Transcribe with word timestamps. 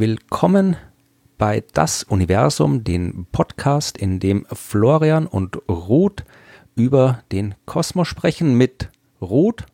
Willkommen 0.00 0.78
bei 1.36 1.62
Das 1.74 2.04
Universum, 2.04 2.84
den 2.84 3.26
Podcast, 3.32 3.98
in 3.98 4.18
dem 4.18 4.46
Florian 4.50 5.26
und 5.26 5.58
Ruth 5.68 6.24
über 6.74 7.22
den 7.32 7.54
Kosmos 7.66 8.08
sprechen 8.08 8.54
mit 8.54 8.88
Ruth. 9.20 9.66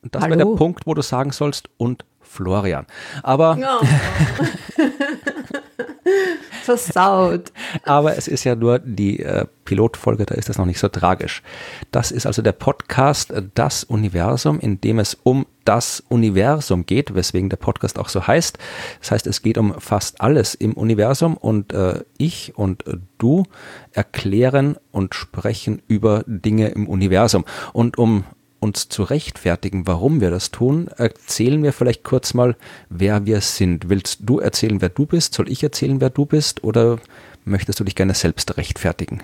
Und 0.00 0.14
das 0.14 0.24
wäre 0.24 0.38
der 0.38 0.46
Punkt, 0.46 0.86
wo 0.86 0.94
du 0.94 1.02
sagen 1.02 1.30
sollst 1.30 1.68
und 1.76 2.06
Florian. 2.22 2.86
Aber 3.22 3.58
oh. 3.60 3.86
Versaut. 6.62 7.52
Aber 7.84 8.16
es 8.16 8.28
ist 8.28 8.44
ja 8.44 8.54
nur 8.54 8.78
die 8.78 9.20
äh, 9.20 9.46
Pilotfolge, 9.64 10.26
da 10.26 10.34
ist 10.34 10.48
das 10.48 10.58
noch 10.58 10.66
nicht 10.66 10.78
so 10.78 10.88
tragisch. 10.88 11.42
Das 11.90 12.10
ist 12.10 12.26
also 12.26 12.42
der 12.42 12.52
Podcast 12.52 13.30
äh, 13.30 13.42
Das 13.54 13.84
Universum, 13.84 14.60
in 14.60 14.80
dem 14.80 14.98
es 14.98 15.16
um 15.22 15.46
das 15.64 16.02
Universum 16.08 16.86
geht, 16.86 17.14
weswegen 17.14 17.48
der 17.48 17.56
Podcast 17.56 17.98
auch 17.98 18.08
so 18.08 18.26
heißt. 18.26 18.58
Das 19.00 19.10
heißt, 19.12 19.26
es 19.26 19.42
geht 19.42 19.58
um 19.58 19.80
fast 19.80 20.20
alles 20.20 20.54
im 20.54 20.72
Universum 20.72 21.36
und 21.36 21.72
äh, 21.72 22.04
ich 22.18 22.56
und 22.56 22.86
äh, 22.86 22.96
du 23.18 23.44
erklären 23.92 24.76
und 24.90 25.14
sprechen 25.14 25.82
über 25.86 26.24
Dinge 26.26 26.68
im 26.68 26.88
Universum. 26.88 27.44
Und 27.72 27.98
um 27.98 28.24
uns 28.62 28.88
zu 28.88 29.02
rechtfertigen, 29.02 29.86
warum 29.88 30.20
wir 30.20 30.30
das 30.30 30.52
tun, 30.52 30.88
erzählen 30.96 31.62
wir 31.64 31.72
vielleicht 31.72 32.04
kurz 32.04 32.32
mal, 32.32 32.56
wer 32.88 33.26
wir 33.26 33.40
sind. 33.40 33.88
Willst 33.88 34.20
du 34.22 34.38
erzählen, 34.38 34.80
wer 34.80 34.88
du 34.88 35.04
bist? 35.04 35.34
Soll 35.34 35.50
ich 35.50 35.62
erzählen, 35.64 36.00
wer 36.00 36.10
du 36.10 36.26
bist? 36.26 36.62
Oder 36.62 36.98
möchtest 37.44 37.80
du 37.80 37.84
dich 37.84 37.96
gerne 37.96 38.14
selbst 38.14 38.56
rechtfertigen? 38.56 39.20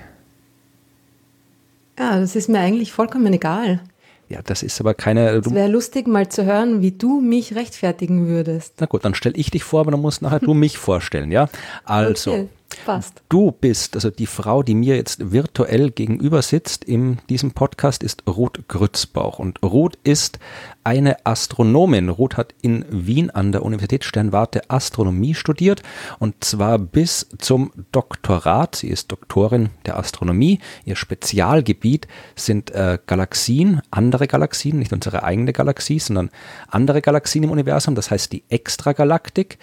Ja, 1.99 2.19
das 2.19 2.35
ist 2.35 2.49
mir 2.49 2.59
eigentlich 2.59 2.93
vollkommen 2.93 3.33
egal. 3.33 3.81
Ja, 4.29 4.43
das 4.43 4.63
ist 4.63 4.81
aber 4.81 4.95
keine. 4.95 5.31
Es 5.31 5.55
wäre 5.55 5.69
lustig, 5.69 6.07
mal 6.07 6.29
zu 6.29 6.45
hören, 6.45 6.83
wie 6.83 6.93
du 6.93 7.21
mich 7.21 7.55
rechtfertigen 7.55 8.27
würdest. 8.27 8.75
Na 8.79 8.87
gut, 8.87 9.05
dann 9.05 9.15
stell 9.15 9.33
ich 9.37 9.51
dich 9.51 9.65
vor, 9.65 9.81
aber 9.81 9.93
dann 9.93 10.01
musst 10.01 10.21
nachher 10.21 10.41
du 10.41 10.53
mich 10.53 10.79
vorstellen, 10.79 11.31
ja? 11.31 11.49
Also. 11.85 12.33
Okay. 12.33 12.49
Passt. 12.85 13.23
Du 13.29 13.51
bist, 13.51 13.95
also 13.95 14.11
die 14.11 14.27
Frau, 14.27 14.63
die 14.63 14.75
mir 14.75 14.97
jetzt 14.97 15.33
virtuell 15.33 15.91
gegenüber 15.91 16.43
sitzt 16.43 16.85
in 16.85 17.19
diesem 17.31 17.53
Podcast, 17.53 18.03
ist 18.03 18.25
Ruth 18.27 18.69
Grützbauch. 18.69 19.39
Und 19.39 19.63
Ruth 19.63 19.99
ist 20.05 20.39
eine 20.85 21.25
Astronomin. 21.27 22.09
Ruth 22.09 22.37
hat 22.37 22.55
in 22.61 22.85
Wien 22.91 23.31
an 23.31 23.53
der 23.53 23.63
Universität 23.63 24.05
Sternwarte 24.05 24.71
Astronomie 24.71 25.35
studiert 25.35 25.83
und 26.19 26.45
zwar 26.45 26.79
bis 26.79 27.29
zum 27.39 27.73
Doktorat. 27.93 28.77
Sie 28.77 28.89
ist 28.89 29.13
Doktorin 29.13 29.71
der 29.87 29.99
Astronomie. 29.99 30.61
Ihr 30.85 30.97
Spezialgebiet 30.97 32.07
sind 32.37 32.71
äh, 32.71 32.99
Galaxien, 33.07 33.81
andere 33.91 34.27
Galaxien, 34.27 34.79
nicht 34.79 34.93
unsere 34.93 35.23
eigene 35.25 35.53
Galaxie, 35.53 35.99
sondern 35.99 36.31
andere 36.69 37.03
Galaxien 37.03 37.45
im 37.45 37.51
Universum, 37.51 37.95
das 37.95 38.11
heißt 38.11 38.33
die 38.33 38.45
Extragalaktik 38.49 39.59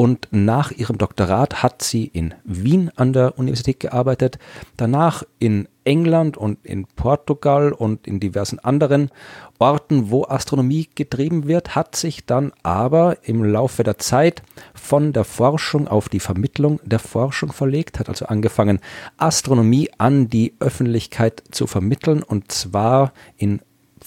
und 0.00 0.28
nach 0.30 0.70
ihrem 0.70 0.96
Doktorat 0.96 1.62
hat 1.62 1.82
sie 1.82 2.06
in 2.06 2.32
Wien 2.44 2.90
an 2.96 3.12
der 3.12 3.38
Universität 3.38 3.80
gearbeitet, 3.80 4.38
danach 4.78 5.24
in 5.38 5.68
England 5.84 6.38
und 6.38 6.64
in 6.64 6.86
Portugal 6.86 7.72
und 7.72 8.06
in 8.06 8.18
diversen 8.18 8.58
anderen 8.60 9.10
Orten, 9.58 10.10
wo 10.10 10.24
Astronomie 10.24 10.88
getrieben 10.94 11.46
wird, 11.46 11.74
hat 11.74 11.96
sich 11.96 12.24
dann 12.24 12.52
aber 12.62 13.18
im 13.24 13.44
Laufe 13.44 13.82
der 13.82 13.98
Zeit 13.98 14.42
von 14.72 15.12
der 15.12 15.24
Forschung 15.24 15.86
auf 15.86 16.08
die 16.08 16.20
Vermittlung 16.20 16.80
der 16.82 16.98
Forschung 16.98 17.52
verlegt, 17.52 17.98
hat 17.98 18.08
also 18.08 18.24
angefangen, 18.24 18.80
Astronomie 19.18 19.90
an 19.98 20.28
die 20.28 20.54
Öffentlichkeit 20.60 21.42
zu 21.50 21.66
vermitteln 21.66 22.22
und 22.22 22.50
zwar 22.50 23.12
in 23.36 23.60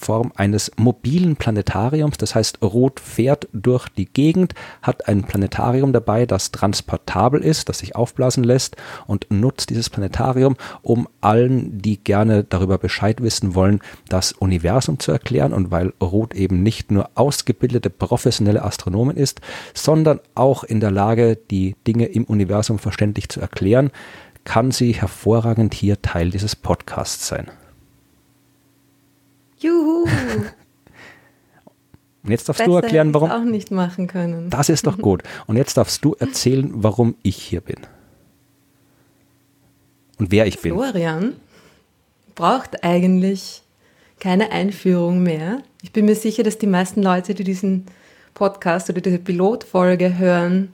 Form 0.04 0.32
eines 0.36 0.70
mobilen 0.76 1.36
Planetariums. 1.36 2.18
Das 2.18 2.34
heißt, 2.34 2.62
Rot 2.62 3.00
fährt 3.00 3.48
durch 3.52 3.88
die 3.88 4.04
Gegend, 4.04 4.54
hat 4.82 5.08
ein 5.08 5.24
Planetarium 5.24 5.92
dabei, 5.92 6.26
das 6.26 6.52
transportabel 6.52 7.40
ist, 7.40 7.68
das 7.68 7.78
sich 7.78 7.96
aufblasen 7.96 8.44
lässt 8.44 8.76
und 9.06 9.26
nutzt 9.30 9.70
dieses 9.70 9.88
Planetarium, 9.88 10.56
um 10.82 11.08
allen, 11.22 11.80
die 11.80 12.02
gerne 12.02 12.44
darüber 12.44 12.76
Bescheid 12.76 13.22
wissen 13.22 13.54
wollen, 13.54 13.80
das 14.08 14.32
Universum 14.32 14.98
zu 14.98 15.10
erklären. 15.10 15.54
Und 15.54 15.70
weil 15.70 15.94
Rot 16.02 16.34
eben 16.34 16.62
nicht 16.62 16.90
nur 16.90 17.10
ausgebildete 17.14 17.88
professionelle 17.88 18.62
Astronomen 18.62 19.16
ist, 19.16 19.40
sondern 19.72 20.20
auch 20.34 20.64
in 20.64 20.80
der 20.80 20.90
Lage, 20.90 21.36
die 21.50 21.76
Dinge 21.86 22.06
im 22.06 22.24
Universum 22.24 22.78
verständlich 22.78 23.30
zu 23.30 23.40
erklären, 23.40 23.90
kann 24.44 24.70
sie 24.70 24.92
hervorragend 24.92 25.72
hier 25.72 26.02
Teil 26.02 26.30
dieses 26.30 26.54
Podcasts 26.54 27.26
sein. 27.26 27.50
Juhu! 29.64 30.06
Und 32.22 32.30
jetzt 32.30 32.48
darfst 32.48 32.58
Besser 32.58 32.70
du 32.70 32.76
erklären, 32.76 33.14
warum. 33.14 33.30
auch 33.30 33.44
nicht 33.44 33.70
machen 33.70 34.08
können. 34.08 34.50
Das 34.50 34.68
ist 34.68 34.86
doch 34.86 34.98
gut. 34.98 35.22
Und 35.46 35.56
jetzt 35.56 35.76
darfst 35.78 36.04
du 36.04 36.14
erzählen, 36.14 36.70
warum 36.74 37.14
ich 37.22 37.36
hier 37.36 37.62
bin. 37.62 37.76
Und 40.18 40.30
wer 40.30 40.46
ich 40.46 40.60
bin. 40.60 40.72
Florian 40.72 41.34
braucht 42.34 42.84
eigentlich 42.84 43.62
keine 44.20 44.52
Einführung 44.52 45.22
mehr. 45.22 45.62
Ich 45.82 45.92
bin 45.92 46.04
mir 46.04 46.14
sicher, 46.14 46.42
dass 46.42 46.58
die 46.58 46.66
meisten 46.66 47.02
Leute, 47.02 47.34
die 47.34 47.44
diesen 47.44 47.86
Podcast 48.34 48.90
oder 48.90 49.00
diese 49.00 49.18
Pilotfolge 49.18 50.18
hören, 50.18 50.72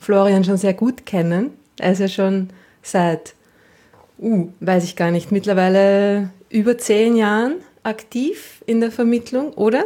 Florian 0.00 0.44
schon 0.44 0.56
sehr 0.56 0.74
gut 0.74 1.06
kennen. 1.06 1.50
Er 1.78 1.92
ist 1.92 2.00
ja 2.00 2.08
schon 2.08 2.50
seit, 2.82 3.34
uh, 4.18 4.48
weiß 4.60 4.84
ich 4.84 4.96
gar 4.96 5.10
nicht, 5.10 5.30
mittlerweile 5.32 6.30
über 6.48 6.78
zehn 6.78 7.16
Jahren 7.16 7.56
aktiv 7.86 8.62
in 8.66 8.80
der 8.80 8.90
Vermittlung, 8.90 9.52
oder? 9.54 9.84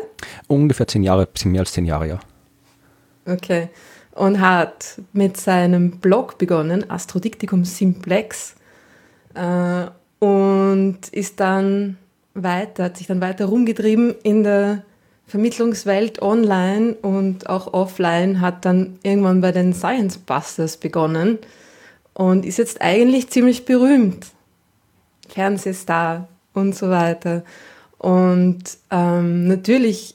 Ungefähr 0.49 0.87
zehn 0.87 1.03
Jahre, 1.03 1.27
bisschen 1.27 1.53
mehr 1.53 1.61
als 1.61 1.73
zehn 1.73 1.85
Jahre, 1.85 2.09
ja. 2.09 2.21
Okay. 3.27 3.69
Und 4.13 4.41
hat 4.41 5.01
mit 5.13 5.37
seinem 5.37 5.99
Blog 5.99 6.39
begonnen, 6.39 6.91
Astrodiktikum 6.91 7.65
Simplex, 7.65 8.57
äh, 9.35 9.87
und 10.19 10.99
ist 11.13 11.41
dann 11.41 11.97
weiter, 12.35 12.85
hat 12.85 12.97
sich 12.97 13.07
dann 13.07 13.21
weiter 13.21 13.47
rumgetrieben 13.47 14.15
in 14.23 14.43
der 14.43 14.83
Vermittlungswelt 15.27 16.21
online 16.23 16.95
und 16.95 17.49
auch 17.49 17.73
offline, 17.73 18.41
hat 18.41 18.65
dann 18.65 18.99
irgendwann 19.03 19.41
bei 19.41 19.53
den 19.53 19.73
Science 19.73 20.19
Busters 20.19 20.77
begonnen 20.77 21.39
und 22.15 22.45
ist 22.45 22.59
jetzt 22.59 22.83
eigentlich 22.83 23.31
ziemlich 23.31 23.65
berühmt. 23.65 24.27
Fernsehstar 25.29 26.29
und 26.53 26.75
so 26.75 26.91
weiter. 26.91 27.45
Und 28.01 28.79
ähm, 28.91 29.47
natürlich 29.47 30.15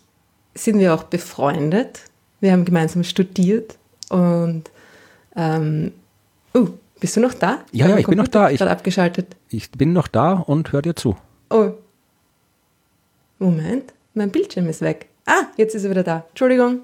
sind 0.55 0.79
wir 0.79 0.95
auch 0.95 1.03
befreundet. 1.03 2.01
Wir 2.39 2.51
haben 2.51 2.65
gemeinsam 2.65 3.03
studiert 3.03 3.77
und 4.09 4.63
ähm, 5.35 5.91
uh, 6.55 6.69
bist 6.99 7.15
du 7.15 7.19
noch 7.19 7.35
da? 7.35 7.59
Ja, 7.71 7.87
ja, 7.89 7.97
ich 7.99 8.07
bin 8.07 8.17
noch 8.17 8.27
da. 8.27 8.49
Ich, 8.49 8.59
abgeschaltet. 8.59 9.35
ich 9.49 9.69
bin 9.69 9.93
noch 9.93 10.07
da 10.07 10.33
und 10.33 10.71
höre 10.71 10.81
dir 10.81 10.95
zu. 10.95 11.15
Oh. 11.51 11.73
Moment, 13.37 13.93
mein 14.15 14.31
Bildschirm 14.31 14.67
ist 14.67 14.81
weg. 14.81 15.07
Ah, 15.27 15.43
jetzt 15.55 15.75
ist 15.75 15.83
er 15.83 15.91
wieder 15.91 16.03
da. 16.03 16.25
Entschuldigung. 16.29 16.79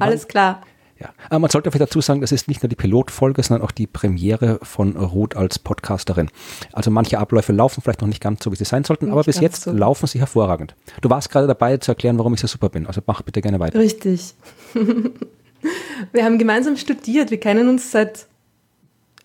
Alles 0.00 0.26
klar. 0.26 0.62
Ja, 1.00 1.08
aber 1.28 1.40
man 1.40 1.50
sollte 1.50 1.70
vielleicht 1.70 1.90
dazu 1.90 2.00
sagen, 2.00 2.20
das 2.20 2.30
ist 2.30 2.46
nicht 2.46 2.62
nur 2.62 2.68
die 2.68 2.76
Pilotfolge, 2.76 3.42
sondern 3.42 3.66
auch 3.66 3.72
die 3.72 3.86
Premiere 3.86 4.60
von 4.62 4.96
Ruth 4.96 5.36
als 5.36 5.58
Podcasterin. 5.58 6.30
Also 6.72 6.90
manche 6.90 7.18
Abläufe 7.18 7.52
laufen 7.52 7.82
vielleicht 7.82 8.00
noch 8.00 8.08
nicht 8.08 8.22
ganz 8.22 8.44
so, 8.44 8.52
wie 8.52 8.56
sie 8.56 8.64
sein 8.64 8.84
sollten, 8.84 9.06
nicht 9.06 9.12
aber 9.12 9.24
bis 9.24 9.40
jetzt 9.40 9.62
so. 9.62 9.72
laufen 9.72 10.06
sie 10.06 10.20
hervorragend. 10.20 10.76
Du 11.00 11.10
warst 11.10 11.30
gerade 11.30 11.48
dabei 11.48 11.78
zu 11.78 11.90
erklären, 11.90 12.16
warum 12.18 12.34
ich 12.34 12.40
so 12.40 12.46
super 12.46 12.68
bin. 12.68 12.86
Also 12.86 13.00
mach 13.06 13.22
bitte 13.22 13.42
gerne 13.42 13.58
weiter. 13.58 13.78
Richtig. 13.78 14.34
wir 16.12 16.24
haben 16.24 16.38
gemeinsam 16.38 16.76
studiert. 16.76 17.32
Wir 17.32 17.40
kennen 17.40 17.68
uns 17.68 17.90
seit 17.90 18.26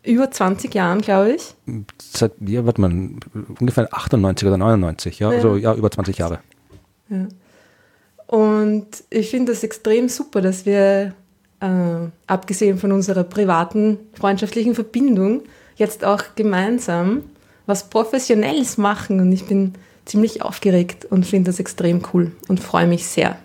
über 0.03 0.31
20 0.31 0.73
Jahren, 0.73 1.01
glaube 1.01 1.33
ich. 1.33 1.55
Seit, 1.99 2.31
ja, 2.39 2.65
warte 2.65 2.81
mal, 2.81 2.91
ungefähr 3.59 3.93
98 3.93 4.47
oder 4.47 4.57
99, 4.57 5.19
ja, 5.19 5.29
ja. 5.29 5.37
also 5.37 5.55
ja, 5.55 5.75
über 5.75 5.91
20 5.91 6.17
Jahre. 6.17 6.39
Ja. 7.09 7.27
Und 8.27 8.87
ich 9.09 9.29
finde 9.29 9.51
das 9.51 9.63
extrem 9.63 10.07
super, 10.07 10.41
dass 10.41 10.65
wir 10.65 11.13
äh, 11.59 12.09
abgesehen 12.27 12.77
von 12.77 12.91
unserer 12.91 13.23
privaten 13.23 13.97
freundschaftlichen 14.13 14.75
Verbindung, 14.75 15.43
jetzt 15.75 16.03
auch 16.05 16.23
gemeinsam 16.35 17.23
was 17.65 17.89
Professionelles 17.89 18.77
machen. 18.77 19.19
Und 19.19 19.31
ich 19.31 19.45
bin 19.45 19.73
ziemlich 20.05 20.41
aufgeregt 20.41 21.05
und 21.05 21.25
finde 21.25 21.51
das 21.51 21.59
extrem 21.59 22.01
cool 22.13 22.31
und 22.47 22.59
freue 22.59 22.87
mich 22.87 23.05
sehr. 23.05 23.37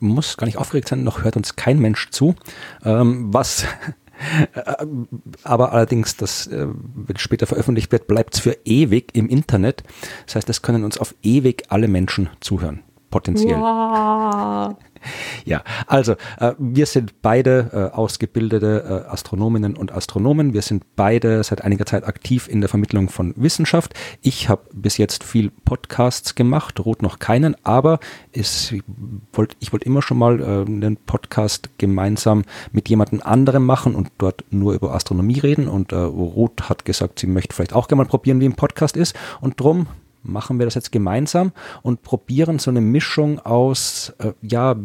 Muss 0.00 0.36
gar 0.36 0.46
nicht 0.46 0.58
aufgeregt 0.58 0.88
sein, 0.88 1.02
noch 1.02 1.24
hört 1.24 1.36
uns 1.36 1.56
kein 1.56 1.78
Mensch 1.78 2.10
zu. 2.10 2.34
Ähm, 2.84 3.32
was 3.32 3.64
aber 5.44 5.72
allerdings, 5.72 6.16
das, 6.16 6.46
äh, 6.48 6.66
wenn 6.68 7.16
später 7.18 7.46
veröffentlicht 7.46 7.92
wird, 7.92 8.06
bleibt 8.06 8.34
es 8.34 8.40
für 8.40 8.56
ewig 8.64 9.14
im 9.14 9.28
Internet. 9.28 9.82
Das 10.26 10.36
heißt, 10.36 10.48
es 10.48 10.62
können 10.62 10.84
uns 10.84 10.98
auf 10.98 11.14
ewig 11.22 11.64
alle 11.68 11.88
Menschen 11.88 12.28
zuhören 12.40 12.82
potenziell. 13.10 13.58
Wow. 13.58 14.76
Ja, 15.44 15.62
also 15.86 16.14
äh, 16.38 16.54
wir 16.58 16.86
sind 16.86 17.22
beide 17.22 17.70
äh, 17.72 17.96
ausgebildete 17.96 19.04
äh, 19.06 19.10
Astronominnen 19.10 19.76
und 19.76 19.92
Astronomen. 19.92 20.52
Wir 20.52 20.62
sind 20.62 20.84
beide 20.96 21.42
seit 21.44 21.62
einiger 21.62 21.86
Zeit 21.86 22.04
aktiv 22.04 22.48
in 22.48 22.60
der 22.60 22.68
Vermittlung 22.68 23.08
von 23.08 23.32
Wissenschaft. 23.36 23.94
Ich 24.22 24.48
habe 24.48 24.62
bis 24.72 24.98
jetzt 24.98 25.24
viel 25.24 25.50
Podcasts 25.50 26.34
gemacht, 26.34 26.80
Rot 26.80 27.02
noch 27.02 27.18
keinen, 27.20 27.56
aber 27.64 28.00
es, 28.32 28.72
ich 28.72 28.82
wollte 29.32 29.56
wollt 29.70 29.84
immer 29.84 30.02
schon 30.02 30.18
mal 30.18 30.40
äh, 30.40 30.44
einen 30.66 30.96
Podcast 30.96 31.70
gemeinsam 31.78 32.42
mit 32.72 32.88
jemandem 32.88 33.22
anderem 33.22 33.64
machen 33.64 33.94
und 33.94 34.10
dort 34.18 34.44
nur 34.50 34.74
über 34.74 34.94
Astronomie 34.94 35.38
reden. 35.38 35.68
Und 35.68 35.92
äh, 35.92 35.96
Ruth 35.96 36.68
hat 36.68 36.84
gesagt, 36.84 37.20
sie 37.20 37.26
möchte 37.26 37.54
vielleicht 37.54 37.72
auch 37.72 37.88
gerne 37.88 38.02
mal 38.02 38.08
probieren, 38.08 38.40
wie 38.40 38.46
ein 38.46 38.54
Podcast 38.54 38.96
ist. 38.96 39.14
Und 39.40 39.60
drum 39.60 39.86
machen 40.22 40.58
wir 40.58 40.66
das 40.66 40.74
jetzt 40.74 40.92
gemeinsam 40.92 41.52
und 41.82 42.02
probieren 42.02 42.58
so 42.58 42.70
eine 42.70 42.80
Mischung 42.80 43.38
aus, 43.40 44.12
äh, 44.18 44.32
ja, 44.42 44.76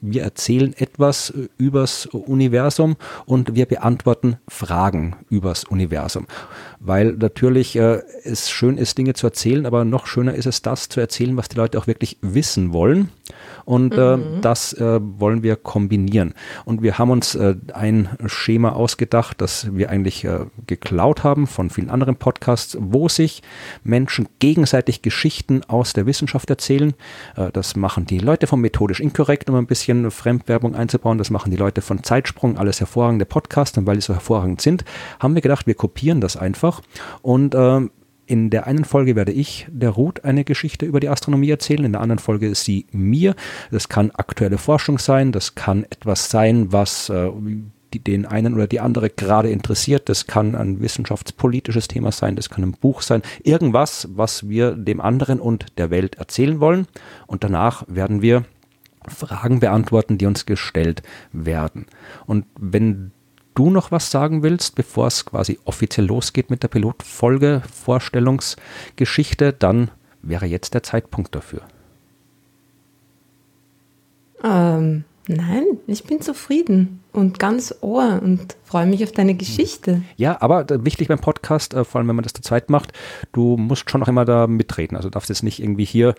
wir 0.00 0.22
erzählen 0.22 0.74
etwas 0.76 1.30
äh, 1.30 1.48
übers 1.58 2.06
Universum 2.06 2.96
und 3.26 3.54
wir 3.54 3.66
beantworten 3.66 4.36
Fragen 4.48 5.16
übers 5.30 5.64
Universum. 5.64 6.26
Weil 6.80 7.12
natürlich 7.12 7.76
äh, 7.76 8.02
es 8.24 8.50
schön 8.50 8.78
ist, 8.78 8.98
Dinge 8.98 9.14
zu 9.14 9.26
erzählen, 9.26 9.66
aber 9.66 9.84
noch 9.84 10.06
schöner 10.06 10.34
ist 10.34 10.46
es, 10.46 10.62
das 10.62 10.88
zu 10.88 11.00
erzählen, 11.00 11.36
was 11.36 11.48
die 11.48 11.56
Leute 11.56 11.78
auch 11.78 11.86
wirklich 11.86 12.18
wissen 12.20 12.72
wollen. 12.72 13.10
Und 13.64 13.94
äh, 13.94 14.16
mhm. 14.16 14.40
das 14.42 14.74
äh, 14.74 15.00
wollen 15.00 15.42
wir 15.42 15.56
kombinieren. 15.56 16.34
Und 16.64 16.82
wir 16.82 16.98
haben 16.98 17.10
uns 17.10 17.34
äh, 17.34 17.56
ein 17.72 18.08
Schema 18.26 18.72
ausgedacht, 18.72 19.40
das 19.40 19.74
wir 19.74 19.90
eigentlich 19.90 20.24
äh, 20.24 20.40
geklaut 20.66 21.24
haben 21.24 21.46
von 21.46 21.70
vielen 21.70 21.90
anderen 21.90 22.16
Podcasts, 22.16 22.76
wo 22.78 23.08
sich 23.08 23.42
Menschen 23.82 24.28
gegenseitig 24.38 25.02
Geschichten 25.02 25.62
aus 25.64 25.94
der 25.94 26.06
Wissenschaft 26.06 26.50
erzählen. 26.50 26.94
Äh, 27.36 27.50
das 27.52 27.76
machen 27.76 28.04
die 28.04 28.18
Leute 28.18 28.46
von 28.46 28.60
Methodisch 28.60 29.00
Inkorrekt, 29.00 29.48
um 29.48 29.56
ein 29.56 29.66
bisschen 29.66 30.10
Fremdwerbung 30.10 30.74
einzubauen. 30.74 31.18
Das 31.18 31.30
machen 31.30 31.50
die 31.50 31.56
Leute 31.56 31.80
von 31.80 32.02
Zeitsprung, 32.02 32.58
alles 32.58 32.80
hervorragende 32.80 33.24
Podcasts. 33.24 33.78
Und 33.78 33.86
weil 33.86 33.96
die 33.96 34.02
so 34.02 34.12
hervorragend 34.12 34.60
sind, 34.60 34.84
haben 35.20 35.34
wir 35.34 35.42
gedacht, 35.42 35.66
wir 35.66 35.74
kopieren 35.74 36.20
das 36.20 36.36
einfach 36.36 36.82
und 37.22 37.54
äh, 37.54 37.88
in 38.26 38.50
der 38.50 38.66
einen 38.66 38.84
Folge 38.84 39.16
werde 39.16 39.32
ich 39.32 39.66
der 39.70 39.90
Ruth 39.90 40.24
eine 40.24 40.44
Geschichte 40.44 40.86
über 40.86 41.00
die 41.00 41.08
Astronomie 41.08 41.50
erzählen, 41.50 41.84
in 41.84 41.92
der 41.92 42.00
anderen 42.00 42.18
Folge 42.18 42.48
ist 42.48 42.64
sie 42.64 42.86
mir. 42.92 43.34
Das 43.70 43.88
kann 43.88 44.10
aktuelle 44.12 44.58
Forschung 44.58 44.98
sein, 44.98 45.32
das 45.32 45.54
kann 45.54 45.84
etwas 45.84 46.30
sein, 46.30 46.72
was 46.72 47.08
äh, 47.08 47.30
den 47.98 48.26
einen 48.26 48.54
oder 48.54 48.66
die 48.66 48.80
andere 48.80 49.10
gerade 49.10 49.50
interessiert. 49.50 50.08
Das 50.08 50.26
kann 50.26 50.54
ein 50.54 50.80
wissenschaftspolitisches 50.80 51.88
Thema 51.88 52.12
sein, 52.12 52.36
das 52.36 52.50
kann 52.50 52.64
ein 52.64 52.72
Buch 52.72 53.02
sein. 53.02 53.22
Irgendwas, 53.42 54.08
was 54.14 54.48
wir 54.48 54.72
dem 54.72 55.00
anderen 55.00 55.40
und 55.40 55.66
der 55.78 55.90
Welt 55.90 56.16
erzählen 56.16 56.60
wollen. 56.60 56.86
Und 57.26 57.44
danach 57.44 57.84
werden 57.88 58.22
wir 58.22 58.44
Fragen 59.06 59.60
beantworten, 59.60 60.18
die 60.18 60.26
uns 60.26 60.46
gestellt 60.46 61.02
werden. 61.32 61.86
Und 62.26 62.46
wenn 62.58 63.12
du 63.54 63.70
noch 63.70 63.90
was 63.90 64.10
sagen 64.10 64.42
willst, 64.42 64.74
bevor 64.74 65.06
es 65.06 65.24
quasi 65.24 65.58
offiziell 65.64 66.06
losgeht 66.06 66.50
mit 66.50 66.62
der 66.62 66.68
Pilotfolge, 66.68 67.62
Vorstellungsgeschichte, 67.72 69.52
dann 69.52 69.90
wäre 70.22 70.46
jetzt 70.46 70.74
der 70.74 70.82
Zeitpunkt 70.82 71.34
dafür. 71.34 71.62
Ähm, 74.42 75.04
nein, 75.28 75.64
ich 75.86 76.04
bin 76.04 76.20
zufrieden 76.20 77.00
und 77.12 77.38
ganz 77.38 77.74
Ohr 77.80 78.20
und 78.22 78.56
freue 78.64 78.86
mich 78.86 79.02
auf 79.04 79.12
deine 79.12 79.34
Geschichte. 79.34 80.02
Ja, 80.16 80.40
aber 80.40 80.66
wichtig 80.84 81.08
beim 81.08 81.20
Podcast, 81.20 81.74
äh, 81.74 81.84
vor 81.84 81.98
allem 81.98 82.08
wenn 82.08 82.16
man 82.16 82.24
das 82.24 82.32
zu 82.32 82.42
zweit 82.42 82.70
macht, 82.70 82.92
du 83.32 83.56
musst 83.56 83.90
schon 83.90 84.00
noch 84.00 84.08
immer 84.08 84.24
da 84.24 84.46
mitreden. 84.46 84.96
Also 84.96 85.10
darfst 85.10 85.28
jetzt 85.28 85.42
nicht 85.42 85.62
irgendwie 85.62 85.84
hier 85.84 86.14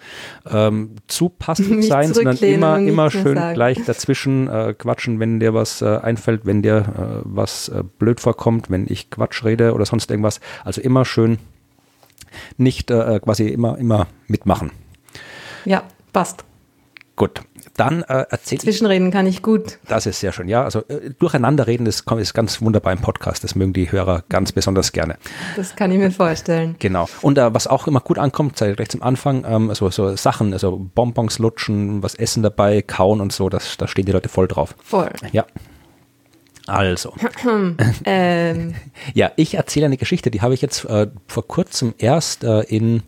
ähm, 0.49 0.95
zu 1.07 1.29
passiv 1.29 1.85
sein, 1.87 2.13
sondern 2.13 2.37
immer, 2.37 2.79
immer 2.79 3.11
schön 3.11 3.35
gleich 3.53 3.83
dazwischen 3.85 4.47
äh, 4.47 4.73
quatschen, 4.77 5.19
wenn 5.19 5.39
dir 5.39 5.53
was 5.53 5.81
äh, 5.81 5.97
einfällt, 5.97 6.45
wenn 6.45 6.61
dir 6.61 6.77
äh, 6.77 7.21
was 7.25 7.69
äh, 7.69 7.83
blöd 7.99 8.19
vorkommt, 8.19 8.69
wenn 8.69 8.85
ich 8.87 9.09
Quatsch 9.09 9.43
rede 9.43 9.73
oder 9.73 9.85
sonst 9.85 10.09
irgendwas. 10.09 10.39
Also 10.63 10.81
immer 10.81 11.05
schön 11.05 11.37
nicht 12.57 12.91
äh, 12.91 13.19
quasi 13.19 13.47
immer, 13.47 13.77
immer 13.77 14.07
mitmachen. 14.27 14.71
Ja, 15.65 15.83
passt. 16.13 16.45
Gut, 17.15 17.41
dann 17.77 18.03
äh, 18.03 18.25
erzähl 18.29 18.59
Zwischenreden 18.59 19.09
kann 19.09 19.25
ich 19.25 19.41
gut. 19.41 19.79
Das 19.87 20.05
ist 20.05 20.19
sehr 20.19 20.33
schön, 20.33 20.49
ja. 20.49 20.63
Also 20.63 20.79
äh, 20.89 21.11
durcheinanderreden 21.17 21.85
ist, 21.85 22.09
ist 22.11 22.33
ganz 22.33 22.61
wunderbar 22.61 22.91
im 22.91 22.99
Podcast. 22.99 23.43
Das 23.45 23.55
mögen 23.55 23.71
die 23.71 23.89
Hörer 23.89 24.23
ganz 24.27 24.51
besonders 24.51 24.91
gerne. 24.91 25.17
Das 25.55 25.77
kann 25.77 25.91
ich 25.91 25.97
mir 25.97 26.11
vorstellen. 26.11 26.75
Genau. 26.79 27.07
Und 27.21 27.37
äh, 27.37 27.53
was 27.53 27.67
auch 27.67 27.87
immer 27.87 28.01
gut 28.01 28.17
ankommt, 28.17 28.57
sei 28.57 28.73
gleich 28.73 28.89
zum 28.89 29.01
Anfang, 29.01 29.45
ähm, 29.47 29.73
so, 29.73 29.89
so 29.89 30.15
Sachen, 30.17 30.51
also 30.51 30.77
Bonbons 30.93 31.39
lutschen, 31.39 32.03
was 32.03 32.15
essen 32.15 32.43
dabei, 32.43 32.81
kauen 32.81 33.21
und 33.21 33.31
so, 33.31 33.47
das, 33.47 33.77
da 33.77 33.87
stehen 33.87 34.05
die 34.05 34.11
Leute 34.11 34.27
voll 34.27 34.49
drauf. 34.49 34.75
Voll. 34.83 35.11
Ja. 35.31 35.45
Also. 36.67 37.13
ähm. 38.05 38.75
Ja, 39.13 39.31
ich 39.37 39.53
erzähle 39.53 39.85
eine 39.85 39.97
Geschichte, 39.97 40.31
die 40.31 40.41
habe 40.41 40.53
ich 40.53 40.61
jetzt 40.61 40.83
äh, 40.85 41.07
vor 41.27 41.47
kurzem 41.47 41.93
erst 41.97 42.43
äh, 42.43 42.61
in 42.61 43.03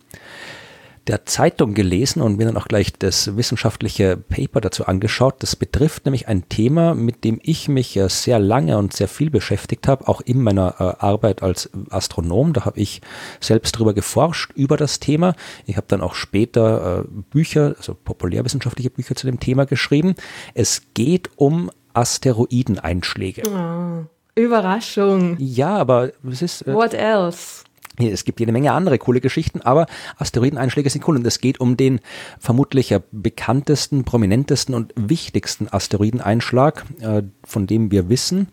der 1.08 1.26
Zeitung 1.26 1.74
gelesen 1.74 2.22
und 2.22 2.38
mir 2.38 2.46
dann 2.46 2.58
auch 2.58 2.68
gleich 2.68 2.94
das 2.94 3.38
wissenschaftliche 3.38 4.18
Paper 4.18 4.62
dazu 4.62 4.86
angeschaut. 4.86 5.36
Das 5.40 5.56
betrifft 5.56 6.06
nämlich 6.06 6.28
ein 6.28 6.50
Thema, 6.50 6.94
mit 6.94 7.24
dem 7.24 7.40
ich 7.44 7.70
mich 7.70 8.00
sehr 8.08 8.40
lange 8.40 8.78
und 8.78 8.94
sehr 8.94 9.08
viel 9.08 9.30
beschäftigt 9.30 9.88
habe, 9.88 10.08
auch 10.08 10.22
in 10.22 10.42
meiner 10.42 10.76
äh, 10.80 11.04
Arbeit 11.04 11.44
als 11.44 11.70
Astronom. 11.90 12.54
Da 12.54 12.66
habe 12.66 12.80
ich 12.80 13.02
selbst 13.40 13.72
drüber 13.74 13.94
geforscht, 13.94 14.52
über 14.56 14.78
das 14.78 15.00
Thema. 15.00 15.36
Ich 15.66 15.78
habe 15.78 15.88
dann 15.88 16.02
auch 16.02 16.16
später 16.16 17.00
äh, 17.00 17.08
Bücher, 17.30 17.76
also 17.78 17.94
populärwissenschaftliche 17.94 18.90
Bücher 18.90 19.16
zu 19.16 19.28
dem 19.28 19.40
Thema 19.40 19.66
geschrieben. 19.66 20.16
Es 20.54 20.82
geht 20.94 21.30
um 21.36 21.72
Asteroideneinschläge. 21.94 23.44
Oh, 23.48 24.06
Überraschung. 24.40 25.36
Ja, 25.40 25.78
aber 25.78 26.12
es 26.30 26.42
ist. 26.42 26.62
Äh, 26.68 26.74
What 26.74 26.94
else? 26.94 27.64
Es 28.00 28.26
gibt 28.26 28.40
jede 28.40 28.52
Menge 28.52 28.74
andere 28.74 29.00
coole 29.00 29.22
Geschichten, 29.22 29.62
aber 29.62 29.88
Asteroideneinschläge 30.18 30.90
sind 30.90 31.08
cool 31.08 31.18
und 31.18 31.26
es 31.26 31.42
geht 31.42 31.60
um 31.60 31.78
den 31.78 32.00
vermutlich 32.40 32.96
bekanntesten, 33.12 34.04
prominentesten 34.04 34.76
und 34.76 34.94
wichtigsten 34.96 35.68
Asteroideneinschlag, 35.68 36.86
äh, 37.00 37.24
von 37.44 37.66
dem 37.66 37.92
wir 37.92 38.10
wissen. 38.10 38.50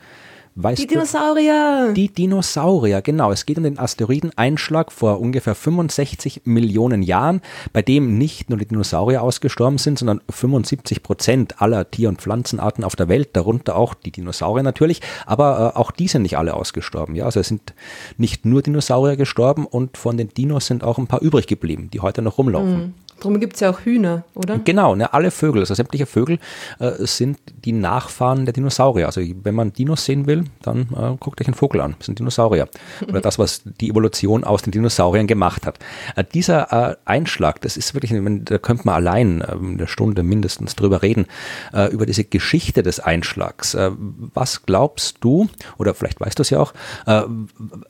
Weißt 0.56 0.80
die 0.80 0.86
Dinosaurier. 0.86 1.92
Die 1.96 2.08
Dinosaurier, 2.08 3.02
genau. 3.02 3.32
Es 3.32 3.44
geht 3.44 3.58
um 3.58 3.64
den 3.64 3.76
Asteroideneinschlag 3.76 4.92
vor 4.92 5.20
ungefähr 5.20 5.56
65 5.56 6.42
Millionen 6.44 7.02
Jahren, 7.02 7.40
bei 7.72 7.82
dem 7.82 8.18
nicht 8.18 8.50
nur 8.50 8.58
die 8.60 8.66
Dinosaurier 8.66 9.22
ausgestorben 9.22 9.78
sind, 9.78 9.98
sondern 9.98 10.20
75 10.30 11.02
Prozent 11.02 11.60
aller 11.60 11.90
Tier- 11.90 12.08
und 12.08 12.20
Pflanzenarten 12.20 12.84
auf 12.84 12.94
der 12.94 13.08
Welt, 13.08 13.30
darunter 13.32 13.74
auch 13.74 13.94
die 13.94 14.12
Dinosaurier 14.12 14.62
natürlich, 14.62 15.00
aber 15.26 15.72
äh, 15.74 15.78
auch 15.78 15.90
die 15.90 16.06
sind 16.06 16.22
nicht 16.22 16.38
alle 16.38 16.54
ausgestorben. 16.54 17.16
Ja, 17.16 17.24
also 17.24 17.40
es 17.40 17.48
sind 17.48 17.74
nicht 18.16 18.44
nur 18.44 18.62
Dinosaurier 18.62 19.16
gestorben 19.16 19.66
und 19.66 19.96
von 19.96 20.16
den 20.16 20.28
Dinos 20.28 20.66
sind 20.66 20.84
auch 20.84 20.98
ein 20.98 21.08
paar 21.08 21.20
übrig 21.20 21.48
geblieben, 21.48 21.90
die 21.92 21.98
heute 21.98 22.22
noch 22.22 22.38
rumlaufen. 22.38 22.78
Mhm. 22.78 22.94
Darum 23.20 23.40
gibt 23.40 23.54
es 23.54 23.60
ja 23.60 23.70
auch 23.70 23.80
Hühner, 23.80 24.24
oder? 24.34 24.58
Genau, 24.58 24.94
ne, 24.94 25.12
alle 25.12 25.30
Vögel, 25.30 25.60
also 25.62 25.74
sämtliche 25.74 26.06
Vögel 26.06 26.38
äh, 26.78 26.92
sind 26.98 27.38
die 27.64 27.72
Nachfahren 27.72 28.44
der 28.44 28.52
Dinosaurier. 28.52 29.06
Also 29.06 29.22
wenn 29.42 29.54
man 29.54 29.72
Dinos 29.72 30.04
sehen 30.04 30.26
will, 30.26 30.44
dann 30.62 30.88
äh, 30.94 31.16
guckt 31.18 31.40
euch 31.40 31.46
einen 31.46 31.54
Vogel 31.54 31.80
an. 31.80 31.94
Das 31.98 32.06
sind 32.06 32.18
Dinosaurier. 32.18 32.68
Oder 33.08 33.20
das, 33.20 33.38
was 33.38 33.62
die 33.80 33.90
Evolution 33.90 34.44
aus 34.44 34.62
den 34.62 34.72
Dinosauriern 34.72 35.26
gemacht 35.26 35.66
hat. 35.66 35.78
Äh, 36.16 36.24
dieser 36.24 36.90
äh, 36.90 36.96
Einschlag, 37.04 37.60
das 37.60 37.76
ist 37.76 37.94
wirklich, 37.94 38.12
da 38.44 38.58
könnte 38.58 38.84
man 38.84 38.94
allein 38.94 39.40
äh, 39.40 39.46
eine 39.52 39.86
Stunde 39.86 40.22
mindestens 40.22 40.76
drüber 40.76 41.02
reden, 41.02 41.26
äh, 41.72 41.90
über 41.92 42.06
diese 42.06 42.24
Geschichte 42.24 42.82
des 42.82 43.00
Einschlags. 43.00 43.74
Äh, 43.74 43.90
was 43.96 44.66
glaubst 44.66 45.18
du, 45.20 45.48
oder 45.78 45.94
vielleicht 45.94 46.20
weißt 46.20 46.38
du 46.38 46.42
es 46.42 46.50
ja 46.50 46.60
auch, 46.60 46.74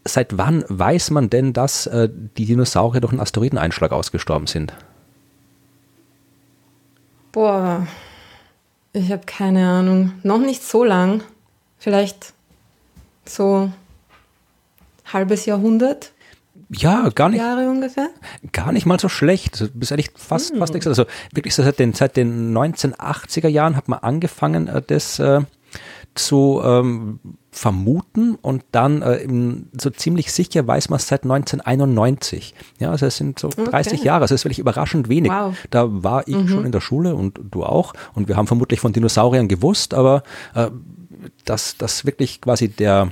seit 0.04 0.38
wann 0.38 0.64
weiß 0.68 1.10
man 1.10 1.30
denn, 1.30 1.52
dass 1.52 1.88
die 1.92 2.46
Dinosaurier 2.46 3.00
durch 3.00 3.12
einen 3.12 3.20
Asteroideneinschlag 3.20 3.92
ausgestorben 3.92 4.46
sind? 4.46 4.72
Boah, 7.34 7.88
ich 8.92 9.10
habe 9.10 9.26
keine 9.26 9.68
Ahnung. 9.68 10.12
Noch 10.22 10.38
nicht 10.38 10.62
so 10.62 10.84
lang. 10.84 11.24
Vielleicht 11.78 12.32
so 13.24 13.72
halbes 15.12 15.44
Jahrhundert. 15.44 16.12
Ja, 16.70 17.08
gar 17.08 17.30
nicht. 17.30 17.40
Jahre 17.40 17.68
ungefähr? 17.68 18.10
Gar 18.52 18.70
nicht 18.70 18.86
mal 18.86 19.00
so 19.00 19.08
schlecht. 19.08 19.60
Du 19.60 19.68
bist 19.68 19.90
eigentlich 19.90 20.12
fast, 20.14 20.52
hm. 20.52 20.60
fast 20.60 20.86
Also 20.86 21.06
wirklich 21.32 21.56
seit 21.56 21.80
den, 21.80 21.92
seit 21.92 22.16
den 22.16 22.56
1980er 22.56 23.48
Jahren 23.48 23.74
hat 23.74 23.88
man 23.88 23.98
angefangen, 23.98 24.68
äh, 24.68 24.80
das 24.80 25.18
äh, 25.18 25.40
zu 26.14 26.62
ähm, 26.64 27.18
vermuten 27.54 28.34
und 28.34 28.64
dann 28.72 29.02
äh, 29.02 29.26
so 29.80 29.90
ziemlich 29.90 30.32
sicher 30.32 30.66
weiß 30.66 30.88
man 30.88 30.98
es 30.98 31.06
seit 31.06 31.22
1991. 31.22 32.54
Ja, 32.80 32.90
also 32.90 33.06
es 33.06 33.16
sind 33.16 33.38
so 33.38 33.48
30 33.48 34.00
okay. 34.00 34.06
Jahre, 34.06 34.22
also 34.22 34.34
es 34.34 34.40
ist 34.40 34.44
wirklich 34.44 34.58
überraschend 34.58 35.08
wenig. 35.08 35.30
Wow. 35.30 35.54
Da 35.70 35.86
war 35.88 36.26
ich 36.26 36.36
mhm. 36.36 36.48
schon 36.48 36.64
in 36.66 36.72
der 36.72 36.80
Schule 36.80 37.14
und 37.14 37.40
du 37.50 37.64
auch 37.64 37.94
und 38.14 38.28
wir 38.28 38.36
haben 38.36 38.48
vermutlich 38.48 38.80
von 38.80 38.92
Dinosauriern 38.92 39.48
gewusst, 39.48 39.94
aber 39.94 40.24
äh, 40.54 40.68
dass 41.44 41.76
das 41.76 42.04
wirklich 42.04 42.40
quasi 42.40 42.68
der 42.68 43.10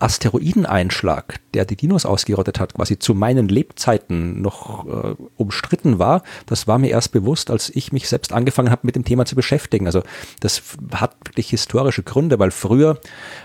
Asteroideneinschlag, 0.00 1.40
der 1.54 1.64
die 1.64 1.76
Dinos 1.76 2.06
ausgerottet 2.06 2.58
hat, 2.58 2.74
quasi 2.74 2.98
zu 2.98 3.14
meinen 3.14 3.48
Lebzeiten 3.48 4.40
noch 4.40 4.86
äh, 4.86 5.14
umstritten 5.36 5.98
war, 5.98 6.22
das 6.46 6.66
war 6.66 6.78
mir 6.78 6.90
erst 6.90 7.12
bewusst, 7.12 7.50
als 7.50 7.70
ich 7.70 7.92
mich 7.92 8.08
selbst 8.08 8.32
angefangen 8.32 8.70
habe, 8.70 8.82
mit 8.84 8.96
dem 8.96 9.04
Thema 9.04 9.26
zu 9.26 9.36
beschäftigen. 9.36 9.86
Also 9.86 10.02
das 10.40 10.62
hat 10.94 11.14
wirklich 11.26 11.50
historische 11.50 12.02
Gründe, 12.02 12.38
weil 12.38 12.50
früher 12.50 12.98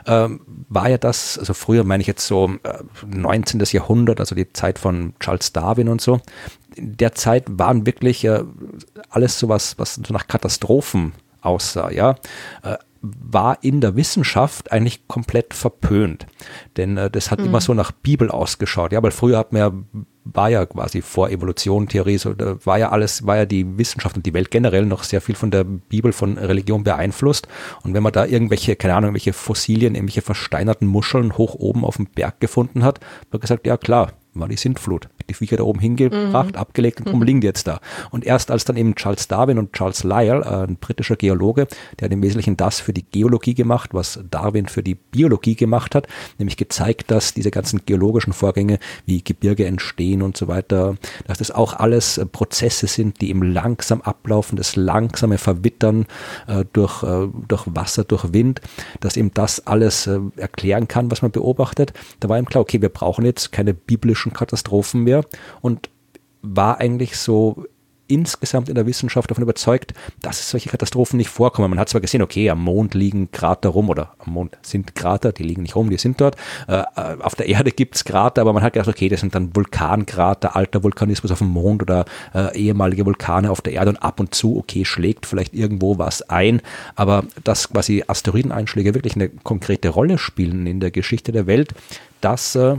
äh, 0.06 0.30
war 0.70 0.90
ja 0.90 0.98
das, 0.98 1.38
also 1.38 1.54
früher 1.54 1.84
meine 1.84 2.02
ich 2.02 2.08
jetzt 2.08 2.26
so 2.26 2.52
äh, 2.64 2.84
19. 3.06 3.62
Jahrhundert, 3.72 4.20
also 4.20 4.34
die 4.34 4.52
Zeit 4.54 4.80
von 4.80 5.14
Charles 5.20 5.52
Darwin 5.52 5.90
und 5.90 6.02
so, 6.02 6.22
in 6.76 6.98
der 6.98 7.14
Zeit 7.14 7.46
waren 7.48 7.86
wirklich 7.86 8.24
äh, 8.24 8.44
alles 9.10 9.40
sowas, 9.40 9.76
was 9.78 9.96
so 9.96 10.14
nach 10.14 10.28
Katastrophen 10.28 11.14
aussah, 11.42 11.92
ja. 11.92 12.16
Äh, 12.64 12.78
war 13.20 13.60
in 13.62 13.82
der 13.82 13.96
Wissenschaft 13.96 14.72
eigentlich 14.72 15.08
komplett 15.08 15.54
verpönt. 15.54 16.26
Denn 16.78 16.98
äh, 16.98 17.10
das 17.10 17.32
hat 17.32 17.40
mhm. 17.40 17.48
immer 17.48 17.62
so 17.62 17.74
nach 17.74 17.92
Bibel 17.92 18.30
ausgeschaut. 18.30 18.92
Ja, 18.92 19.02
weil 19.04 19.12
früher 19.12 19.38
hat 19.38 19.54
man 19.54 19.60
ja, 19.60 19.72
war 20.24 20.50
ja 20.50 20.66
quasi 20.66 21.02
vor 21.02 21.30
Evolution, 21.30 21.88
Theorie, 21.88 22.18
so, 22.18 22.34
war 22.38 22.80
ja 22.80 22.90
alles, 22.90 23.26
war 23.26 23.38
ja 23.38 23.46
die 23.46 23.78
Wissenschaft 23.78 24.16
und 24.16 24.26
die 24.26 24.34
Welt 24.34 24.52
generell 24.52 24.86
noch 24.86 25.04
sehr 25.04 25.22
viel 25.22 25.36
von 25.36 25.52
der 25.52 25.64
Bibel, 25.64 26.14
von 26.14 26.38
Religion 26.38 26.84
beeinflusst. 26.84 27.48
Und 27.84 27.94
wenn 27.94 28.04
man 28.04 28.14
da 28.14 28.26
irgendwelche, 28.26 28.76
keine 28.76 28.96
Ahnung, 28.96 29.10
irgendwelche 29.10 29.34
Fossilien, 29.34 29.96
irgendwelche 29.96 30.22
versteinerten 30.22 30.88
Muscheln 30.88 31.38
hoch 31.38 31.56
oben 31.56 31.86
auf 31.86 31.98
dem 31.98 32.08
Berg 32.08 32.40
gefunden 32.40 32.84
hat, 32.84 33.00
hat 33.00 33.32
man 33.32 33.42
gesagt, 33.42 33.68
ja 33.68 33.78
klar, 33.78 34.12
war 34.36 34.48
die 34.48 34.58
Sintflut. 34.58 35.10
Die 35.30 35.34
Viecher 35.34 35.58
da 35.58 35.64
oben 35.64 35.80
hingebracht, 35.80 36.52
mhm. 36.52 36.56
abgelegt 36.56 37.00
und 37.00 37.08
darum 37.08 37.22
mhm. 37.22 37.26
liegen 37.26 37.42
die 37.42 37.48
jetzt 37.48 37.68
da. 37.68 37.80
Und 38.12 38.26
erst 38.26 38.52
als 38.52 38.66
dann 38.66 38.78
eben 38.78 38.96
Charles 38.96 39.28
Darwin 39.28 39.58
und 39.58 39.74
Charles 39.74 40.04
Lyell, 40.04 40.42
äh, 40.44 40.68
ein 40.68 40.78
britischer 40.78 41.16
Geologe, 41.16 41.68
der 42.00 42.06
hat 42.06 42.14
im 42.14 42.22
Wesentlichen 42.22 42.58
das 42.58 42.80
für 42.80 42.94
die 42.94 43.04
Geologie 43.04 43.56
gemacht, 43.56 43.94
was 43.94 44.20
Darwin 44.30 44.68
für 44.68 44.84
die 44.84 44.96
Biologie 44.96 45.56
gemacht 45.56 45.96
hat, 45.96 46.08
nämlich 46.38 46.58
gezeigt, 46.58 47.10
dass 47.10 47.34
diese 47.34 47.52
ganzen 47.52 47.82
geologischen 47.86 48.34
Vorgänge 48.34 48.80
wie 49.06 49.24
Gebirge 49.24 49.66
entstehen 49.66 50.22
und 50.22 50.38
so 50.38 50.48
weiter, 50.48 50.96
dass 51.26 51.40
das 51.40 51.52
auch 51.52 51.74
alles 51.74 52.18
äh, 52.18 52.26
Prozesse 52.26 52.88
sind, 52.88 53.22
die 53.22 53.30
eben 53.30 53.42
langsam 53.42 54.02
ablaufen, 54.02 54.58
das 54.58 54.76
langsame 54.76 55.38
Verwittern 55.38 56.06
äh, 56.48 56.66
durch, 56.74 57.04
äh, 57.04 57.28
durch 57.48 57.64
Wasser, 57.68 58.04
durch 58.04 58.34
Wind, 58.34 58.62
dass 59.00 59.18
eben 59.18 59.34
das 59.34 59.66
alles 59.66 60.08
äh, 60.08 60.20
erklären 60.38 60.88
kann, 60.88 61.10
was 61.10 61.22
man 61.22 61.32
beobachtet. 61.32 61.94
Da 62.20 62.30
war 62.30 62.38
ihm 62.38 62.46
klar, 62.46 62.62
okay, 62.62 62.82
wir 62.82 62.90
brauchen 62.90 63.26
jetzt 63.26 63.52
keine 63.52 63.74
biblischen 64.26 64.34
Katastrophen 64.34 65.04
mehr 65.04 65.24
und 65.62 65.90
war 66.42 66.80
eigentlich 66.80 67.18
so 67.18 67.66
insgesamt 68.08 68.70
in 68.70 68.76
der 68.76 68.86
Wissenschaft 68.86 69.32
davon 69.32 69.44
überzeugt, 69.44 69.96
dass 70.22 70.50
solche 70.50 70.70
Katastrophen 70.70 71.18
nicht 71.18 71.30
vorkommen. 71.30 71.72
Man 71.72 71.80
hat 71.80 71.90
zwar 71.90 72.02
gesehen, 72.02 72.22
okay, 72.22 72.52
am 72.52 72.64
Mond 72.64 72.94
liegen 72.94 73.32
Krater 73.32 73.70
rum 73.70 73.90
oder 73.90 74.14
am 74.20 74.34
Mond 74.34 74.56
sind 74.62 74.94
Krater, 74.94 75.32
die 75.32 75.42
liegen 75.42 75.64
nicht 75.64 75.76
rum, 75.76 75.90
die 75.90 75.98
sind 75.98 76.22
dort. 76.22 76.36
Äh, 76.68 76.84
äh 76.96 77.18
auf 77.20 77.34
der 77.34 77.48
Erde 77.48 77.72
gibt 77.72 77.96
es 77.96 78.06
Krater, 78.06 78.42
aber 78.42 78.54
man 78.54 78.62
hat 78.62 78.74
gedacht, 78.74 78.90
okay, 78.90 79.10
das 79.10 79.22
sind 79.22 79.34
dann 79.34 79.56
Vulkankrater, 79.56 80.56
alter 80.56 80.84
Vulkanismus 80.84 81.32
auf 81.32 81.40
dem 81.40 81.48
Mond 81.48 81.82
oder 81.82 82.06
äh, 82.36 82.56
ehemalige 82.56 83.08
Vulkane 83.08 83.50
auf 83.50 83.62
der 83.62 83.74
Erde 83.74 83.90
und 83.90 83.98
ab 83.98 84.20
und 84.20 84.36
zu, 84.36 84.58
okay, 84.58 84.86
schlägt 84.86 85.26
vielleicht 85.26 85.56
irgendwo 85.56 85.98
was 85.98 86.22
ein, 86.30 86.62
aber 86.96 87.24
dass 87.44 87.70
quasi 87.70 88.04
Asteroideneinschläge 88.06 88.94
wirklich 88.94 89.16
eine 89.16 89.30
konkrete 89.30 89.90
Rolle 89.90 90.20
spielen 90.20 90.68
in 90.68 90.80
der 90.80 90.92
Geschichte 90.92 91.32
der 91.32 91.48
Welt, 91.48 91.74
das 92.22 92.56
äh, 92.56 92.76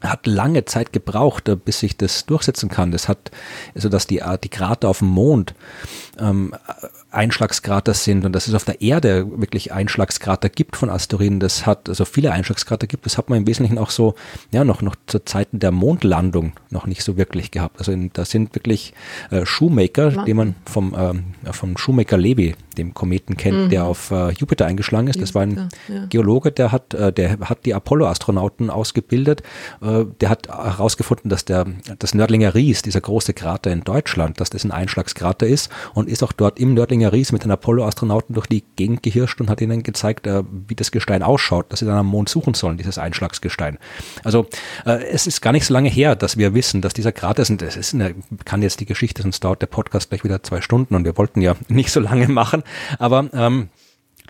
hat 0.00 0.26
lange 0.26 0.64
Zeit 0.64 0.92
gebraucht, 0.92 1.48
äh, 1.48 1.56
bis 1.56 1.80
sich 1.80 1.96
das 1.96 2.26
durchsetzen 2.26 2.68
kann. 2.68 2.92
Das 2.92 3.08
hat, 3.08 3.30
also 3.74 3.88
dass 3.88 4.06
die, 4.06 4.22
die 4.42 4.48
Krater 4.48 4.88
auf 4.88 4.98
dem 4.98 5.08
Mond 5.08 5.54
ähm, 6.18 6.54
Einschlagskrater 7.16 7.94
sind 7.94 8.24
und 8.24 8.32
dass 8.32 8.46
es 8.46 8.54
auf 8.54 8.64
der 8.64 8.80
Erde 8.80 9.26
wirklich 9.40 9.72
Einschlagskrater 9.72 10.48
gibt 10.48 10.76
von 10.76 10.90
Asteroiden, 10.90 11.40
das 11.40 11.66
hat, 11.66 11.88
also 11.88 12.04
viele 12.04 12.32
Einschlagskrater 12.32 12.86
gibt, 12.86 13.06
das 13.06 13.18
hat 13.18 13.30
man 13.30 13.38
im 13.38 13.46
Wesentlichen 13.46 13.78
auch 13.78 13.90
so, 13.90 14.14
ja, 14.52 14.64
noch, 14.64 14.82
noch 14.82 14.96
zu 15.06 15.24
Zeiten 15.24 15.58
der 15.58 15.72
Mondlandung 15.72 16.52
noch 16.70 16.86
nicht 16.86 17.02
so 17.02 17.16
wirklich 17.16 17.50
gehabt. 17.50 17.78
Also 17.78 17.92
in, 17.92 18.10
da 18.12 18.24
sind 18.24 18.54
wirklich 18.54 18.92
äh, 19.30 19.46
Shoemaker, 19.46 20.14
Wann? 20.16 20.24
den 20.26 20.36
man 20.36 20.54
vom, 20.64 20.94
äh, 20.94 21.52
vom 21.52 21.76
Shoemaker 21.76 22.18
Levy, 22.18 22.54
dem 22.76 22.94
Kometen 22.94 23.36
kennt, 23.36 23.56
mhm. 23.56 23.70
der 23.70 23.84
auf 23.84 24.10
äh, 24.10 24.30
Jupiter 24.32 24.66
eingeschlagen 24.66 25.08
ist. 25.08 25.20
Das 25.20 25.34
war 25.34 25.42
ein 25.42 25.68
ja. 25.88 26.06
Geologe, 26.06 26.52
der 26.52 26.72
hat, 26.72 26.94
äh, 26.94 27.12
der 27.12 27.38
hat 27.40 27.64
die 27.64 27.74
Apollo-Astronauten 27.74 28.70
ausgebildet. 28.70 29.42
Äh, 29.80 30.04
der 30.20 30.28
hat 30.28 30.48
herausgefunden, 30.48 31.30
dass 31.30 31.44
der, 31.44 31.66
das 31.98 32.14
Nördlinger 32.14 32.54
Ries, 32.54 32.82
dieser 32.82 33.00
große 33.00 33.32
Krater 33.32 33.72
in 33.72 33.82
Deutschland, 33.82 34.40
dass 34.40 34.50
das 34.50 34.64
ein 34.64 34.70
Einschlagskrater 34.70 35.46
ist 35.46 35.70
und 35.94 36.08
ist 36.08 36.22
auch 36.22 36.32
dort 36.32 36.60
im 36.60 36.74
Nördlinger 36.74 37.05
Ries 37.12 37.32
mit 37.32 37.44
den 37.44 37.50
Apollo-Astronauten 37.50 38.34
durch 38.34 38.46
die 38.46 38.64
Gegend 38.76 39.02
gehirscht 39.02 39.40
und 39.40 39.50
hat 39.50 39.60
ihnen 39.60 39.82
gezeigt, 39.82 40.26
äh, 40.26 40.42
wie 40.68 40.74
das 40.74 40.90
Gestein 40.90 41.22
ausschaut, 41.22 41.72
dass 41.72 41.80
sie 41.80 41.86
dann 41.86 41.96
am 41.96 42.06
Mond 42.06 42.28
suchen 42.28 42.54
sollen, 42.54 42.76
dieses 42.76 42.98
Einschlagsgestein. 42.98 43.78
Also 44.24 44.46
äh, 44.84 45.04
es 45.04 45.26
ist 45.26 45.40
gar 45.40 45.52
nicht 45.52 45.66
so 45.66 45.74
lange 45.74 45.88
her, 45.88 46.16
dass 46.16 46.36
wir 46.36 46.54
wissen, 46.54 46.82
dass 46.82 46.94
dieser 46.94 47.12
Krater 47.12 47.42
ist, 47.42 47.60
das 47.60 47.76
ist 47.76 47.94
eine, 47.94 48.14
kann 48.44 48.62
jetzt 48.62 48.80
die 48.80 48.86
Geschichte, 48.86 49.22
sonst 49.22 49.42
dauert 49.44 49.62
der 49.62 49.66
Podcast 49.66 50.10
gleich 50.10 50.24
wieder 50.24 50.42
zwei 50.42 50.60
Stunden 50.60 50.94
und 50.94 51.04
wir 51.04 51.16
wollten 51.16 51.40
ja 51.42 51.56
nicht 51.68 51.90
so 51.90 52.00
lange 52.00 52.28
machen, 52.28 52.62
aber 52.98 53.28
ähm, 53.32 53.68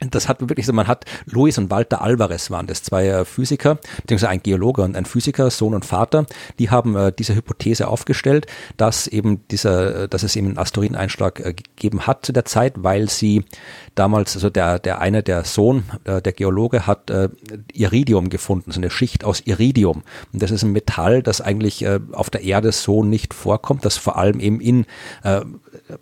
das 0.00 0.28
hat 0.28 0.40
wirklich 0.40 0.66
so, 0.66 0.72
man 0.72 0.86
hat 0.86 1.04
Luis 1.26 1.58
und 1.58 1.70
Walter 1.70 2.02
Alvarez 2.02 2.50
waren 2.50 2.66
das, 2.66 2.82
zwei 2.82 3.08
äh, 3.08 3.24
Physiker, 3.24 3.78
beziehungsweise 4.02 4.30
ein 4.30 4.42
Geologe 4.42 4.82
und 4.82 4.96
ein 4.96 5.04
Physiker, 5.04 5.50
Sohn 5.50 5.74
und 5.74 5.84
Vater, 5.84 6.26
die 6.58 6.70
haben 6.70 6.96
äh, 6.96 7.12
diese 7.16 7.34
Hypothese 7.34 7.88
aufgestellt, 7.88 8.46
dass 8.76 9.06
eben 9.06 9.46
dieser, 9.48 10.04
äh, 10.04 10.08
dass 10.08 10.22
es 10.22 10.36
eben 10.36 10.48
einen 10.48 10.58
Asteroideneinschlag 10.58 11.40
äh, 11.40 11.54
gegeben 11.54 12.06
hat 12.06 12.26
zu 12.26 12.32
der 12.32 12.44
Zeit, 12.44 12.74
weil 12.76 13.08
sie 13.08 13.44
damals, 13.94 14.34
also 14.34 14.50
der, 14.50 14.78
der 14.78 15.00
eine, 15.00 15.22
der 15.22 15.44
Sohn, 15.44 15.84
äh, 16.04 16.20
der 16.20 16.32
Geologe, 16.32 16.86
hat 16.86 17.10
äh, 17.10 17.28
Iridium 17.72 18.28
gefunden, 18.28 18.70
so 18.70 18.80
eine 18.80 18.90
Schicht 18.90 19.24
aus 19.24 19.42
Iridium. 19.46 20.02
Und 20.32 20.42
das 20.42 20.50
ist 20.50 20.62
ein 20.62 20.72
Metall, 20.72 21.22
das 21.22 21.40
eigentlich 21.40 21.86
auf 22.12 22.30
der 22.30 22.42
Erde 22.42 22.72
so 22.72 23.04
nicht 23.04 23.34
vorkommt, 23.34 23.84
das 23.84 23.96
vor 23.96 24.16
allem 24.16 24.40
eben 24.40 24.60
in 24.60 24.86
äh, 25.22 25.42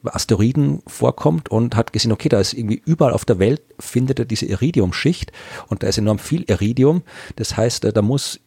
Asteroiden 0.04 0.82
vorkommt 0.86 1.50
und 1.50 1.76
hat 1.76 1.92
gesehen, 1.92 2.12
okay, 2.12 2.28
da 2.28 2.40
ist 2.40 2.54
irgendwie 2.54 2.82
überall 2.84 3.12
auf 3.12 3.24
der 3.24 3.38
Welt 3.38 3.62
findet 3.78 4.18
er 4.18 4.24
diese 4.24 4.46
Iridiumschicht 4.46 5.32
und 5.68 5.82
da 5.82 5.88
ist 5.88 5.98
enorm 5.98 6.18
viel 6.18 6.44
Iridium. 6.48 7.02
Das 7.36 7.56
heißt, 7.56 7.84
äh, 7.84 7.92
da 7.92 8.02
muss 8.02 8.40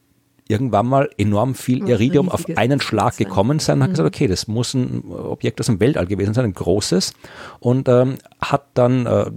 irgendwann 0.50 0.88
mal 0.88 1.10
enorm 1.18 1.56
viel 1.56 1.88
Iridium 1.88 2.30
auf 2.30 2.46
einen 2.56 2.82
Schlag 2.82 3.18
gekommen 3.18 3.60
sein 3.60 3.78
und 3.78 3.84
hat 3.84 3.90
mhm. 3.90 3.94
gesagt, 3.94 4.16
okay, 4.16 4.28
das 4.28 4.48
muss 4.48 4.74
ein 4.74 5.04
Objekt 5.12 5.60
aus 5.60 5.68
dem 5.68 5.80
Weltall 5.80 6.08
gewesen 6.08 6.34
sein, 6.34 6.46
ein 6.46 6.54
großes. 6.54 7.14
Und 7.60 7.88
ähm, 7.90 8.18
hat 8.42 8.68
dann, 8.74 9.06
äh, 9.06 9.32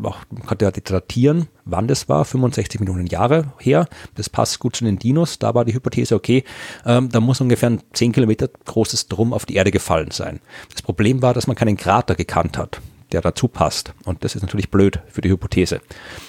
konnte 0.46 0.64
ja 0.64 0.70
datieren, 0.70 1.48
wann 1.64 1.88
das 1.88 2.08
war, 2.08 2.24
65 2.24 2.80
Millionen 2.80 3.06
Jahre 3.06 3.52
her, 3.58 3.86
das 4.14 4.28
passt 4.28 4.58
gut 4.58 4.76
zu 4.76 4.84
den 4.84 4.98
Dinos, 4.98 5.38
da 5.38 5.54
war 5.54 5.64
die 5.64 5.74
Hypothese, 5.74 6.14
okay, 6.14 6.44
ähm, 6.84 7.08
da 7.10 7.20
muss 7.20 7.40
ungefähr 7.40 7.70
ein 7.70 7.80
10 7.92 8.12
Kilometer 8.12 8.48
großes 8.66 9.08
Drum 9.08 9.32
auf 9.32 9.46
die 9.46 9.54
Erde 9.54 9.70
gefallen 9.70 10.10
sein. 10.10 10.40
Das 10.72 10.82
Problem 10.82 11.22
war, 11.22 11.34
dass 11.34 11.46
man 11.46 11.56
keinen 11.56 11.76
Krater 11.76 12.14
gekannt 12.14 12.58
hat 12.58 12.80
der 13.12 13.20
dazu 13.20 13.48
passt. 13.48 13.92
Und 14.04 14.24
das 14.24 14.34
ist 14.34 14.42
natürlich 14.42 14.70
blöd 14.70 15.00
für 15.08 15.20
die 15.20 15.30
Hypothese. 15.30 15.80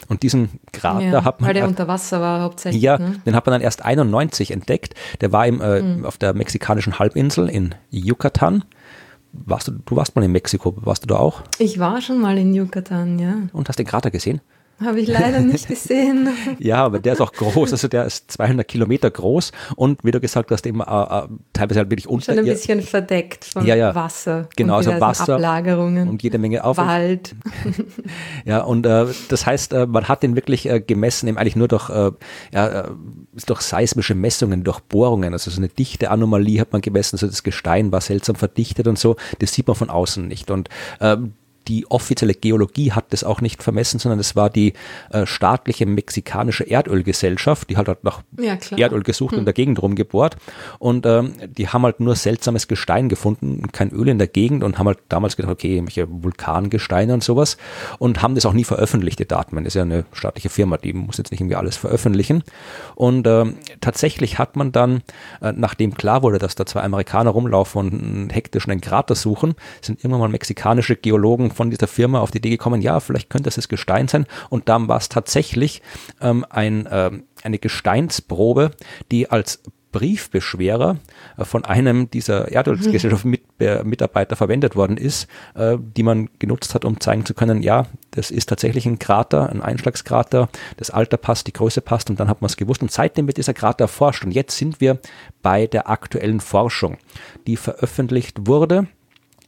Und 0.07 0.23
diesen 0.23 0.59
Krater 0.71 1.01
ja, 1.01 1.23
hat 1.23 1.41
man. 1.41 1.47
Weil 1.47 1.53
der 1.53 1.67
unter 1.67 1.87
Wasser 1.87 2.21
war 2.21 2.41
hauptsächlich. 2.41 2.81
Ja, 2.81 2.97
ne? 2.97 3.21
den 3.25 3.35
hat 3.35 3.45
man 3.45 3.53
dann 3.53 3.61
erst 3.61 3.83
91 3.85 4.51
entdeckt. 4.51 4.95
Der 5.21 5.31
war 5.31 5.47
im, 5.47 5.61
äh, 5.61 5.81
mhm. 5.81 6.05
auf 6.05 6.17
der 6.17 6.33
mexikanischen 6.33 6.99
Halbinsel 6.99 7.49
in 7.49 7.75
Yucatan. 7.89 8.63
Warst 9.33 9.69
du, 9.69 9.71
du 9.85 9.95
warst 9.95 10.15
mal 10.15 10.23
in 10.23 10.31
Mexiko, 10.31 10.75
warst 10.81 11.03
du 11.03 11.07
da 11.07 11.15
auch? 11.15 11.41
Ich 11.57 11.79
war 11.79 12.01
schon 12.01 12.19
mal 12.19 12.37
in 12.37 12.53
Yucatan, 12.53 13.17
ja. 13.17 13.35
Und 13.53 13.69
hast 13.69 13.79
den 13.79 13.85
Krater 13.85 14.11
gesehen? 14.11 14.41
Habe 14.83 14.99
ich 14.99 15.07
leider 15.07 15.39
nicht 15.39 15.67
gesehen. 15.67 16.29
ja, 16.59 16.83
aber 16.83 16.99
der 16.99 17.13
ist 17.13 17.21
auch 17.21 17.31
groß, 17.31 17.71
also 17.71 17.87
der 17.87 18.05
ist 18.05 18.31
200 18.31 18.67
Kilometer 18.67 19.11
groß 19.11 19.51
und 19.75 20.03
wie 20.03 20.11
du 20.11 20.19
gesagt 20.19 20.49
hast, 20.51 20.65
eben 20.65 20.81
äh, 20.81 20.83
äh, 20.83 21.27
teilweise 21.53 21.79
halt 21.79 21.91
wirklich 21.91 22.07
unter. 22.07 22.33
Schon 22.33 22.39
ein 22.39 22.45
bisschen 22.45 22.81
verdeckt 22.81 23.45
von 23.45 23.65
ja, 23.65 23.75
ja. 23.75 23.93
Wasser. 23.93 24.49
Genau, 24.55 24.77
also 24.77 24.99
Wasser. 24.99 25.35
Ablagerungen. 25.35 26.09
Und 26.09 26.23
jede 26.23 26.37
Menge 26.37 26.63
auf. 26.63 26.77
Wald. 26.77 27.35
ja, 28.45 28.61
und 28.61 28.85
äh, 28.85 29.05
das 29.29 29.45
heißt, 29.45 29.73
äh, 29.73 29.85
man 29.85 30.07
hat 30.07 30.23
den 30.23 30.35
wirklich 30.35 30.67
äh, 30.67 30.79
gemessen, 30.79 31.27
eben 31.27 31.37
eigentlich 31.37 31.55
nur 31.55 31.67
durch, 31.67 31.89
äh, 31.89 32.11
ja, 32.53 32.89
durch 33.45 33.61
seismische 33.61 34.15
Messungen, 34.15 34.63
durch 34.63 34.79
Bohrungen. 34.79 35.33
Also 35.33 35.51
so 35.51 35.57
eine 35.57 35.69
dichte 35.69 36.09
Anomalie 36.09 36.59
hat 36.59 36.71
man 36.71 36.81
gemessen, 36.81 37.15
also 37.15 37.27
das 37.27 37.43
Gestein 37.43 37.91
war 37.91 38.01
seltsam 38.01 38.35
verdichtet 38.35 38.87
und 38.87 38.97
so. 38.97 39.15
Das 39.39 39.53
sieht 39.53 39.67
man 39.67 39.75
von 39.75 39.89
außen 39.89 40.27
nicht. 40.27 40.49
Und 40.49 40.69
ähm, 40.99 41.33
die 41.67 41.89
offizielle 41.89 42.33
Geologie 42.33 42.91
hat 42.91 43.13
das 43.13 43.23
auch 43.23 43.41
nicht 43.41 43.63
vermessen, 43.63 43.99
sondern 43.99 44.19
es 44.19 44.35
war 44.35 44.49
die 44.49 44.73
äh, 45.11 45.25
staatliche 45.25 45.85
mexikanische 45.85 46.63
Erdölgesellschaft, 46.63 47.69
die 47.69 47.77
halt, 47.77 47.87
halt 47.87 48.03
nach 48.03 48.21
ja, 48.39 48.57
Erdöl 48.77 49.03
gesucht 49.03 49.31
hm. 49.31 49.37
und 49.37 49.41
in 49.41 49.45
der 49.45 49.53
Gegend 49.53 49.81
rumgebohrt. 49.81 50.37
Und 50.79 51.05
ähm, 51.05 51.33
die 51.47 51.69
haben 51.69 51.83
halt 51.83 51.99
nur 51.99 52.15
seltsames 52.15 52.67
Gestein 52.67 53.09
gefunden, 53.09 53.71
kein 53.71 53.91
Öl 53.91 54.07
in 54.07 54.17
der 54.17 54.27
Gegend 54.27 54.63
und 54.63 54.77
haben 54.77 54.87
halt 54.87 54.99
damals 55.09 55.35
gedacht, 55.35 55.51
okay, 55.51 55.81
welche 55.81 56.07
Vulkangesteine 56.09 57.13
und 57.13 57.23
sowas 57.23 57.57
und 57.99 58.21
haben 58.21 58.35
das 58.35 58.45
auch 58.45 58.53
nie 58.53 58.63
veröffentlicht, 58.63 59.19
die 59.19 59.27
Daten. 59.27 59.55
Das 59.55 59.65
ist 59.65 59.73
ja 59.75 59.83
eine 59.83 60.05
staatliche 60.13 60.49
Firma, 60.49 60.77
die 60.77 60.93
muss 60.93 61.17
jetzt 61.17 61.31
nicht 61.31 61.41
irgendwie 61.41 61.55
alles 61.55 61.77
veröffentlichen. 61.77 62.43
Und 62.95 63.27
ähm, 63.27 63.55
tatsächlich 63.81 64.39
hat 64.39 64.55
man 64.55 64.71
dann, 64.71 65.03
äh, 65.41 65.53
nachdem 65.55 65.93
klar 65.93 66.23
wurde, 66.23 66.39
dass 66.39 66.55
da 66.55 66.65
zwei 66.65 66.81
Amerikaner 66.81 67.31
rumlaufen 67.31 67.89
und 67.89 68.29
hektisch 68.33 68.67
einen 68.67 68.81
Krater 68.81 69.15
suchen, 69.15 69.55
sind 69.81 69.99
irgendwann 69.99 70.21
mal 70.21 70.29
mexikanische 70.29 70.95
Geologen 70.95 71.50
von 71.51 71.69
dieser 71.69 71.87
Firma 71.87 72.19
auf 72.19 72.31
die 72.31 72.39
Idee 72.39 72.49
gekommen, 72.49 72.81
ja, 72.81 72.99
vielleicht 72.99 73.29
könnte 73.29 73.49
es 73.49 73.55
das 73.55 73.69
Gestein 73.69 74.07
sein. 74.07 74.25
Und 74.49 74.69
dann 74.69 74.87
war 74.87 74.97
es 74.97 75.09
tatsächlich 75.09 75.81
ähm, 76.21 76.45
ein, 76.49 76.87
ähm, 76.91 77.23
eine 77.43 77.59
Gesteinsprobe, 77.59 78.71
die 79.11 79.29
als 79.29 79.61
Briefbeschwerer 79.91 80.97
äh, 81.37 81.45
von 81.45 81.65
einem 81.65 82.09
dieser 82.09 82.51
Erdölgesellschaft-Mitarbeiter 82.51 84.35
verwendet 84.35 84.75
worden 84.75 84.97
ist, 84.97 85.27
äh, 85.55 85.77
die 85.79 86.03
man 86.03 86.29
genutzt 86.39 86.73
hat, 86.73 86.85
um 86.85 86.99
zeigen 86.99 87.25
zu 87.25 87.33
können, 87.33 87.61
ja, 87.61 87.85
das 88.11 88.31
ist 88.31 88.49
tatsächlich 88.49 88.85
ein 88.85 88.99
Krater, 88.99 89.49
ein 89.49 89.61
Einschlagskrater, 89.61 90.49
das 90.77 90.89
Alter 90.89 91.17
passt, 91.17 91.47
die 91.47 91.53
Größe 91.53 91.81
passt 91.81 92.09
und 92.09 92.19
dann 92.19 92.29
hat 92.29 92.41
man 92.41 92.47
es 92.47 92.57
gewusst. 92.57 92.81
Und 92.81 92.91
seitdem 92.91 93.27
wird 93.27 93.37
dieser 93.37 93.53
Krater 93.53 93.85
erforscht 93.85 94.23
und 94.23 94.31
jetzt 94.31 94.57
sind 94.57 94.81
wir 94.81 94.99
bei 95.41 95.67
der 95.67 95.89
aktuellen 95.89 96.39
Forschung, 96.39 96.97
die 97.47 97.57
veröffentlicht 97.57 98.47
wurde 98.47 98.87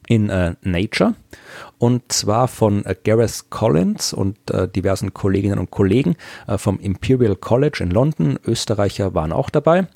in 0.07 0.29
äh, 0.29 0.55
Nature 0.61 1.15
und 1.77 2.11
zwar 2.11 2.47
von 2.47 2.85
äh, 2.85 2.95
Gareth 3.03 3.49
Collins 3.49 4.13
und 4.13 4.37
äh, 4.51 4.67
diversen 4.67 5.13
Kolleginnen 5.13 5.59
und 5.59 5.69
Kollegen 5.69 6.15
äh, 6.47 6.57
vom 6.57 6.79
Imperial 6.79 7.35
College 7.35 7.79
in 7.81 7.91
London. 7.91 8.39
Österreicher 8.45 9.13
waren 9.13 9.31
auch 9.31 9.49
dabei 9.49 9.87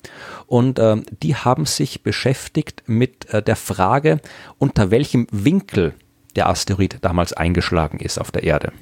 und 0.46 0.78
äh, 0.78 0.96
die 1.22 1.34
haben 1.34 1.64
sich 1.64 2.02
beschäftigt 2.02 2.82
mit 2.86 3.32
äh, 3.32 3.42
der 3.42 3.56
Frage, 3.56 4.20
unter 4.58 4.90
welchem 4.90 5.26
Winkel 5.30 5.94
der 6.36 6.48
Asteroid 6.48 6.98
damals 7.00 7.32
eingeschlagen 7.32 8.00
ist 8.00 8.20
auf 8.20 8.30
der 8.30 8.44
Erde. 8.44 8.72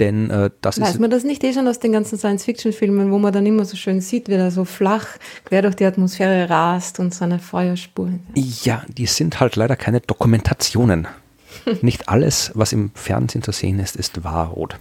Denn 0.00 0.28
äh, 0.30 0.50
das 0.60 0.80
Weiß 0.80 0.94
ist. 0.94 1.00
man 1.00 1.10
das 1.10 1.22
nicht 1.22 1.44
eh 1.44 1.52
schon 1.52 1.68
aus 1.68 1.78
den 1.78 1.92
ganzen 1.92 2.18
Science-Fiction-Filmen, 2.18 3.12
wo 3.12 3.18
man 3.18 3.32
dann 3.32 3.46
immer 3.46 3.64
so 3.64 3.76
schön 3.76 4.00
sieht, 4.00 4.28
wie 4.28 4.32
er 4.32 4.50
so 4.50 4.64
flach 4.64 5.06
quer 5.44 5.62
durch 5.62 5.76
die 5.76 5.84
Atmosphäre 5.84 6.50
rast 6.50 6.98
und 6.98 7.14
seine 7.14 7.38
Feuerspuren. 7.38 8.20
Ja, 8.34 8.82
die 8.88 9.06
sind 9.06 9.38
halt 9.38 9.54
leider 9.54 9.76
keine 9.76 10.00
Dokumentationen. 10.00 11.06
nicht 11.82 12.08
alles, 12.08 12.50
was 12.54 12.72
im 12.72 12.90
Fernsehen 12.94 13.42
zu 13.42 13.52
sehen 13.52 13.78
ist, 13.78 13.94
ist 13.96 14.24
wahr, 14.24 14.48
Rot. 14.48 14.76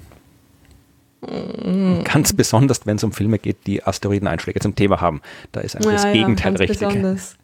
Ganz 2.03 2.33
besonders, 2.33 2.85
wenn 2.85 2.97
es 2.97 3.03
um 3.03 3.13
Filme 3.13 3.39
geht, 3.39 3.65
die 3.65 3.83
Asteroideneinschläge 3.83 4.59
zum 4.59 4.75
Thema 4.75 4.99
haben. 4.99 5.21
Da 5.53 5.61
ist 5.61 5.75
eigentlich 5.75 6.01
das 6.01 6.11
Gegenteil 6.11 6.53
ganz 6.53 6.59
richtig. 6.59 6.87
Besonders. 6.87 7.37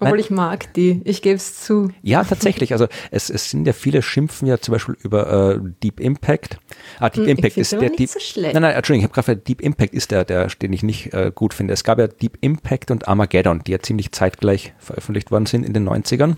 Obwohl 0.00 0.18
ich 0.20 0.30
mag 0.30 0.72
die, 0.74 1.02
ich 1.04 1.20
gebe 1.20 1.36
es 1.36 1.60
zu. 1.62 1.90
Ja, 2.02 2.24
tatsächlich. 2.24 2.72
Also 2.72 2.86
es, 3.10 3.28
es 3.28 3.50
sind 3.50 3.66
ja 3.66 3.72
viele 3.74 4.00
schimpfen 4.02 4.48
ja 4.48 4.58
zum 4.58 4.72
Beispiel 4.72 4.96
über 5.02 5.54
äh, 5.56 5.60
Deep 5.82 6.00
Impact. 6.00 6.58
Ah, 7.00 7.10
Deep 7.10 7.24
Hm, 7.24 7.30
Impact 7.30 7.56
ist 7.58 7.72
der 7.72 7.90
Deep. 7.90 8.08
so 8.08 8.18
schlecht. 8.20 8.54
Nein, 8.54 8.62
nein, 8.62 8.74
Entschuldigung, 8.74 9.10
ich 9.10 9.16
habe 9.16 9.22
gerade 9.26 9.40
Deep 9.40 9.60
Impact 9.60 9.92
ist 9.94 10.10
der, 10.10 10.24
der, 10.24 10.46
den 10.46 10.72
ich 10.72 10.82
nicht 10.82 11.12
äh, 11.12 11.30
gut 11.34 11.52
finde. 11.52 11.74
Es 11.74 11.84
gab 11.84 11.98
ja 11.98 12.06
Deep 12.06 12.38
Impact 12.40 12.90
und 12.90 13.08
Armageddon, 13.08 13.62
die 13.66 13.72
ja 13.72 13.80
ziemlich 13.80 14.12
zeitgleich 14.12 14.72
veröffentlicht 14.78 15.30
worden 15.30 15.46
sind 15.46 15.64
in 15.66 15.74
den 15.74 15.86
90ern. 15.88 16.36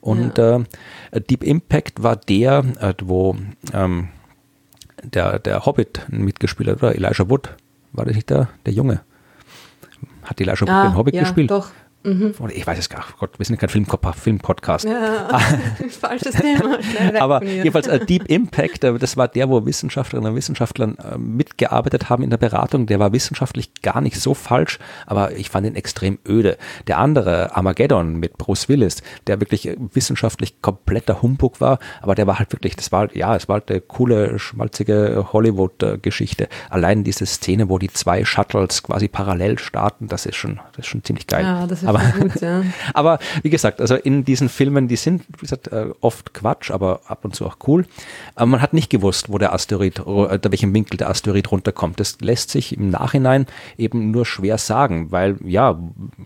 Und 0.00 0.38
äh, 0.38 0.60
Deep 1.30 1.42
Impact 1.44 2.02
war 2.02 2.16
der, 2.16 2.62
äh, 2.80 2.92
wo 3.02 3.36
ähm, 3.72 4.08
der, 5.02 5.38
der 5.38 5.64
Hobbit 5.64 6.02
mitgespielt 6.08 6.68
hat, 6.68 6.82
oder 6.82 6.94
Elijah 6.94 7.30
Wood, 7.30 7.50
war 7.92 8.04
das 8.04 8.14
nicht 8.16 8.28
der, 8.28 8.50
der 8.66 8.74
Junge? 8.74 9.00
Hat 10.24 10.40
Elijah 10.40 10.60
Wood 10.62 10.68
den 10.68 10.96
Hobbit 10.96 11.14
Ah, 11.14 11.18
ja, 11.18 11.22
gespielt? 11.22 11.50
Doch. 11.50 11.70
Oder 12.04 12.54
ich 12.54 12.66
weiß 12.66 12.78
es 12.78 12.88
gar 12.90 12.98
nicht. 12.98 13.18
Gott, 13.18 13.38
wir 13.38 13.46
sind 13.46 13.58
kein 13.58 13.68
Film- 13.70 13.86
Film-Podcast. 13.86 14.84
Ja, 14.84 15.40
falsches 16.00 16.34
Thema. 16.34 16.78
Aber 17.18 17.42
jedenfalls 17.42 17.86
äh, 17.86 18.04
Deep 18.04 18.24
Impact, 18.28 18.84
äh, 18.84 18.98
das 18.98 19.16
war 19.16 19.28
der, 19.28 19.48
wo 19.48 19.64
Wissenschaftlerinnen 19.64 20.30
und 20.32 20.36
Wissenschaftler 20.36 20.92
äh, 21.12 21.16
mitgearbeitet 21.18 22.10
haben 22.10 22.22
in 22.22 22.30
der 22.30 22.36
Beratung. 22.36 22.86
Der 22.86 22.98
war 22.98 23.12
wissenschaftlich 23.12 23.70
gar 23.82 24.00
nicht 24.02 24.20
so 24.20 24.34
falsch, 24.34 24.78
aber 25.06 25.32
ich 25.32 25.48
fand 25.48 25.66
ihn 25.66 25.76
extrem 25.76 26.18
öde. 26.28 26.58
Der 26.88 26.98
andere, 26.98 27.56
Armageddon 27.56 28.16
mit 28.16 28.36
Bruce 28.36 28.68
Willis, 28.68 29.02
der 29.26 29.40
wirklich 29.40 29.66
äh, 29.68 29.76
wissenschaftlich 29.78 30.60
kompletter 30.60 31.22
Humbug 31.22 31.60
war, 31.62 31.78
aber 32.02 32.14
der 32.14 32.26
war 32.26 32.38
halt 32.38 32.52
wirklich, 32.52 32.76
das 32.76 32.92
war 32.92 33.00
halt, 33.00 33.16
ja, 33.16 33.34
es 33.34 33.48
war 33.48 33.54
halt 33.54 33.70
eine 33.70 33.80
coole, 33.80 34.38
schmalzige 34.38 35.28
Hollywood-Geschichte. 35.32 36.48
Allein 36.68 37.04
diese 37.04 37.24
Szene, 37.26 37.68
wo 37.68 37.78
die 37.78 37.88
zwei 37.90 38.24
Shuttles 38.24 38.82
quasi 38.82 39.08
parallel 39.08 39.58
starten, 39.58 40.08
das 40.08 40.26
ist 40.26 40.36
schon, 40.36 40.60
das 40.72 40.80
ist 40.80 40.86
schon 40.86 41.02
ziemlich 41.02 41.26
geil. 41.26 41.44
Ja, 41.44 41.66
das 41.66 41.82
ist 41.82 41.93
aber, 41.94 42.20
gut, 42.20 42.40
ja. 42.40 42.62
aber 42.94 43.18
wie 43.42 43.50
gesagt, 43.50 43.80
also 43.80 43.94
in 43.94 44.24
diesen 44.24 44.48
Filmen, 44.48 44.88
die 44.88 44.96
sind, 44.96 45.24
wie 45.38 45.42
gesagt, 45.42 45.68
äh, 45.68 45.86
oft 46.00 46.34
Quatsch, 46.34 46.70
aber 46.70 47.00
ab 47.06 47.24
und 47.24 47.34
zu 47.34 47.46
auch 47.46 47.56
cool. 47.66 47.86
Aber 48.34 48.46
man 48.46 48.62
hat 48.62 48.72
nicht 48.72 48.90
gewusst, 48.90 49.30
wo 49.30 49.38
der 49.38 49.52
Asteroid, 49.52 50.00
äh, 50.00 50.38
welchem 50.50 50.74
Winkel 50.74 50.96
der 50.96 51.10
Asteroid 51.10 51.50
runterkommt. 51.50 52.00
Das 52.00 52.20
lässt 52.20 52.50
sich 52.50 52.76
im 52.76 52.90
Nachhinein 52.90 53.46
eben 53.78 54.10
nur 54.10 54.26
schwer 54.26 54.58
sagen, 54.58 55.10
weil, 55.10 55.36
ja, 55.44 55.78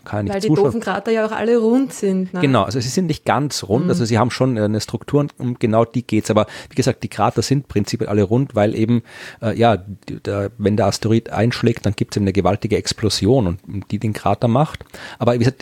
kann 0.04 0.24
nicht 0.24 0.34
Weil 0.34 0.40
die 0.40 0.48
doofen 0.48 0.80
Krater 0.80 1.10
ja 1.10 1.26
auch 1.26 1.32
alle 1.32 1.58
rund 1.58 1.92
sind. 1.92 2.32
Ne? 2.34 2.40
Genau, 2.40 2.64
also 2.64 2.80
sie 2.80 2.88
sind 2.88 3.06
nicht 3.06 3.24
ganz 3.24 3.64
rund, 3.64 3.88
also 3.88 4.04
sie 4.04 4.18
haben 4.18 4.30
schon 4.30 4.56
äh, 4.56 4.62
eine 4.62 4.80
Struktur 4.80 5.20
und 5.20 5.34
um 5.38 5.58
genau 5.58 5.84
die 5.84 6.06
geht's. 6.06 6.30
Aber 6.30 6.46
wie 6.70 6.74
gesagt, 6.74 7.02
die 7.02 7.08
Krater 7.08 7.42
sind 7.42 7.68
prinzipiell 7.68 8.08
alle 8.08 8.22
rund, 8.22 8.54
weil 8.54 8.74
eben, 8.74 9.02
äh, 9.42 9.56
ja, 9.58 9.76
der, 9.76 10.50
wenn 10.58 10.76
der 10.76 10.86
Asteroid 10.86 11.30
einschlägt, 11.30 11.86
dann 11.86 11.94
gibt's 11.94 12.16
eben 12.16 12.24
eine 12.24 12.32
gewaltige 12.32 12.76
Explosion 12.76 13.46
und 13.46 13.90
die 13.90 13.98
den 13.98 14.12
Krater 14.12 14.48
macht. 14.48 14.84
Aber 15.18 15.34
wie 15.34 15.38
gesagt, 15.38 15.57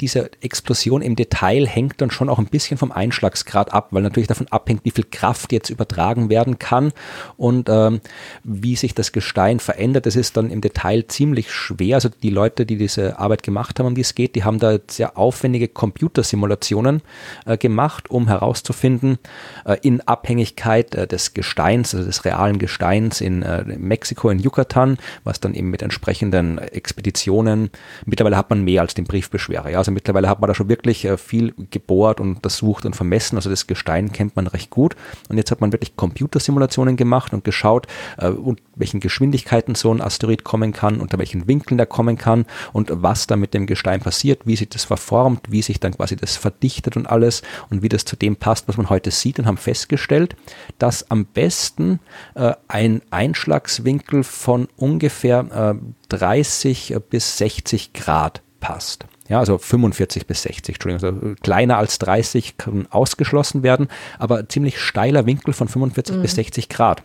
diese 0.00 0.30
Explosion 0.40 1.02
im 1.02 1.16
Detail 1.16 1.66
hängt 1.66 2.00
dann 2.00 2.10
schon 2.10 2.28
auch 2.28 2.38
ein 2.38 2.46
bisschen 2.46 2.78
vom 2.78 2.92
Einschlagsgrad 2.92 3.72
ab, 3.72 3.88
weil 3.90 4.02
natürlich 4.02 4.26
davon 4.28 4.48
abhängt, 4.48 4.84
wie 4.84 4.90
viel 4.90 5.04
Kraft 5.10 5.52
jetzt 5.52 5.70
übertragen 5.70 6.30
werden 6.30 6.58
kann 6.58 6.92
und 7.36 7.68
ähm, 7.68 8.00
wie 8.44 8.76
sich 8.76 8.94
das 8.94 9.12
Gestein 9.12 9.60
verändert. 9.60 10.06
Das 10.06 10.16
ist 10.16 10.36
dann 10.36 10.50
im 10.50 10.60
Detail 10.60 11.06
ziemlich 11.08 11.50
schwer. 11.52 11.96
Also 11.96 12.08
die 12.08 12.30
Leute, 12.30 12.66
die 12.66 12.76
diese 12.76 13.18
Arbeit 13.18 13.42
gemacht 13.42 13.78
haben, 13.78 13.86
um 13.86 13.94
die 13.94 14.00
es 14.00 14.14
geht, 14.14 14.34
die 14.34 14.44
haben 14.44 14.58
da 14.58 14.78
sehr 14.88 15.16
aufwendige 15.18 15.68
Computersimulationen 15.68 17.02
äh, 17.46 17.56
gemacht, 17.56 18.10
um 18.10 18.28
herauszufinden, 18.28 19.18
äh, 19.64 19.76
in 19.82 20.00
Abhängigkeit 20.02 20.94
äh, 20.94 21.06
des 21.06 21.34
Gesteins, 21.34 21.94
also 21.94 22.06
des 22.06 22.24
realen 22.24 22.58
Gesteins 22.58 23.20
in 23.20 23.42
äh, 23.42 23.64
Mexiko, 23.64 24.30
in 24.30 24.38
Yucatan, 24.38 24.98
was 25.24 25.40
dann 25.40 25.54
eben 25.54 25.70
mit 25.70 25.82
entsprechenden 25.82 26.58
Expeditionen, 26.58 27.70
mittlerweile 28.06 28.36
hat 28.36 28.50
man 28.50 28.62
mehr 28.62 28.82
als 28.82 28.94
den 28.94 29.04
Briefbeschwerer. 29.20 29.68
Ja, 29.68 29.78
also 29.78 29.92
mittlerweile 29.92 30.28
hat 30.28 30.40
man 30.40 30.48
da 30.48 30.54
schon 30.54 30.68
wirklich 30.68 31.04
äh, 31.04 31.18
viel 31.18 31.52
gebohrt 31.70 32.20
und 32.20 32.36
untersucht 32.36 32.86
und 32.86 32.96
vermessen. 32.96 33.36
Also 33.36 33.50
das 33.50 33.66
Gestein 33.66 34.12
kennt 34.12 34.34
man 34.34 34.46
recht 34.46 34.70
gut. 34.70 34.96
Und 35.28 35.36
jetzt 35.36 35.50
hat 35.50 35.60
man 35.60 35.72
wirklich 35.72 35.94
Computersimulationen 35.96 36.96
gemacht 36.96 37.34
und 37.34 37.44
geschaut, 37.44 37.86
äh, 38.16 38.28
und 38.28 38.62
welchen 38.74 39.00
Geschwindigkeiten 39.00 39.74
so 39.74 39.92
ein 39.92 40.00
Asteroid 40.00 40.42
kommen 40.42 40.72
kann, 40.72 41.00
unter 41.00 41.18
welchen 41.18 41.46
Winkeln 41.46 41.76
der 41.76 41.86
kommen 41.86 42.16
kann 42.16 42.46
und 42.72 42.90
was 42.90 43.26
da 43.26 43.36
mit 43.36 43.52
dem 43.52 43.66
Gestein 43.66 44.00
passiert, 44.00 44.46
wie 44.46 44.56
sich 44.56 44.70
das 44.70 44.84
verformt, 44.84 45.50
wie 45.50 45.60
sich 45.60 45.80
dann 45.80 45.92
quasi 45.92 46.16
das 46.16 46.36
verdichtet 46.36 46.96
und 46.96 47.06
alles 47.06 47.42
und 47.68 47.82
wie 47.82 47.90
das 47.90 48.06
zu 48.06 48.16
dem 48.16 48.36
passt, 48.36 48.68
was 48.68 48.78
man 48.78 48.88
heute 48.88 49.10
sieht 49.10 49.38
und 49.38 49.46
haben 49.46 49.58
festgestellt, 49.58 50.34
dass 50.78 51.10
am 51.10 51.26
besten 51.26 52.00
äh, 52.34 52.54
ein 52.68 53.02
Einschlagswinkel 53.10 54.24
von 54.24 54.68
ungefähr 54.76 55.74
äh, 55.76 55.84
30 56.08 56.96
bis 57.10 57.36
60 57.36 57.92
Grad 57.92 58.40
passt. 58.60 59.06
Ja, 59.30 59.38
also 59.38 59.58
45 59.58 60.26
bis 60.26 60.42
60, 60.42 60.74
Entschuldigung, 60.74 61.08
also 61.08 61.34
kleiner 61.40 61.78
als 61.78 62.00
30 62.00 62.58
kann 62.58 62.88
ausgeschlossen 62.90 63.62
werden, 63.62 63.86
aber 64.18 64.48
ziemlich 64.48 64.80
steiler 64.80 65.24
Winkel 65.24 65.54
von 65.54 65.68
45 65.68 66.20
bis 66.20 66.34
60 66.34 66.68
Grad. 66.68 67.04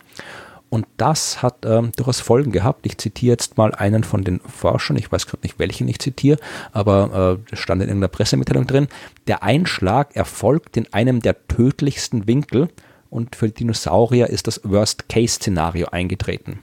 Und 0.71 0.87
das 0.97 1.43
hat 1.43 1.65
ähm, 1.65 1.91
durchaus 1.95 2.21
Folgen 2.21 2.51
gehabt. 2.51 2.87
Ich 2.87 2.97
zitiere 2.97 3.33
jetzt 3.33 3.57
mal 3.59 3.75
einen 3.75 4.03
von 4.03 4.23
den 4.23 4.39
Forschern, 4.39 4.97
ich 4.97 5.11
weiß 5.11 5.27
gerade 5.27 5.43
nicht, 5.43 5.59
welchen 5.59 5.87
ich 5.87 5.99
zitiere, 5.99 6.39
aber 6.71 7.37
äh, 7.37 7.49
das 7.51 7.59
stand 7.59 7.83
in 7.83 7.89
irgendeiner 7.89 8.07
Pressemitteilung 8.07 8.65
drin. 8.65 8.87
Der 9.27 9.43
Einschlag 9.43 10.15
erfolgt 10.15 10.77
in 10.77 10.91
einem 10.91 11.21
der 11.21 11.47
tödlichsten 11.47 12.25
Winkel 12.25 12.69
und 13.11 13.35
für 13.35 13.49
Dinosaurier 13.49 14.31
ist 14.31 14.47
das 14.47 14.61
Worst-Case-Szenario 14.63 15.89
eingetreten. 15.91 16.59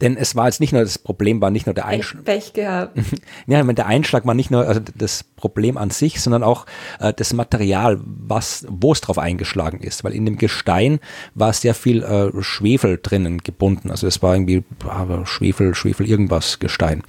Denn 0.00 0.16
es 0.16 0.34
war 0.34 0.46
jetzt 0.46 0.60
nicht 0.60 0.72
nur, 0.72 0.82
das 0.82 0.98
Problem 0.98 1.40
war 1.40 1.50
nicht 1.50 1.66
nur 1.66 1.74
der 1.74 1.86
Einschlag. 1.86 2.24
Pech 2.24 2.52
gehabt. 2.52 2.98
Ja, 3.46 3.58
ich 3.58 3.64
meine, 3.64 3.74
der 3.74 3.86
Einschlag 3.86 4.26
war 4.26 4.34
nicht 4.34 4.50
nur 4.50 4.66
also 4.66 4.80
das 4.94 5.22
Problem 5.22 5.76
an 5.76 5.90
sich, 5.90 6.20
sondern 6.20 6.42
auch 6.42 6.66
äh, 6.98 7.12
das 7.12 7.32
Material, 7.32 8.00
was, 8.02 8.66
wo 8.68 8.92
es 8.92 9.00
drauf 9.00 9.18
eingeschlagen 9.18 9.80
ist. 9.80 10.02
Weil 10.02 10.14
in 10.14 10.24
dem 10.24 10.38
Gestein 10.38 10.98
war 11.34 11.52
sehr 11.52 11.74
viel 11.74 12.02
äh, 12.02 12.30
Schwefel 12.42 12.98
drinnen 13.02 13.38
gebunden. 13.38 13.90
Also 13.90 14.06
es 14.06 14.22
war 14.22 14.34
irgendwie 14.34 14.64
aber 14.88 15.26
Schwefel, 15.26 15.74
Schwefel 15.74 16.08
irgendwas 16.08 16.58
Gestein. 16.58 17.02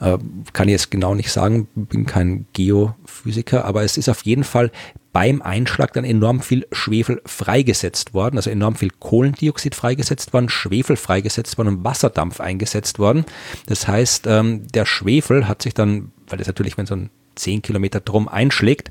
Äh, 0.00 0.18
kann 0.52 0.68
ich 0.68 0.72
jetzt 0.72 0.90
genau 0.90 1.14
nicht 1.14 1.30
sagen, 1.30 1.68
bin 1.74 2.06
kein 2.06 2.46
Geophysiker, 2.52 3.64
aber 3.64 3.82
es 3.82 3.96
ist 3.96 4.08
auf 4.08 4.22
jeden 4.22 4.44
Fall 4.44 4.70
beim 5.12 5.42
Einschlag 5.42 5.92
dann 5.92 6.04
enorm 6.04 6.40
viel 6.40 6.66
Schwefel 6.72 7.20
freigesetzt 7.26 8.14
worden, 8.14 8.36
also 8.36 8.50
enorm 8.50 8.76
viel 8.76 8.90
Kohlendioxid 8.98 9.74
freigesetzt 9.74 10.32
worden, 10.32 10.48
Schwefel 10.48 10.96
freigesetzt 10.96 11.58
worden 11.58 11.68
und 11.68 11.84
Wasserdampf 11.84 12.31
eingesetzt 12.40 12.98
worden. 12.98 13.24
Das 13.66 13.88
heißt, 13.88 14.26
ähm, 14.26 14.66
der 14.68 14.86
Schwefel 14.86 15.48
hat 15.48 15.62
sich 15.62 15.74
dann, 15.74 16.12
weil 16.28 16.38
das 16.38 16.46
natürlich, 16.46 16.78
wenn 16.78 16.86
so 16.86 16.94
ein 16.94 17.10
10 17.34 17.62
Kilometer 17.62 18.00
drum 18.00 18.28
einschlägt, 18.28 18.90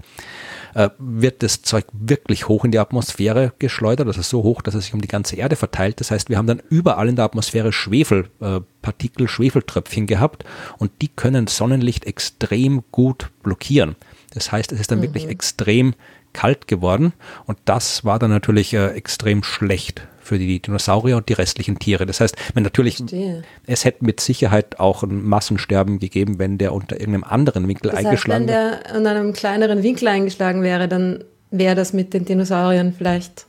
äh, 0.74 0.90
wird 0.98 1.44
das 1.44 1.62
Zeug 1.62 1.86
wirklich 1.92 2.48
hoch 2.48 2.66
in 2.66 2.72
die 2.72 2.80
Atmosphäre 2.80 3.54
geschleudert, 3.60 4.08
also 4.08 4.22
so 4.22 4.44
hoch, 4.44 4.62
dass 4.62 4.74
es 4.74 4.86
sich 4.86 4.94
um 4.94 5.02
die 5.02 5.08
ganze 5.08 5.36
Erde 5.36 5.56
verteilt. 5.56 6.00
Das 6.00 6.12
heißt, 6.12 6.30
wir 6.30 6.38
haben 6.38 6.48
dann 6.48 6.62
überall 6.70 7.10
in 7.10 7.16
der 7.16 7.26
Atmosphäre 7.26 7.74
Schwefelpartikel, 7.74 9.28
Schwefeltröpfchen 9.28 10.08
gehabt 10.08 10.46
und 10.78 10.92
die 11.02 11.10
können 11.10 11.48
Sonnenlicht 11.48 12.06
extrem 12.06 12.84
gut 12.92 13.30
blockieren. 13.44 13.96
Das 14.34 14.52
heißt, 14.52 14.72
es 14.72 14.80
ist 14.80 14.92
dann 14.92 15.02
wirklich 15.02 15.28
extrem 15.28 15.94
kalt 16.34 16.68
geworden 16.68 17.12
und 17.46 17.58
das 17.66 18.06
war 18.06 18.18
dann 18.18 18.30
natürlich 18.30 18.74
äh, 18.74 18.92
extrem 18.92 19.44
schlecht 19.44 20.08
für 20.22 20.38
die 20.40 20.62
Dinosaurier 20.62 21.18
und 21.18 21.30
die 21.30 21.34
restlichen 21.34 21.80
Tiere. 21.80 22.06
Das 22.06 22.20
heißt, 22.20 22.36
wenn 22.54 22.64
natürlich, 22.64 22.98
Verstehe. 22.98 23.44
es 23.66 23.86
hätte 23.86 24.06
mit 24.06 24.20
Sicherheit 24.20 24.80
auch 24.80 25.04
ein 25.04 25.24
Massensterben 25.24 26.00
gegeben, 26.00 26.40
wenn 26.40 26.58
der 26.58 26.74
unter 26.74 27.00
irgendeinem 27.00 27.24
anderen 27.26 27.68
Winkel 27.68 27.90
Das 27.90 27.98
heißt, 27.98 28.06
eingeschlagen 28.08 28.48
wenn 28.48 28.54
wäre. 28.54 28.80
der 28.84 28.96
an 28.96 29.08
einem 29.08 29.34
kleineren 29.34 29.84
Winkel 29.84 30.08
eingeschlagen 30.08 30.62
wäre, 30.64 30.88
dann 30.88 31.24
wäre 31.52 31.76
das 31.76 31.94
mit 31.94 32.14
den 32.14 32.26
Dinosauriern 32.26 32.94
vielleicht 32.98 33.46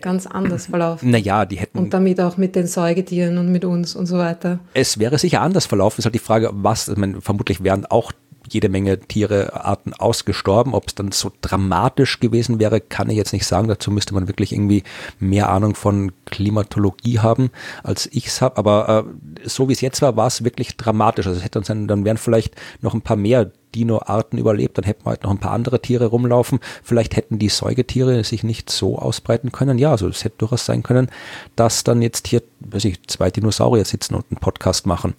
ganz 0.00 0.26
anders 0.26 0.66
verlaufen. 0.70 1.10
Naja, 1.10 1.46
die 1.46 1.56
hätten 1.56 1.78
Und 1.78 1.94
damit 1.94 2.20
auch 2.20 2.36
mit 2.36 2.54
den 2.54 2.66
Säugetieren 2.66 3.38
und 3.38 3.50
mit 3.50 3.64
uns 3.64 3.96
und 3.96 4.06
so 4.06 4.18
weiter. 4.18 4.58
Es 4.74 4.98
wäre 4.98 5.18
sicher 5.18 5.40
anders 5.40 5.66
verlaufen. 5.66 5.94
Es 5.94 5.98
ist 6.00 6.04
halt 6.06 6.14
die 6.14 6.18
Frage, 6.20 6.50
was, 6.52 6.88
ich 6.88 6.96
meine, 6.96 7.20
vermutlich 7.20 7.62
wären 7.62 7.86
auch 7.86 8.12
jede 8.48 8.68
Menge 8.68 8.98
Tiere, 8.98 9.64
Arten 9.64 9.92
ausgestorben. 9.94 10.74
Ob 10.74 10.88
es 10.88 10.94
dann 10.94 11.12
so 11.12 11.32
dramatisch 11.40 12.20
gewesen 12.20 12.58
wäre, 12.58 12.80
kann 12.80 13.10
ich 13.10 13.16
jetzt 13.16 13.32
nicht 13.32 13.46
sagen. 13.46 13.68
Dazu 13.68 13.90
müsste 13.90 14.14
man 14.14 14.28
wirklich 14.28 14.52
irgendwie 14.52 14.82
mehr 15.18 15.50
Ahnung 15.50 15.74
von 15.74 16.12
Klimatologie 16.26 17.20
haben, 17.20 17.50
als 17.82 18.06
ich 18.12 18.26
es 18.26 18.40
habe. 18.40 18.56
Aber 18.56 19.06
äh, 19.44 19.48
so 19.48 19.68
wie 19.68 19.72
es 19.72 19.80
jetzt 19.80 20.02
war, 20.02 20.16
war 20.16 20.26
es 20.26 20.44
wirklich 20.44 20.76
dramatisch. 20.76 21.26
Also 21.26 21.38
es 21.38 21.44
hätte 21.44 21.58
uns 21.58 21.68
dann, 21.68 21.88
dann 21.88 22.04
wären 22.04 22.16
vielleicht 22.16 22.54
noch 22.80 22.94
ein 22.94 23.02
paar 23.02 23.16
mehr 23.16 23.50
Dino-Arten 23.76 24.38
überlebt, 24.38 24.78
dann 24.78 24.84
hätten 24.84 25.04
wir 25.04 25.10
halt 25.10 25.22
noch 25.22 25.30
ein 25.30 25.38
paar 25.38 25.52
andere 25.52 25.80
Tiere 25.80 26.06
rumlaufen. 26.06 26.60
Vielleicht 26.82 27.16
hätten 27.16 27.38
die 27.38 27.50
Säugetiere 27.50 28.24
sich 28.24 28.42
nicht 28.42 28.70
so 28.70 28.98
ausbreiten 28.98 29.52
können. 29.52 29.78
Ja, 29.78 29.90
also 29.90 30.08
es 30.08 30.24
hätte 30.24 30.38
durchaus 30.38 30.64
sein 30.64 30.82
können, 30.82 31.08
dass 31.54 31.84
dann 31.84 32.02
jetzt 32.02 32.26
hier, 32.26 32.42
weiß 32.60 32.86
ich, 32.86 33.06
zwei 33.06 33.30
Dinosaurier 33.30 33.84
sitzen 33.84 34.14
und 34.14 34.24
einen 34.30 34.40
Podcast 34.40 34.86
machen. 34.86 35.14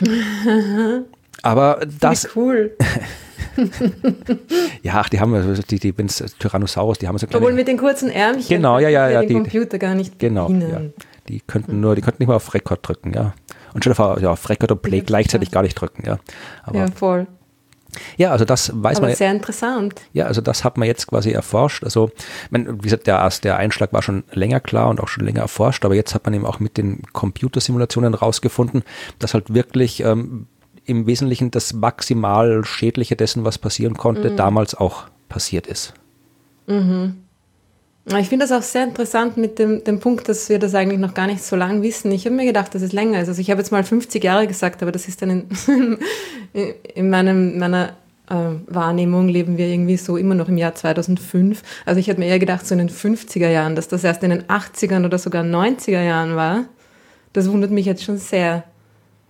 Aber 1.48 1.80
das, 1.98 2.24
Wie 2.24 2.28
cool. 2.38 2.76
ja, 4.82 4.92
ach, 4.96 5.08
die 5.08 5.18
haben 5.18 5.34
ja, 5.34 5.42
die, 5.70 5.78
die, 5.78 5.96
wenn's 5.96 6.22
Tyrannosaurus, 6.38 6.98
die 6.98 7.08
haben 7.08 7.16
so 7.16 7.26
Obwohl 7.26 7.40
kleine, 7.40 7.54
mit 7.56 7.68
den 7.68 7.78
kurzen 7.78 8.10
Ärmchen 8.10 8.48
Genau, 8.56 8.78
ja, 8.78 8.90
ja, 8.90 9.08
ja, 9.08 9.20
den 9.20 9.28
die- 9.28 9.34
Computer 9.34 9.78
gar 9.78 9.94
nicht 9.94 10.18
genau, 10.18 10.50
ja, 10.50 10.82
die 11.26 11.40
könnten 11.40 11.80
nur, 11.80 11.94
die 11.94 12.02
könnten 12.02 12.22
nicht 12.22 12.28
mal 12.28 12.34
auf 12.36 12.52
Rekord 12.52 12.86
drücken, 12.86 13.14
ja. 13.14 13.32
Und 13.72 13.82
dir 13.86 13.94
vor, 13.94 14.20
ja, 14.20 14.30
auf 14.30 14.46
Rekord 14.48 14.72
und 14.72 14.82
Play 14.82 14.98
Ja, 14.98 15.04
gleichzeitig 15.06 15.50
gar 15.50 15.62
nicht 15.62 15.74
drücken, 15.74 16.02
ja. 16.06 16.18
Aber, 16.64 16.78
Ja, 16.80 16.84
ja. 16.84 16.90
voll. 16.94 17.26
also 18.28 18.44
das 18.44 18.70
weiß 18.74 18.98
Aber 18.98 19.06
man, 19.06 19.16
sehr 19.16 19.30
interessant. 19.32 20.02
ja, 20.12 20.26
also 20.26 20.42
das 20.42 20.64
hat 20.64 20.76
man 20.76 20.86
jetzt 20.86 21.06
quasi 21.06 21.30
erforscht. 21.30 21.82
Also, 21.82 22.10
mein, 22.50 22.76
wie 22.82 22.88
gesagt, 22.88 23.06
der, 23.06 23.26
der 23.42 23.56
Einschlag 23.56 23.94
war 23.94 24.02
schon 24.02 24.24
länger 24.32 24.60
klar 24.60 24.90
und 24.90 25.00
auch 25.00 25.08
schon 25.08 25.24
länger 25.24 25.40
erforscht, 25.40 25.86
aber 25.86 25.94
jetzt 25.94 26.14
hat 26.14 26.26
man 26.26 26.34
eben 26.34 26.44
auch 26.44 26.60
mit 26.60 26.76
den 26.76 27.00
Computersimulationen 27.14 28.12
rausgefunden, 28.12 28.82
dass 29.18 29.32
halt 29.32 29.54
wirklich 29.54 30.04
ähm, 30.04 30.46
im 30.88 31.06
Wesentlichen 31.06 31.50
das 31.50 31.72
maximal 31.72 32.64
Schädliche 32.64 33.16
dessen, 33.16 33.44
was 33.44 33.58
passieren 33.58 33.94
konnte, 33.94 34.30
damals 34.36 34.74
auch 34.74 35.04
passiert 35.28 35.66
ist. 35.66 35.94
Ich 38.16 38.28
finde 38.28 38.46
das 38.46 38.52
auch 38.52 38.62
sehr 38.62 38.84
interessant 38.84 39.36
mit 39.36 39.58
dem, 39.58 39.84
dem 39.84 40.00
Punkt, 40.00 40.28
dass 40.28 40.48
wir 40.48 40.58
das 40.58 40.74
eigentlich 40.74 40.98
noch 40.98 41.12
gar 41.12 41.26
nicht 41.26 41.42
so 41.42 41.56
lange 41.56 41.82
wissen. 41.82 42.10
Ich 42.10 42.24
habe 42.24 42.34
mir 42.34 42.46
gedacht, 42.46 42.74
dass 42.74 42.80
es 42.80 42.92
länger 42.92 43.20
ist. 43.20 43.28
Also 43.28 43.40
ich 43.40 43.50
habe 43.50 43.60
jetzt 43.60 43.70
mal 43.70 43.84
50 43.84 44.24
Jahre 44.24 44.46
gesagt, 44.46 44.82
aber 44.82 44.92
das 44.92 45.08
ist 45.08 45.20
dann 45.20 45.30
in, 45.30 45.98
in 46.94 47.10
meinem, 47.10 47.58
meiner 47.58 47.90
äh, 48.30 48.34
Wahrnehmung 48.66 49.28
leben 49.28 49.58
wir 49.58 49.66
irgendwie 49.66 49.98
so 49.98 50.16
immer 50.16 50.34
noch 50.34 50.48
im 50.48 50.56
Jahr 50.56 50.74
2005. 50.74 51.62
Also 51.84 52.00
ich 52.00 52.08
hätte 52.08 52.20
mir 52.20 52.26
eher 52.26 52.38
gedacht, 52.38 52.66
so 52.66 52.74
in 52.74 52.78
den 52.78 52.90
50er 52.90 53.50
Jahren, 53.50 53.76
dass 53.76 53.88
das 53.88 54.04
erst 54.04 54.22
in 54.22 54.30
den 54.30 54.44
80ern 54.44 55.04
oder 55.04 55.18
sogar 55.18 55.44
90er 55.44 56.02
Jahren 56.02 56.34
war. 56.34 56.64
Das 57.34 57.50
wundert 57.50 57.70
mich 57.70 57.84
jetzt 57.84 58.04
schon 58.04 58.16
sehr. 58.16 58.64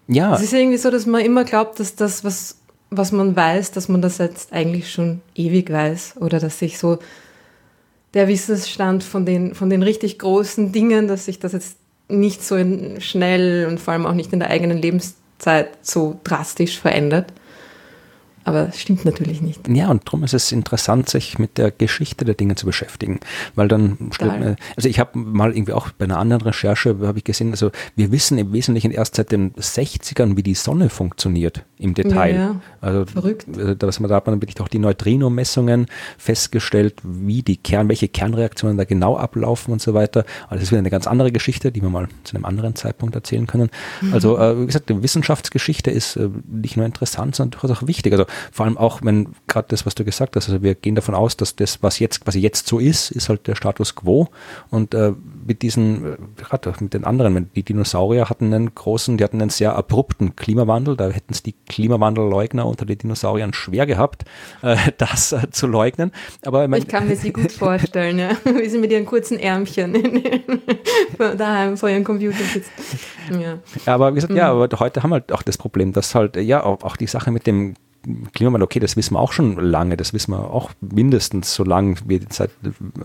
Ja, 0.08 0.34
Es 0.34 0.42
ist 0.42 0.54
irgendwie 0.54 0.78
so, 0.78 0.90
dass 0.90 1.06
man 1.06 1.20
immer 1.20 1.44
glaubt, 1.44 1.78
dass 1.78 1.94
das, 1.94 2.24
was, 2.24 2.56
was 2.90 3.12
man 3.12 3.36
weiß, 3.36 3.72
dass 3.72 3.88
man 3.88 4.00
das 4.02 4.18
jetzt 4.18 4.52
eigentlich 4.52 4.90
schon 4.90 5.20
ewig 5.34 5.70
weiß. 5.70 6.16
Oder 6.20 6.40
dass 6.40 6.58
sich 6.58 6.78
so 6.78 6.98
der 8.14 8.26
Wissensstand 8.26 9.04
von 9.04 9.26
den, 9.26 9.54
von 9.54 9.68
den 9.68 9.82
richtig 9.82 10.18
großen 10.18 10.72
Dingen, 10.72 11.08
dass 11.08 11.26
sich 11.26 11.38
das 11.38 11.52
jetzt 11.52 11.76
nicht 12.08 12.42
so 12.42 12.56
schnell 13.00 13.66
und 13.66 13.78
vor 13.78 13.92
allem 13.92 14.06
auch 14.06 14.14
nicht 14.14 14.32
in 14.32 14.38
der 14.38 14.48
eigenen 14.48 14.78
Lebenszeit 14.78 15.68
so 15.82 16.18
drastisch 16.24 16.80
verändert. 16.80 17.32
Aber 18.48 18.68
es 18.68 18.80
stimmt 18.80 19.04
natürlich 19.04 19.40
nicht. 19.42 19.68
Ja, 19.68 19.90
und 19.90 20.06
darum 20.06 20.24
ist 20.24 20.34
es 20.34 20.52
interessant, 20.52 21.08
sich 21.08 21.38
mit 21.38 21.58
der 21.58 21.70
Geschichte 21.70 22.24
der 22.24 22.34
Dinge 22.34 22.54
zu 22.54 22.66
beschäftigen, 22.66 23.20
weil 23.54 23.68
dann 23.68 23.98
stellt 24.12 24.40
man, 24.40 24.56
also 24.76 24.88
ich 24.88 24.98
habe 24.98 25.18
mal 25.18 25.52
irgendwie 25.54 25.72
auch 25.72 25.90
bei 25.90 26.04
einer 26.04 26.18
anderen 26.18 26.42
Recherche 26.42 26.96
habe 27.02 27.18
ich 27.18 27.24
gesehen, 27.24 27.50
also 27.50 27.70
wir 27.94 28.10
wissen 28.10 28.38
im 28.38 28.52
Wesentlichen 28.52 28.90
erst 28.90 29.16
seit 29.16 29.32
den 29.32 29.52
60ern, 29.52 30.36
wie 30.36 30.42
die 30.42 30.54
Sonne 30.54 30.88
funktioniert 30.88 31.64
im 31.76 31.94
Detail. 31.94 32.34
Ja, 32.34 32.40
ja. 32.40 32.60
Also 32.80 33.06
Verrückt. 33.06 33.46
äh, 33.56 33.76
da 33.76 33.88
da 33.88 34.14
hat 34.14 34.26
man 34.26 34.40
wirklich 34.40 34.60
auch 34.60 34.68
die 34.68 34.78
Neutrino-Messungen 34.78 35.86
festgestellt, 36.16 36.94
wie 37.02 37.42
die 37.42 37.56
Kern, 37.56 37.88
welche 37.88 38.08
Kernreaktionen 38.08 38.76
da 38.76 38.84
genau 38.84 39.16
ablaufen 39.16 39.72
und 39.72 39.82
so 39.82 39.94
weiter. 39.94 40.24
Aber 40.46 40.56
das 40.56 40.64
ist 40.64 40.70
wieder 40.70 40.78
eine 40.78 40.90
ganz 40.90 41.06
andere 41.06 41.32
Geschichte, 41.32 41.72
die 41.72 41.82
wir 41.82 41.90
mal 41.90 42.08
zu 42.24 42.36
einem 42.36 42.44
anderen 42.44 42.74
Zeitpunkt 42.74 43.14
erzählen 43.14 43.46
können. 43.46 43.70
Also 44.12 44.38
äh, 44.38 44.60
wie 44.60 44.66
gesagt, 44.66 44.88
die 44.88 45.02
Wissenschaftsgeschichte 45.02 45.90
ist 45.90 46.16
äh, 46.16 46.28
nicht 46.46 46.76
nur 46.76 46.86
interessant, 46.86 47.36
sondern 47.36 47.58
durchaus 47.60 47.78
auch 47.78 47.86
wichtig. 47.86 48.12
Also 48.12 48.26
vor 48.52 48.66
allem 48.66 48.78
auch, 48.78 49.00
wenn 49.02 49.28
gerade 49.46 49.68
das, 49.68 49.86
was 49.86 49.94
du 49.94 50.04
gesagt 50.04 50.36
hast, 50.36 50.48
also 50.48 50.62
wir 50.62 50.74
gehen 50.74 50.94
davon 50.94 51.14
aus, 51.14 51.36
dass 51.36 51.56
das, 51.56 51.82
was 51.82 51.98
jetzt 51.98 52.24
quasi 52.24 52.40
jetzt 52.40 52.66
so 52.66 52.78
ist, 52.78 53.10
ist 53.10 53.28
halt 53.28 53.46
der 53.46 53.54
Status 53.54 53.94
quo. 53.94 54.28
Und 54.70 54.94
äh, 54.94 55.12
mit 55.46 55.62
diesen, 55.62 56.04
äh, 56.04 56.16
gerade 56.36 56.70
auch 56.70 56.80
mit 56.80 56.94
den 56.94 57.04
anderen, 57.04 57.50
die 57.54 57.62
Dinosaurier 57.62 58.28
hatten 58.28 58.52
einen 58.52 58.74
großen, 58.74 59.16
die 59.16 59.24
hatten 59.24 59.40
einen 59.40 59.50
sehr 59.50 59.76
abrupten 59.76 60.36
Klimawandel, 60.36 60.96
da 60.96 61.08
hätten 61.08 61.32
es 61.32 61.42
die 61.42 61.54
Klimawandelleugner 61.68 62.66
unter 62.66 62.86
den 62.86 62.98
Dinosauriern 62.98 63.52
schwer 63.52 63.86
gehabt, 63.86 64.24
äh, 64.62 64.76
das 64.98 65.32
äh, 65.32 65.50
zu 65.50 65.66
leugnen. 65.66 66.12
Aber 66.44 66.64
ich 66.64 66.70
mein, 66.70 66.82
Ich 66.82 66.88
kann 66.88 67.08
mir 67.08 67.16
sie 67.16 67.32
gut 67.32 67.52
vorstellen, 67.52 68.18
ja. 68.18 68.30
wie 68.44 68.68
sie 68.68 68.78
mit 68.78 68.92
ihren 68.92 69.06
kurzen 69.06 69.38
Ärmchen 69.38 69.94
daheim 71.18 71.76
vor 71.76 71.88
ihrem 71.88 72.04
Computer 72.04 72.44
sitzt. 72.44 72.70
Ja. 73.30 73.58
Aber 73.86 74.10
wie 74.10 74.16
gesagt, 74.16 74.34
ja, 74.34 74.50
aber 74.50 74.68
heute 74.78 75.02
haben 75.02 75.10
wir 75.10 75.16
halt 75.16 75.32
auch 75.32 75.42
das 75.42 75.58
Problem, 75.58 75.92
dass 75.92 76.14
halt, 76.14 76.36
ja, 76.36 76.62
auch, 76.62 76.82
auch 76.82 76.96
die 76.96 77.06
Sache 77.06 77.30
mit 77.30 77.46
dem 77.46 77.74
Klimawandel, 78.32 78.64
okay, 78.64 78.80
das 78.80 78.96
wissen 78.96 79.14
wir 79.14 79.20
auch 79.20 79.32
schon 79.32 79.58
lange, 79.58 79.96
das 79.96 80.12
wissen 80.12 80.32
wir 80.32 80.50
auch 80.50 80.70
mindestens, 80.80 81.54
solange 81.54 81.96
wir, 82.06 82.28
Zeit, 82.28 82.50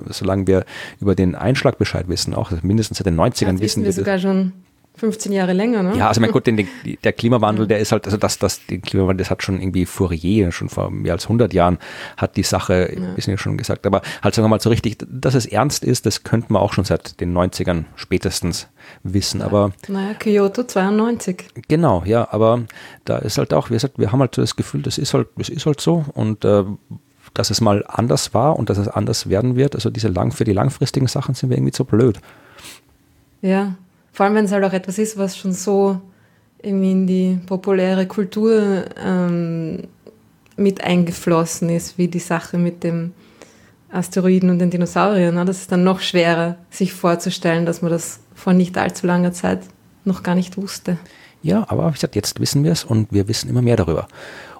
solange 0.09 0.47
wir 0.47 0.65
über 0.99 1.15
den 1.15 1.35
Einschlag 1.35 1.77
Bescheid 1.77 2.07
wissen, 2.07 2.33
auch 2.33 2.51
mindestens 2.61 2.97
seit 2.97 3.07
den 3.07 3.15
90ern 3.19 3.53
Das 3.53 3.61
wissen 3.61 3.61
wissen 3.61 3.81
wir 3.81 3.85
wir 3.85 3.89
das. 3.89 3.95
sogar 3.95 4.19
schon 4.19 4.53
15 4.95 5.31
Jahre 5.31 5.53
länger, 5.53 5.81
ne? 5.81 5.97
Ja, 5.97 6.07
also 6.07 6.21
mein 6.21 6.31
Gott, 6.31 6.45
den, 6.45 6.57
den, 6.57 6.67
der 7.03 7.13
Klimawandel, 7.13 7.67
der 7.67 7.79
ist 7.79 7.91
halt, 7.91 8.05
also 8.05 8.17
das, 8.17 8.37
das, 8.37 8.65
den 8.67 8.81
Klimawandel, 8.81 9.23
das 9.23 9.31
hat 9.31 9.41
schon 9.41 9.59
irgendwie 9.59 9.85
Fourier, 9.85 10.51
schon 10.51 10.69
vor 10.69 10.91
mehr 10.91 11.13
als 11.13 11.25
100 11.25 11.53
Jahren, 11.53 11.79
hat 12.15 12.37
die 12.37 12.43
Sache, 12.43 12.89
ein 12.95 13.15
bisschen 13.15 13.31
ja 13.31 13.37
schon 13.37 13.57
gesagt, 13.57 13.87
aber 13.87 14.01
halt 14.21 14.35
sagen 14.35 14.45
wir 14.45 14.49
mal 14.49 14.59
so 14.59 14.69
richtig, 14.69 14.97
dass 15.09 15.33
es 15.33 15.45
ernst 15.45 15.83
ist, 15.83 16.05
das 16.05 16.23
könnten 16.23 16.53
wir 16.53 16.61
auch 16.61 16.73
schon 16.73 16.85
seit 16.85 17.19
den 17.19 17.35
90ern 17.35 17.85
spätestens 17.95 18.67
wissen, 19.01 19.41
aber 19.41 19.71
Naja, 19.87 20.13
Kyoto 20.13 20.63
92. 20.63 21.45
Genau, 21.67 22.03
ja, 22.05 22.27
aber 22.31 22.63
da 23.05 23.17
ist 23.17 23.37
halt 23.37 23.53
auch, 23.53 23.69
wie 23.69 23.73
gesagt, 23.73 23.97
wir 23.97 24.11
haben 24.11 24.19
halt 24.19 24.35
so 24.35 24.41
das 24.41 24.55
Gefühl, 24.55 24.83
das 24.83 24.97
ist 24.97 25.13
halt, 25.13 25.27
das 25.37 25.49
ist 25.49 25.65
halt 25.65 25.81
so. 25.81 26.05
Und 26.13 26.45
äh, 26.45 26.63
dass 27.33 27.49
es 27.49 27.61
mal 27.61 27.83
anders 27.87 28.33
war 28.33 28.57
und 28.57 28.69
dass 28.69 28.77
es 28.77 28.87
anders 28.87 29.29
werden 29.29 29.55
wird, 29.55 29.75
also 29.75 29.89
diese 29.89 30.07
lang, 30.07 30.31
für 30.31 30.43
die 30.43 30.53
langfristigen 30.53 31.07
Sachen 31.07 31.33
sind 31.33 31.49
wir 31.49 31.57
irgendwie 31.57 31.71
zu 31.71 31.85
blöd. 31.85 32.19
Ja, 33.41 33.75
vor 34.13 34.25
allem 34.25 34.35
wenn 34.35 34.45
es 34.45 34.51
halt 34.51 34.63
auch 34.63 34.73
etwas 34.73 34.99
ist, 34.99 35.17
was 35.17 35.35
schon 35.35 35.51
so 35.51 35.99
irgendwie 36.61 36.91
in 36.91 37.07
die 37.07 37.39
populäre 37.45 38.07
Kultur 38.07 38.85
ähm, 39.03 39.87
mit 40.55 40.83
eingeflossen 40.83 41.69
ist, 41.69 41.97
wie 41.97 42.07
die 42.07 42.19
Sache 42.19 42.57
mit 42.57 42.83
dem 42.83 43.11
Asteroiden 43.91 44.49
und 44.49 44.59
den 44.59 44.69
Dinosauriern. 44.69 45.35
Ne? 45.35 45.45
Das 45.45 45.59
ist 45.59 45.71
dann 45.71 45.83
noch 45.83 45.99
schwerer, 45.99 46.57
sich 46.69 46.93
vorzustellen, 46.93 47.65
dass 47.65 47.81
man 47.81 47.91
das 47.91 48.19
vor 48.33 48.53
nicht 48.53 48.77
allzu 48.77 49.07
langer 49.07 49.33
Zeit 49.33 49.61
noch 50.05 50.23
gar 50.23 50.35
nicht 50.35 50.57
wusste. 50.57 50.97
Ja, 51.41 51.65
aber 51.67 51.89
wie 51.89 51.93
gesagt, 51.93 52.15
jetzt 52.15 52.39
wissen 52.39 52.63
wir 52.63 52.71
es 52.71 52.83
und 52.83 53.11
wir 53.11 53.27
wissen 53.27 53.49
immer 53.49 53.61
mehr 53.61 53.75
darüber. 53.75 54.07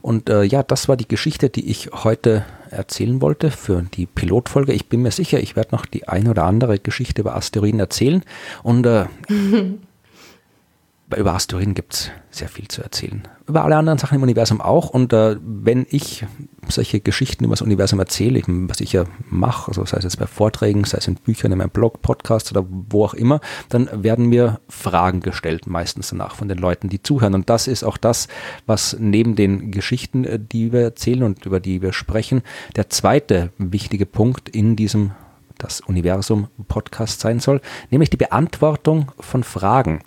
Und 0.01 0.29
äh, 0.29 0.43
ja, 0.43 0.63
das 0.63 0.89
war 0.89 0.97
die 0.97 1.07
Geschichte, 1.07 1.49
die 1.49 1.69
ich 1.69 1.91
heute 1.93 2.43
erzählen 2.73 3.21
wollte 3.21 3.51
für 3.51 3.81
die 3.81 4.05
Pilotfolge. 4.05 4.73
Ich 4.73 4.87
bin 4.89 5.01
mir 5.01 5.11
sicher, 5.11 5.39
ich 5.39 5.55
werde 5.55 5.75
noch 5.75 5.85
die 5.85 6.07
ein 6.07 6.27
oder 6.27 6.43
andere 6.43 6.79
Geschichte 6.79 7.21
über 7.21 7.35
Asteroiden 7.35 7.79
erzählen. 7.79 8.23
Und 8.63 8.85
äh, 8.85 9.05
über 11.15 11.33
Asteroiden 11.33 11.73
gibt 11.73 11.93
es 11.93 12.11
sehr 12.31 12.49
viel 12.49 12.67
zu 12.67 12.81
erzählen. 12.81 13.27
Über 13.45 13.65
alle 13.65 13.75
anderen 13.75 13.99
Sachen 13.99 14.15
im 14.15 14.23
Universum 14.23 14.61
auch. 14.61 14.89
Und 14.89 15.11
äh, 15.11 15.35
wenn 15.41 15.85
ich 15.89 16.25
solche 16.69 17.01
Geschichten 17.01 17.43
über 17.43 17.53
das 17.53 17.61
Universum 17.61 17.99
erzähle, 17.99 18.39
ich, 18.39 18.45
was 18.47 18.79
ich 18.79 18.93
ja 18.93 19.03
mache, 19.29 19.67
also 19.67 19.85
sei 19.85 19.97
es 19.97 20.05
jetzt 20.05 20.19
bei 20.19 20.27
Vorträgen, 20.27 20.85
sei 20.85 20.99
es 20.99 21.07
in 21.07 21.15
Büchern, 21.15 21.51
in 21.51 21.57
meinem 21.57 21.69
Blog, 21.69 22.01
Podcast 22.01 22.51
oder 22.51 22.65
wo 22.69 23.03
auch 23.03 23.13
immer, 23.13 23.41
dann 23.67 23.89
werden 24.03 24.27
mir 24.27 24.61
Fragen 24.69 25.19
gestellt, 25.19 25.67
meistens 25.67 26.09
danach 26.09 26.35
von 26.35 26.47
den 26.47 26.57
Leuten, 26.57 26.87
die 26.87 27.03
zuhören. 27.03 27.33
Und 27.33 27.49
das 27.49 27.67
ist 27.67 27.83
auch 27.83 27.97
das, 27.97 28.29
was 28.65 28.95
neben 28.97 29.35
den 29.35 29.71
Geschichten, 29.71 30.23
äh, 30.23 30.39
die 30.39 30.71
wir 30.71 30.81
erzählen 30.81 31.23
und 31.23 31.45
über 31.45 31.59
die 31.59 31.81
wir 31.81 31.91
sprechen, 31.91 32.43
der 32.75 32.89
zweite 32.89 33.51
wichtige 33.57 34.05
Punkt 34.05 34.47
in 34.49 34.75
diesem 34.75 35.11
das 35.63 35.81
Universum-Podcast 35.81 37.19
sein 37.19 37.39
soll, 37.39 37.61
nämlich 37.89 38.09
die 38.09 38.17
Beantwortung 38.17 39.11
von 39.19 39.43
Fragen, 39.43 40.01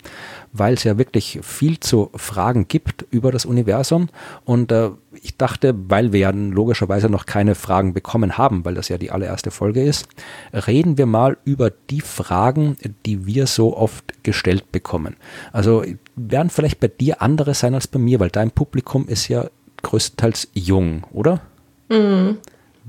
weil 0.53 0.73
es 0.73 0.83
ja 0.83 0.97
wirklich 0.97 1.39
viel 1.41 1.79
zu 1.79 2.09
Fragen 2.15 2.67
gibt 2.67 3.05
über 3.11 3.31
das 3.31 3.45
Universum. 3.45 4.09
Und 4.45 4.71
äh, 4.71 4.89
ich 5.21 5.37
dachte, 5.37 5.75
weil 5.87 6.13
wir 6.13 6.19
ja 6.19 6.29
logischerweise 6.31 7.09
noch 7.09 7.25
keine 7.25 7.55
Fragen 7.55 7.93
bekommen 7.93 8.37
haben, 8.37 8.65
weil 8.65 8.75
das 8.75 8.89
ja 8.89 8.97
die 8.97 9.11
allererste 9.11 9.51
Folge 9.51 9.83
ist, 9.83 10.07
reden 10.53 10.97
wir 10.97 11.05
mal 11.05 11.37
über 11.45 11.69
die 11.69 12.01
Fragen, 12.01 12.77
die 13.05 13.25
wir 13.25 13.47
so 13.47 13.75
oft 13.75 14.23
gestellt 14.23 14.71
bekommen. 14.71 15.15
Also 15.51 15.83
werden 16.15 16.49
vielleicht 16.49 16.79
bei 16.79 16.87
dir 16.87 17.21
andere 17.21 17.53
sein 17.53 17.73
als 17.75 17.87
bei 17.87 17.99
mir, 17.99 18.19
weil 18.19 18.29
dein 18.29 18.51
Publikum 18.51 19.07
ist 19.07 19.27
ja 19.27 19.49
größtenteils 19.83 20.49
jung, 20.53 21.05
oder? 21.11 21.41
Mhm. 21.89 22.37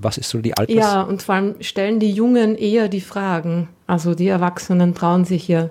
Was 0.01 0.17
ist 0.17 0.31
so 0.31 0.39
die 0.39 0.57
Alters? 0.57 0.77
Ja, 0.77 1.03
und 1.03 1.23
vor 1.23 1.35
allem 1.35 1.57
stellen 1.61 1.99
die 1.99 2.13
Jungen 2.13 2.57
eher 2.57 2.89
die 2.89 3.01
Fragen. 3.01 3.69
Also 3.87 4.15
die 4.15 4.29
Erwachsenen 4.29 4.95
trauen 4.95 5.25
sich 5.25 5.49
ja 5.49 5.71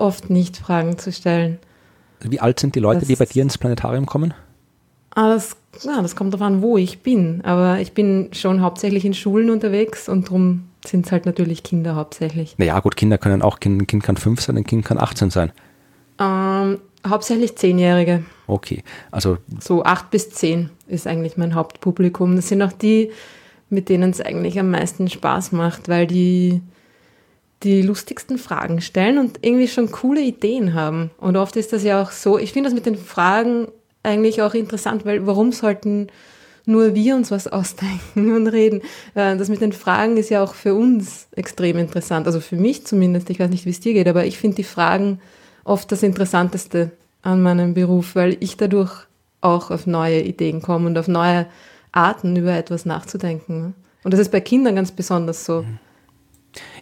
oft 0.00 0.30
nicht, 0.30 0.56
Fragen 0.56 0.98
zu 0.98 1.12
stellen. 1.12 1.58
Wie 2.20 2.40
alt 2.40 2.60
sind 2.60 2.74
die 2.74 2.80
Leute, 2.80 3.00
das 3.00 3.08
die 3.08 3.16
bei 3.16 3.24
dir 3.24 3.42
ins 3.42 3.58
Planetarium 3.58 4.06
kommen? 4.06 4.34
Ah, 5.14 5.34
das, 5.34 5.56
ja, 5.82 6.00
das 6.02 6.14
kommt 6.14 6.34
darauf 6.34 6.46
an, 6.46 6.62
wo 6.62 6.76
ich 6.76 7.00
bin. 7.00 7.42
Aber 7.44 7.80
ich 7.80 7.92
bin 7.92 8.28
schon 8.32 8.60
hauptsächlich 8.60 9.04
in 9.04 9.14
Schulen 9.14 9.50
unterwegs 9.50 10.08
und 10.08 10.26
darum 10.28 10.68
sind 10.84 11.06
es 11.06 11.12
halt 11.12 11.26
natürlich 11.26 11.62
Kinder 11.62 11.94
hauptsächlich. 11.96 12.54
Naja, 12.58 12.78
gut, 12.80 12.96
Kinder 12.96 13.18
können 13.18 13.42
auch, 13.42 13.58
ein 13.64 13.86
Kind 13.86 14.02
kann 14.02 14.16
fünf 14.16 14.40
sein, 14.40 14.56
ein 14.56 14.64
Kind 14.64 14.84
kann 14.84 14.98
18 14.98 15.30
sein. 15.30 15.52
Ähm, 16.18 16.78
hauptsächlich 17.06 17.56
Zehnjährige. 17.56 18.24
Okay, 18.46 18.82
also. 19.10 19.38
So 19.58 19.84
acht 19.84 20.10
bis 20.10 20.30
zehn 20.30 20.70
ist 20.86 21.06
eigentlich 21.06 21.36
mein 21.36 21.54
Hauptpublikum. 21.54 22.36
Das 22.36 22.48
sind 22.48 22.62
auch 22.62 22.72
die, 22.72 23.10
mit 23.68 23.88
denen 23.88 24.10
es 24.10 24.20
eigentlich 24.20 24.58
am 24.58 24.70
meisten 24.70 25.08
Spaß 25.08 25.52
macht, 25.52 25.88
weil 25.88 26.06
die 26.06 26.60
die 27.62 27.82
lustigsten 27.82 28.38
Fragen 28.38 28.80
stellen 28.80 29.18
und 29.18 29.38
irgendwie 29.42 29.68
schon 29.68 29.92
coole 29.92 30.22
Ideen 30.22 30.74
haben. 30.74 31.10
Und 31.18 31.36
oft 31.36 31.56
ist 31.56 31.72
das 31.72 31.82
ja 31.82 32.02
auch 32.02 32.10
so, 32.10 32.38
ich 32.38 32.52
finde 32.52 32.68
das 32.68 32.74
mit 32.74 32.86
den 32.86 32.96
Fragen 32.96 33.68
eigentlich 34.02 34.40
auch 34.40 34.54
interessant, 34.54 35.04
weil 35.04 35.26
warum 35.26 35.52
sollten 35.52 36.08
nur 36.64 36.94
wir 36.94 37.16
uns 37.16 37.30
was 37.30 37.46
ausdenken 37.52 38.34
und 38.34 38.46
reden? 38.46 38.80
Äh, 39.14 39.36
das 39.36 39.48
mit 39.48 39.60
den 39.60 39.72
Fragen 39.72 40.16
ist 40.16 40.30
ja 40.30 40.42
auch 40.42 40.54
für 40.54 40.74
uns 40.74 41.26
extrem 41.32 41.78
interessant, 41.78 42.26
also 42.26 42.40
für 42.40 42.56
mich 42.56 42.86
zumindest, 42.86 43.28
ich 43.28 43.40
weiß 43.40 43.50
nicht, 43.50 43.66
wie 43.66 43.70
es 43.70 43.80
dir 43.80 43.92
geht, 43.92 44.08
aber 44.08 44.24
ich 44.24 44.38
finde 44.38 44.56
die 44.56 44.64
Fragen 44.64 45.20
oft 45.64 45.92
das 45.92 46.02
Interessanteste 46.02 46.92
an 47.22 47.42
meinem 47.42 47.74
Beruf, 47.74 48.14
weil 48.14 48.38
ich 48.40 48.56
dadurch 48.56 49.06
auch 49.42 49.70
auf 49.70 49.86
neue 49.86 50.22
Ideen 50.22 50.62
komme 50.62 50.86
und 50.86 50.96
auf 50.96 51.08
neue 51.08 51.46
Arten 51.92 52.36
über 52.36 52.56
etwas 52.56 52.86
nachzudenken. 52.86 53.74
Und 54.02 54.12
das 54.12 54.20
ist 54.20 54.32
bei 54.32 54.40
Kindern 54.40 54.76
ganz 54.76 54.92
besonders 54.92 55.44
so. 55.44 55.62
Mhm. 55.62 55.78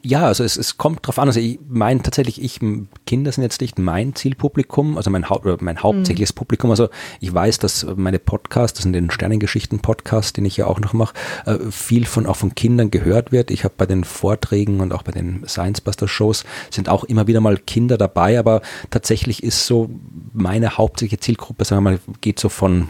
Ja, 0.02 0.26
also 0.26 0.44
es, 0.44 0.56
es 0.56 0.78
kommt 0.78 1.06
drauf 1.06 1.18
an. 1.18 1.28
Also 1.28 1.40
ich 1.40 1.58
meine 1.68 2.02
tatsächlich, 2.02 2.42
ich, 2.42 2.60
Kinder 3.06 3.32
sind 3.32 3.42
jetzt 3.42 3.60
nicht 3.60 3.78
mein 3.78 4.14
Zielpublikum, 4.14 4.96
also 4.96 5.10
mein, 5.10 5.28
Haupt, 5.28 5.60
mein 5.60 5.82
hauptsächliches 5.82 6.32
mhm. 6.32 6.36
Publikum. 6.36 6.70
Also 6.70 6.88
ich 7.20 7.32
weiß, 7.32 7.58
dass 7.58 7.86
meine 7.96 8.18
Podcasts, 8.18 8.78
das 8.78 8.84
sind 8.84 8.92
den 8.92 9.10
Sternengeschichten-Podcast, 9.10 10.36
den 10.36 10.44
ich 10.44 10.56
ja 10.56 10.66
auch 10.66 10.80
noch 10.80 10.92
mache, 10.92 11.14
äh, 11.46 11.58
viel 11.70 12.06
von 12.06 12.26
auch 12.26 12.36
von 12.36 12.54
Kindern 12.54 12.90
gehört 12.90 13.32
wird. 13.32 13.50
Ich 13.50 13.64
habe 13.64 13.74
bei 13.76 13.86
den 13.86 14.04
Vorträgen 14.04 14.80
und 14.80 14.92
auch 14.92 15.02
bei 15.02 15.12
den 15.12 15.46
Science 15.46 15.80
Buster 15.80 16.08
Shows 16.08 16.44
sind 16.70 16.88
auch 16.88 17.04
immer 17.04 17.26
wieder 17.26 17.40
mal 17.40 17.58
Kinder 17.58 17.98
dabei, 17.98 18.38
aber 18.38 18.62
tatsächlich 18.90 19.42
ist 19.42 19.66
so 19.66 19.90
meine 20.32 20.78
hauptsächliche 20.78 21.20
Zielgruppe, 21.20 21.64
sagen 21.64 21.82
wir 21.82 21.90
mal, 21.90 22.00
geht 22.20 22.38
so 22.38 22.48
von 22.48 22.88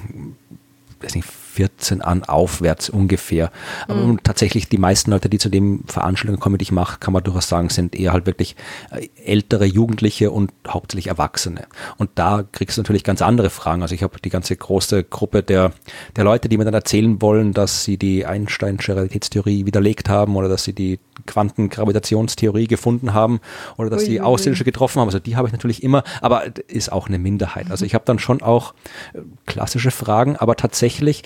weiß 1.01 1.15
nicht, 1.15 1.29
14 1.59 2.03
an 2.03 2.23
aufwärts 2.23 2.89
ungefähr. 2.89 3.51
Aber 3.89 4.01
mhm. 4.01 4.23
tatsächlich 4.23 4.69
die 4.69 4.79
meisten 4.79 5.11
Leute, 5.11 5.29
die 5.29 5.39
zu 5.39 5.49
den 5.49 5.83
Veranstaltungen 5.89 6.39
kommen, 6.39 6.57
die 6.57 6.63
ich 6.63 6.71
mache, 6.71 7.01
kann 7.01 7.13
man 7.13 7.25
durchaus 7.25 7.49
sagen, 7.49 7.69
sind 7.69 7.97
eher 7.97 8.13
halt 8.13 8.27
wirklich 8.27 8.55
äh, 8.93 9.09
ältere 9.25 9.65
Jugendliche 9.65 10.31
und 10.31 10.53
hauptsächlich 10.69 11.09
Erwachsene. 11.09 11.67
Und 11.97 12.11
da 12.15 12.45
kriegst 12.53 12.77
du 12.77 12.83
natürlich 12.83 13.03
ganz 13.03 13.23
andere 13.23 13.51
Fragen. 13.51 13.83
Also 13.83 13.93
ich 13.93 14.05
habe 14.05 14.21
die 14.21 14.31
ganze 14.31 14.55
große 14.55 15.03
Gruppe 15.03 15.43
der, 15.43 15.73
der 16.15 16.23
Leute, 16.23 16.49
die 16.49 16.59
mir 16.59 16.65
dann 16.65 16.75
erzählen 16.75 17.21
wollen, 17.21 17.53
dass 17.53 17.83
sie 17.83 17.97
die 17.97 18.25
Einsteinsche 18.25 18.95
Realitätstheorie 18.95 19.67
widerlegt 19.67 20.09
haben 20.09 20.37
oder 20.37 20.49
dass 20.49 20.63
sie 20.63 20.75
die 20.75 21.01
Quantengravitationstheorie 21.27 22.69
gefunden 22.69 23.15
haben 23.15 23.41
oder 23.77 23.91
dass 23.91 24.03
ui, 24.03 24.07
sie 24.07 24.21
Außerirdische 24.21 24.65
getroffen 24.65 25.01
haben. 25.01 25.09
Also 25.09 25.19
die 25.19 25.35
habe 25.35 25.49
ich 25.49 25.53
natürlich 25.53 25.83
immer, 25.83 26.05
aber 26.21 26.45
ist 26.69 26.93
auch 26.93 27.09
eine 27.09 27.19
Minderheit. 27.19 27.69
Also 27.73 27.85
ich 27.85 27.95
habe 27.95 28.05
dann 28.05 28.21
schon 28.21 28.43
auch 28.43 28.75
äh, 29.13 29.19
klassische 29.47 29.91
Fragen, 29.91 30.37
aber 30.37 30.55
tatsächlich 30.55 31.25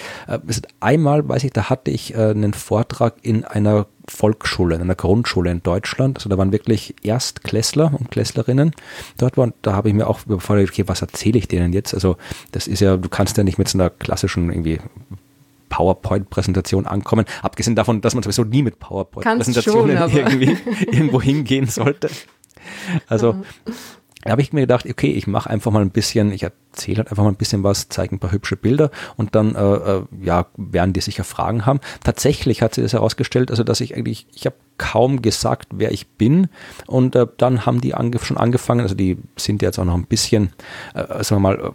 einmal, 0.81 1.29
weiß 1.29 1.45
ich, 1.45 1.53
da 1.53 1.71
hatte 1.71 1.91
ich 1.91 2.15
äh, 2.15 2.31
einen 2.31 2.55
Vortrag 2.55 3.15
in 3.23 3.45
einer 3.45 3.87
Volksschule, 4.09 4.75
in 4.75 4.81
einer 4.83 4.95
Grundschule 4.95 5.51
in 5.51 5.63
Deutschland. 5.63 6.19
Also 6.19 6.29
da 6.29 6.39
waren 6.39 6.53
wirklich 6.53 6.95
Erstklässler 7.03 7.93
und 7.99 8.11
Klässlerinnen 8.11 8.73
dort 9.17 9.37
waren. 9.37 9.55
Da 9.63 9.75
habe 9.75 9.89
ich 9.89 9.95
mir 9.95 10.09
auch 10.09 10.21
überfordert, 10.27 10.71
okay, 10.71 10.85
was 10.87 11.03
erzähle 11.03 11.39
ich 11.39 11.49
denen 11.49 11.73
jetzt? 11.73 11.95
Also 11.95 12.17
das 12.53 12.67
ist 12.67 12.81
ja, 12.81 12.97
du 12.97 13.09
kannst 13.09 13.37
ja 13.37 13.45
nicht 13.45 13.59
mit 13.59 13.69
so 13.69 13.79
einer 13.79 13.91
klassischen 13.91 14.51
irgendwie 14.51 14.81
PowerPoint-Präsentation 15.69 16.87
ankommen, 16.87 17.25
abgesehen 17.41 17.75
davon, 17.75 18.03
dass 18.03 18.15
man 18.15 18.23
sowieso 18.23 18.45
nie 18.45 18.63
mit 18.63 18.79
PowerPoint-Präsentationen 18.79 19.97
irgendwie 20.13 20.57
irgendwo 20.91 21.23
hingehen 21.23 21.67
sollte. 21.67 22.11
Also 23.09 23.37
da 24.23 24.31
habe 24.31 24.43
ich 24.43 24.53
mir 24.53 24.63
gedacht, 24.63 24.87
okay, 24.89 25.11
ich 25.11 25.27
mache 25.27 25.51
einfach 25.51 25.71
mal 25.71 25.83
ein 25.83 25.91
bisschen, 25.91 26.33
ich 26.33 26.43
erzähle 26.45 26.99
halt 26.99 27.11
einfach 27.11 27.25
mal 27.25 27.31
ein 27.31 27.37
bisschen 27.37 27.63
was, 27.63 27.89
zeige 27.89 28.15
ein 28.15 28.19
paar 28.19 28.33
hübsche 28.33 28.57
Bilder 28.57 28.91
und 29.17 29.35
dann, 29.35 29.55
äh, 29.55 29.61
äh, 29.61 30.03
ja, 30.23 30.47
werden 30.57 30.93
die 30.93 31.01
sicher 31.01 31.25
Fragen 31.25 31.67
haben. 31.67 31.81
Tatsächlich 32.05 32.63
hat 32.63 32.75
sich 32.75 32.85
das 32.85 32.93
herausgestellt, 32.93 33.51
also 33.51 33.65
dass 33.65 33.81
ich 33.81 33.97
eigentlich, 33.97 34.27
ich 34.35 34.47
habe 34.47 34.57
kaum 34.79 35.23
gesagt, 35.23 35.69
wer 35.75 35.93
ich 35.93 36.07
bin 36.09 36.49
und 36.87 37.17
äh, 37.17 37.27
dann 37.37 37.67
haben 37.67 37.81
die 37.81 37.95
ange 37.95 38.19
schon 38.21 38.37
angefangen, 38.37 38.81
also 38.81 38.95
die 38.95 39.19
sind 39.37 39.61
jetzt 39.63 39.79
auch 39.79 39.85
noch 39.85 39.95
ein 39.95 40.07
bisschen, 40.07 40.53
äh, 40.95 41.23
sagen 41.25 41.43
wir 41.43 41.57
mal, 41.57 41.75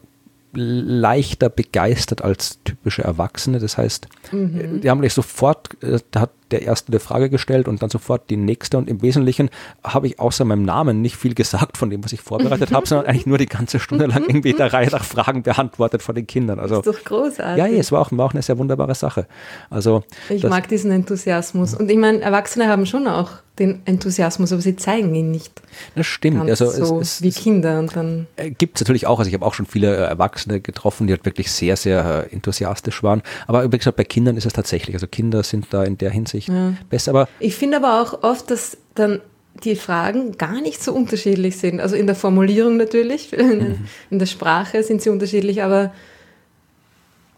leichter 0.54 1.50
begeistert 1.50 2.24
als 2.24 2.60
typische 2.64 3.04
Erwachsene. 3.04 3.60
Das 3.60 3.78
heißt, 3.78 4.08
mhm. 4.32 4.82
die 4.82 4.90
haben 4.90 5.02
gleich 5.02 5.14
sofort, 5.14 5.82
äh, 5.84 6.00
da 6.12 6.22
hat 6.22 6.32
der 6.52 6.64
erste 6.64 6.92
eine 6.92 7.00
Frage 7.00 7.30
gestellt 7.30 7.68
und 7.68 7.82
dann 7.82 7.90
sofort 7.90 8.30
die 8.30 8.38
nächste. 8.38 8.78
Und 8.78 8.90
im 8.90 9.02
Wesentlichen 9.02 9.50
habe 9.84 10.08
ich 10.08 10.20
außer 10.20 10.46
meinem 10.46 10.64
Namen 10.64 11.02
nicht 11.02 11.18
viel 11.18 11.34
gesagt 11.34 11.78
von 11.78 11.90
dem, 11.90 12.04
was 12.04 12.14
ich 12.14 12.22
vorbereitet 12.22 12.72
habe, 12.72 12.88
sondern 12.88 13.08
eigentlich 13.08 13.26
nur 13.26 13.38
die 13.38 13.46
ganze 13.46 13.80
Stunde 13.80 14.06
lang 14.06 14.24
irgendwie 14.28 14.54
der 14.54 14.72
Reihe 14.74 14.90
nach 14.90 15.04
Fragen 15.04 15.44
beantwortet 15.44 16.02
von 16.02 16.16
den 16.16 16.28
Kindern. 16.28 16.60
Also, 16.60 16.82
das 16.82 16.88
ist 16.88 16.96
doch 16.96 17.04
großartig. 17.04 17.58
Ja, 17.58 17.68
ja 17.68 17.80
es 17.80 17.92
war 17.92 18.02
auch, 18.02 18.12
war 18.12 18.26
auch 18.26 18.34
eine 18.34 18.42
sehr 18.42 18.58
wunderbare 18.58 18.96
Sache. 18.96 19.28
Also, 19.70 20.04
ich 20.30 20.44
mag 20.44 20.68
diesen 20.68 20.92
Enthusiasmus. 20.92 21.74
Und 21.74 21.90
ich 21.90 21.98
meine, 21.98 22.22
Erwachsene 22.22 22.68
haben 22.68 22.86
schon 22.86 23.08
auch 23.08 23.32
den 23.60 23.82
Enthusiasmus, 23.86 24.52
aber 24.52 24.62
sie 24.62 24.76
zeigen 24.76 25.14
ihn 25.16 25.32
nicht. 25.32 25.62
Das 25.96 26.06
stimmt. 26.06 26.48
also 26.50 26.70
so 26.70 27.00
es, 27.00 27.16
es, 27.16 27.22
wie 27.24 27.32
Kinder. 27.32 27.80
Und 27.80 27.96
dann 27.96 28.28
äh, 28.36 28.52
gibt 28.52 28.78
es 28.78 28.82
natürlich 28.82 29.08
auch, 29.08 29.20
also 29.20 29.28
ich 29.28 29.34
habe 29.34 29.46
auch 29.46 29.54
schon 29.54 29.66
viele 29.66 29.96
äh, 29.96 30.02
Erwachsene 30.02 30.60
getroffen, 30.60 31.08
die 31.08 31.14
halt 31.14 31.26
wirklich 31.26 31.52
sehr, 31.52 31.76
sehr 31.76 32.28
äh, 32.30 32.34
enthusiastisch 32.34 33.02
waren. 33.04 33.24
Aber 33.48 33.72
wie 33.72 33.78
gesagt, 33.78 33.98
bei 33.98 34.04
Kindern 34.04 34.38
ist 34.38 34.46
es 34.46 34.54
tatsächlich, 34.54 34.96
also 34.96 35.08
Kinder 35.08 35.44
sind 35.44 35.68
da 35.72 35.84
in 35.84 35.98
der 35.98 36.12
Hinsicht 36.12 36.37
Hinsicht 36.45 36.50
ja. 36.50 36.86
besser. 36.89 37.12
Aber 37.12 37.28
ich 37.39 37.56
finde 37.56 37.78
aber 37.78 38.02
auch 38.02 38.23
oft, 38.23 38.50
dass 38.52 38.78
dann 38.95 39.21
die 39.63 39.76
Fragen 39.76 40.38
gar 40.38 40.62
nicht 40.62 40.84
so 40.84 40.93
unterschiedlich 40.93 41.58
sind. 41.58 41.80
Also 41.80 41.95
in 41.95 42.06
der 42.06 42.15
Formulierung 42.15 42.78
natürlich, 42.78 43.32
mhm. 43.38 43.88
in 44.10 44.19
der 44.19 44.26
Sprache 44.26 44.84
sind 44.84 45.02
sie 45.02 45.10
unterschiedlich, 45.10 45.63
aber 45.63 45.93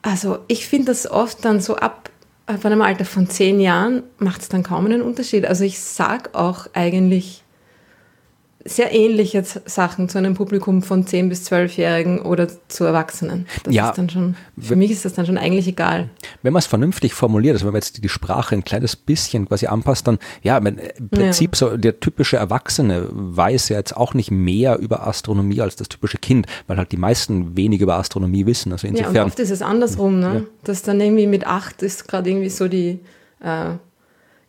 also 0.01 0.39
ich 0.47 0.67
finde 0.67 0.87
das 0.87 1.09
oft 1.09 1.43
dann 1.43 1.61
so 1.61 1.75
ab, 1.75 2.09
ab 2.45 2.65
einem 2.65 2.81
Alter 2.81 3.05
von 3.05 3.29
zehn 3.29 3.59
Jahren 3.59 4.03
macht 4.17 4.41
es 4.41 4.49
dann 4.49 4.63
kaum 4.63 4.85
einen 4.85 5.01
Unterschied. 5.01 5.45
Also 5.45 5.63
ich 5.63 5.79
sage 5.79 6.31
auch 6.33 6.67
eigentlich 6.73 7.43
sehr 8.65 8.93
ähnliche 8.93 9.43
Sachen 9.65 10.09
zu 10.09 10.17
einem 10.17 10.33
Publikum 10.33 10.81
von 10.81 11.05
10- 11.05 11.29
bis 11.29 11.49
12-Jährigen 11.49 12.21
oder 12.21 12.47
zu 12.67 12.83
Erwachsenen. 12.83 13.47
Das 13.63 13.73
ja, 13.73 13.89
ist 13.89 13.97
dann 13.97 14.09
schon, 14.09 14.35
für 14.59 14.75
mich 14.75 14.91
ist 14.91 15.05
das 15.05 15.13
dann 15.13 15.25
schon 15.25 15.37
eigentlich 15.37 15.67
egal. 15.67 16.09
Wenn 16.41 16.53
man 16.53 16.59
es 16.59 16.67
vernünftig 16.67 17.13
formuliert, 17.13 17.55
also 17.55 17.65
wenn 17.65 17.73
man 17.73 17.81
jetzt 17.81 18.03
die 18.03 18.09
Sprache 18.09 18.55
ein 18.55 18.63
kleines 18.63 18.95
bisschen 18.95 19.47
quasi 19.47 19.67
anpasst, 19.67 20.07
dann, 20.07 20.19
ja, 20.41 20.57
im 20.57 20.77
Prinzip 21.09 21.51
ja. 21.53 21.57
so 21.57 21.77
der 21.77 21.99
typische 21.99 22.37
Erwachsene 22.37 23.07
weiß 23.11 23.69
ja 23.69 23.77
jetzt 23.77 23.95
auch 23.95 24.13
nicht 24.13 24.31
mehr 24.31 24.77
über 24.77 25.05
Astronomie 25.05 25.61
als 25.61 25.75
das 25.75 25.89
typische 25.89 26.17
Kind, 26.17 26.47
weil 26.67 26.77
halt 26.77 26.91
die 26.91 26.97
meisten 26.97 27.57
wenig 27.57 27.81
über 27.81 27.97
Astronomie 27.97 28.45
wissen. 28.45 28.71
Also 28.71 28.87
insofern. 28.87 29.15
Ja, 29.15 29.23
und 29.23 29.29
oft 29.29 29.39
ist 29.39 29.51
es 29.51 29.61
andersrum, 29.61 30.19
ne? 30.19 30.33
Ja. 30.33 30.41
Dass 30.63 30.81
dann 30.81 30.99
irgendwie 31.01 31.27
mit 31.27 31.45
acht 31.45 31.81
ist 31.81 32.07
gerade 32.07 32.29
irgendwie 32.29 32.49
so 32.49 32.67
die, 32.67 32.99
äh, 33.43 33.71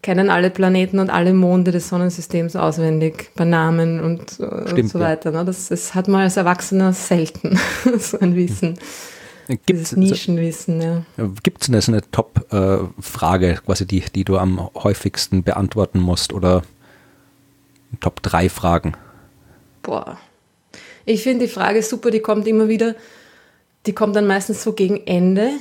kennen 0.02 0.30
alle 0.30 0.50
Planeten 0.50 0.98
und 0.98 1.10
alle 1.10 1.34
Monde 1.34 1.72
des 1.72 1.88
Sonnensystems 1.88 2.56
auswendig, 2.56 3.30
bei 3.36 3.44
Namen 3.44 4.00
und, 4.00 4.30
Stimmt, 4.32 4.78
und 4.78 4.88
so 4.88 5.00
weiter. 5.00 5.30
Ne? 5.30 5.44
Das, 5.44 5.68
das, 5.68 5.94
hat 5.94 6.08
man 6.08 6.22
als 6.22 6.36
Erwachsener 6.36 6.92
selten, 6.92 7.58
so 7.98 8.18
ein 8.18 8.34
Wissen. 8.34 8.78
Gibt's, 9.66 9.96
Nischenwissen, 9.96 10.80
ja. 10.80 11.04
Gibt 11.42 11.62
es 11.62 11.68
eine, 11.68 11.80
eine 11.98 12.10
Top-Frage, 12.10 13.60
quasi 13.64 13.86
die, 13.86 14.00
die 14.14 14.24
du 14.24 14.38
am 14.38 14.70
häufigsten 14.74 15.42
beantworten 15.42 16.00
musst 16.00 16.32
oder 16.32 16.62
Top 18.00 18.22
3 18.22 18.48
Fragen? 18.48 18.94
Boah. 19.82 20.18
Ich 21.04 21.22
finde 21.22 21.46
die 21.46 21.52
Frage 21.52 21.82
super, 21.82 22.10
die 22.10 22.20
kommt 22.20 22.46
immer 22.46 22.68
wieder, 22.68 22.94
die 23.86 23.92
kommt 23.92 24.14
dann 24.14 24.26
meistens 24.26 24.62
so 24.62 24.72
gegen 24.72 24.98
Ende 25.06 25.52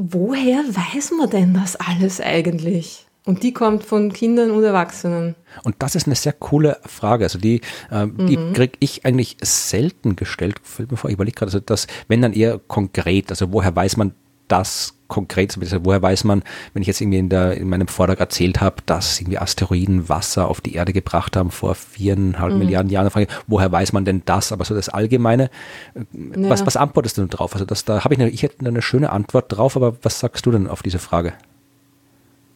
woher 0.00 0.64
weiß 0.64 1.12
man 1.12 1.30
denn 1.30 1.54
das 1.54 1.76
alles 1.76 2.20
eigentlich? 2.20 3.06
Und 3.26 3.42
die 3.42 3.52
kommt 3.52 3.84
von 3.84 4.12
Kindern 4.12 4.50
und 4.50 4.64
Erwachsenen. 4.64 5.34
Und 5.62 5.76
das 5.80 5.94
ist 5.94 6.06
eine 6.06 6.16
sehr 6.16 6.32
coole 6.32 6.78
Frage. 6.86 7.24
Also 7.24 7.38
die, 7.38 7.60
äh, 7.90 8.06
die 8.06 8.38
mhm. 8.38 8.52
kriege 8.54 8.72
ich 8.80 9.04
eigentlich 9.04 9.36
selten 9.42 10.16
gestellt. 10.16 10.56
Fällt 10.62 10.90
mir 10.90 10.96
vor, 10.96 11.10
ich 11.10 11.14
überlege 11.14 11.34
gerade, 11.34 11.48
also 11.48 11.60
das, 11.60 11.86
wenn 12.08 12.22
dann 12.22 12.32
eher 12.32 12.58
konkret, 12.58 13.30
also 13.30 13.52
woher 13.52 13.74
weiß 13.76 13.96
man 13.98 14.14
das 14.48 14.94
konkret, 15.06 15.56
woher 15.84 16.02
weiß 16.02 16.24
man, 16.24 16.42
wenn 16.72 16.82
ich 16.82 16.88
jetzt 16.88 17.00
irgendwie 17.00 17.18
in, 17.18 17.28
der, 17.28 17.56
in 17.56 17.68
meinem 17.68 17.88
Vortrag 17.88 18.20
erzählt 18.20 18.60
habe, 18.60 18.76
dass 18.86 19.20
irgendwie 19.20 19.38
Asteroiden 19.38 20.08
Wasser 20.08 20.48
auf 20.48 20.60
die 20.60 20.74
Erde 20.74 20.92
gebracht 20.92 21.36
haben 21.36 21.50
vor 21.50 21.74
viereinhalb 21.74 22.52
mhm. 22.52 22.60
Milliarden 22.60 22.90
Jahren, 22.90 23.10
frage 23.10 23.26
ich, 23.26 23.32
woher 23.46 23.70
weiß 23.70 23.92
man 23.92 24.04
denn 24.04 24.22
das? 24.24 24.52
Aber 24.52 24.64
so 24.64 24.74
das 24.74 24.88
Allgemeine, 24.88 25.50
äh, 25.94 26.40
ja. 26.40 26.48
was, 26.48 26.64
was 26.64 26.76
antwortest 26.76 27.18
du 27.18 27.22
denn 27.22 27.30
drauf? 27.30 27.52
Also 27.52 27.64
das, 27.64 27.84
da 27.84 28.04
habe 28.04 28.14
ich, 28.14 28.20
eine, 28.20 28.30
ich 28.30 28.42
hätte 28.42 28.66
eine 28.66 28.82
schöne 28.82 29.10
Antwort 29.10 29.46
drauf, 29.48 29.76
aber 29.76 29.96
was 30.02 30.20
sagst 30.20 30.46
du 30.46 30.52
denn 30.52 30.66
auf 30.66 30.82
diese 30.82 30.98
Frage? 30.98 31.34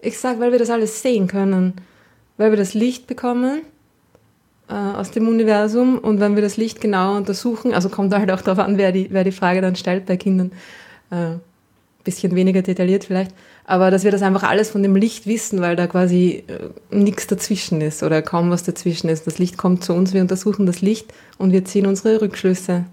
Ich 0.04 0.18
sage, 0.18 0.40
weil 0.40 0.52
wir 0.52 0.58
das 0.58 0.70
alles 0.70 1.00
sehen 1.00 1.26
können, 1.28 1.74
weil 2.36 2.50
wir 2.50 2.58
das 2.58 2.74
Licht 2.74 3.06
bekommen 3.06 3.62
äh, 4.68 4.74
aus 4.74 5.10
dem 5.10 5.28
Universum 5.28 5.98
und 5.98 6.20
wenn 6.20 6.34
wir 6.34 6.42
das 6.42 6.56
Licht 6.56 6.80
genau 6.80 7.16
untersuchen, 7.16 7.72
also 7.72 7.88
kommt 7.88 8.14
halt 8.14 8.30
auch 8.30 8.42
darauf 8.42 8.64
an, 8.64 8.76
wer 8.76 8.92
die, 8.92 9.08
wer 9.10 9.24
die 9.24 9.32
Frage 9.32 9.60
dann 9.60 9.76
stellt 9.76 10.06
bei 10.06 10.16
Kindern, 10.16 10.52
äh, 11.10 11.36
bisschen 12.04 12.34
weniger 12.34 12.60
detailliert 12.60 13.04
vielleicht, 13.04 13.32
aber 13.64 13.90
dass 13.90 14.04
wir 14.04 14.10
das 14.10 14.20
einfach 14.20 14.42
alles 14.42 14.70
von 14.70 14.82
dem 14.82 14.94
Licht 14.94 15.26
wissen, 15.26 15.62
weil 15.62 15.74
da 15.74 15.86
quasi 15.86 16.44
äh, 16.48 16.94
nichts 16.94 17.26
dazwischen 17.26 17.80
ist 17.80 18.02
oder 18.02 18.20
kaum 18.20 18.50
was 18.50 18.62
dazwischen 18.62 19.08
ist. 19.08 19.26
Das 19.26 19.38
Licht 19.38 19.56
kommt 19.56 19.84
zu 19.84 19.94
uns, 19.94 20.12
wir 20.12 20.20
untersuchen 20.20 20.66
das 20.66 20.82
Licht 20.82 21.14
und 21.38 21.52
wir 21.52 21.64
ziehen 21.64 21.86
unsere 21.86 22.20
Rückschlüsse 22.20 22.84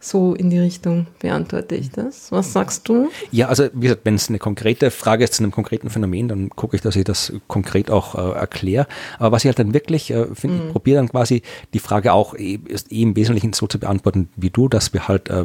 so 0.00 0.34
in 0.34 0.48
die 0.48 0.58
Richtung 0.58 1.06
beantworte 1.18 1.74
ich 1.74 1.90
das. 1.90 2.32
Was 2.32 2.54
sagst 2.54 2.88
du? 2.88 3.10
Ja, 3.30 3.48
also 3.48 3.68
wie 3.74 3.82
gesagt, 3.82 4.00
wenn 4.04 4.14
es 4.14 4.30
eine 4.30 4.38
konkrete 4.38 4.90
Frage 4.90 5.24
ist 5.24 5.34
zu 5.34 5.42
einem 5.42 5.52
konkreten 5.52 5.90
Phänomen, 5.90 6.28
dann 6.28 6.48
gucke 6.48 6.74
ich, 6.74 6.82
dass 6.82 6.96
ich 6.96 7.04
das 7.04 7.32
konkret 7.48 7.90
auch 7.90 8.14
äh, 8.14 8.38
erkläre. 8.38 8.86
Aber 9.18 9.32
was 9.32 9.44
ich 9.44 9.48
halt 9.48 9.58
dann 9.58 9.74
wirklich 9.74 10.10
äh, 10.10 10.26
finde, 10.34 10.56
mhm. 10.56 10.66
ich 10.66 10.72
probiere 10.72 10.96
dann 10.96 11.10
quasi 11.10 11.42
die 11.74 11.78
Frage 11.78 12.14
auch 12.14 12.34
eh, 12.34 12.58
ist 12.66 12.90
eh 12.90 13.02
im 13.02 13.14
Wesentlichen 13.14 13.52
so 13.52 13.66
zu 13.66 13.78
beantworten 13.78 14.30
wie 14.36 14.48
du, 14.48 14.68
dass 14.68 14.94
wir 14.94 15.06
halt 15.06 15.28
äh, 15.28 15.44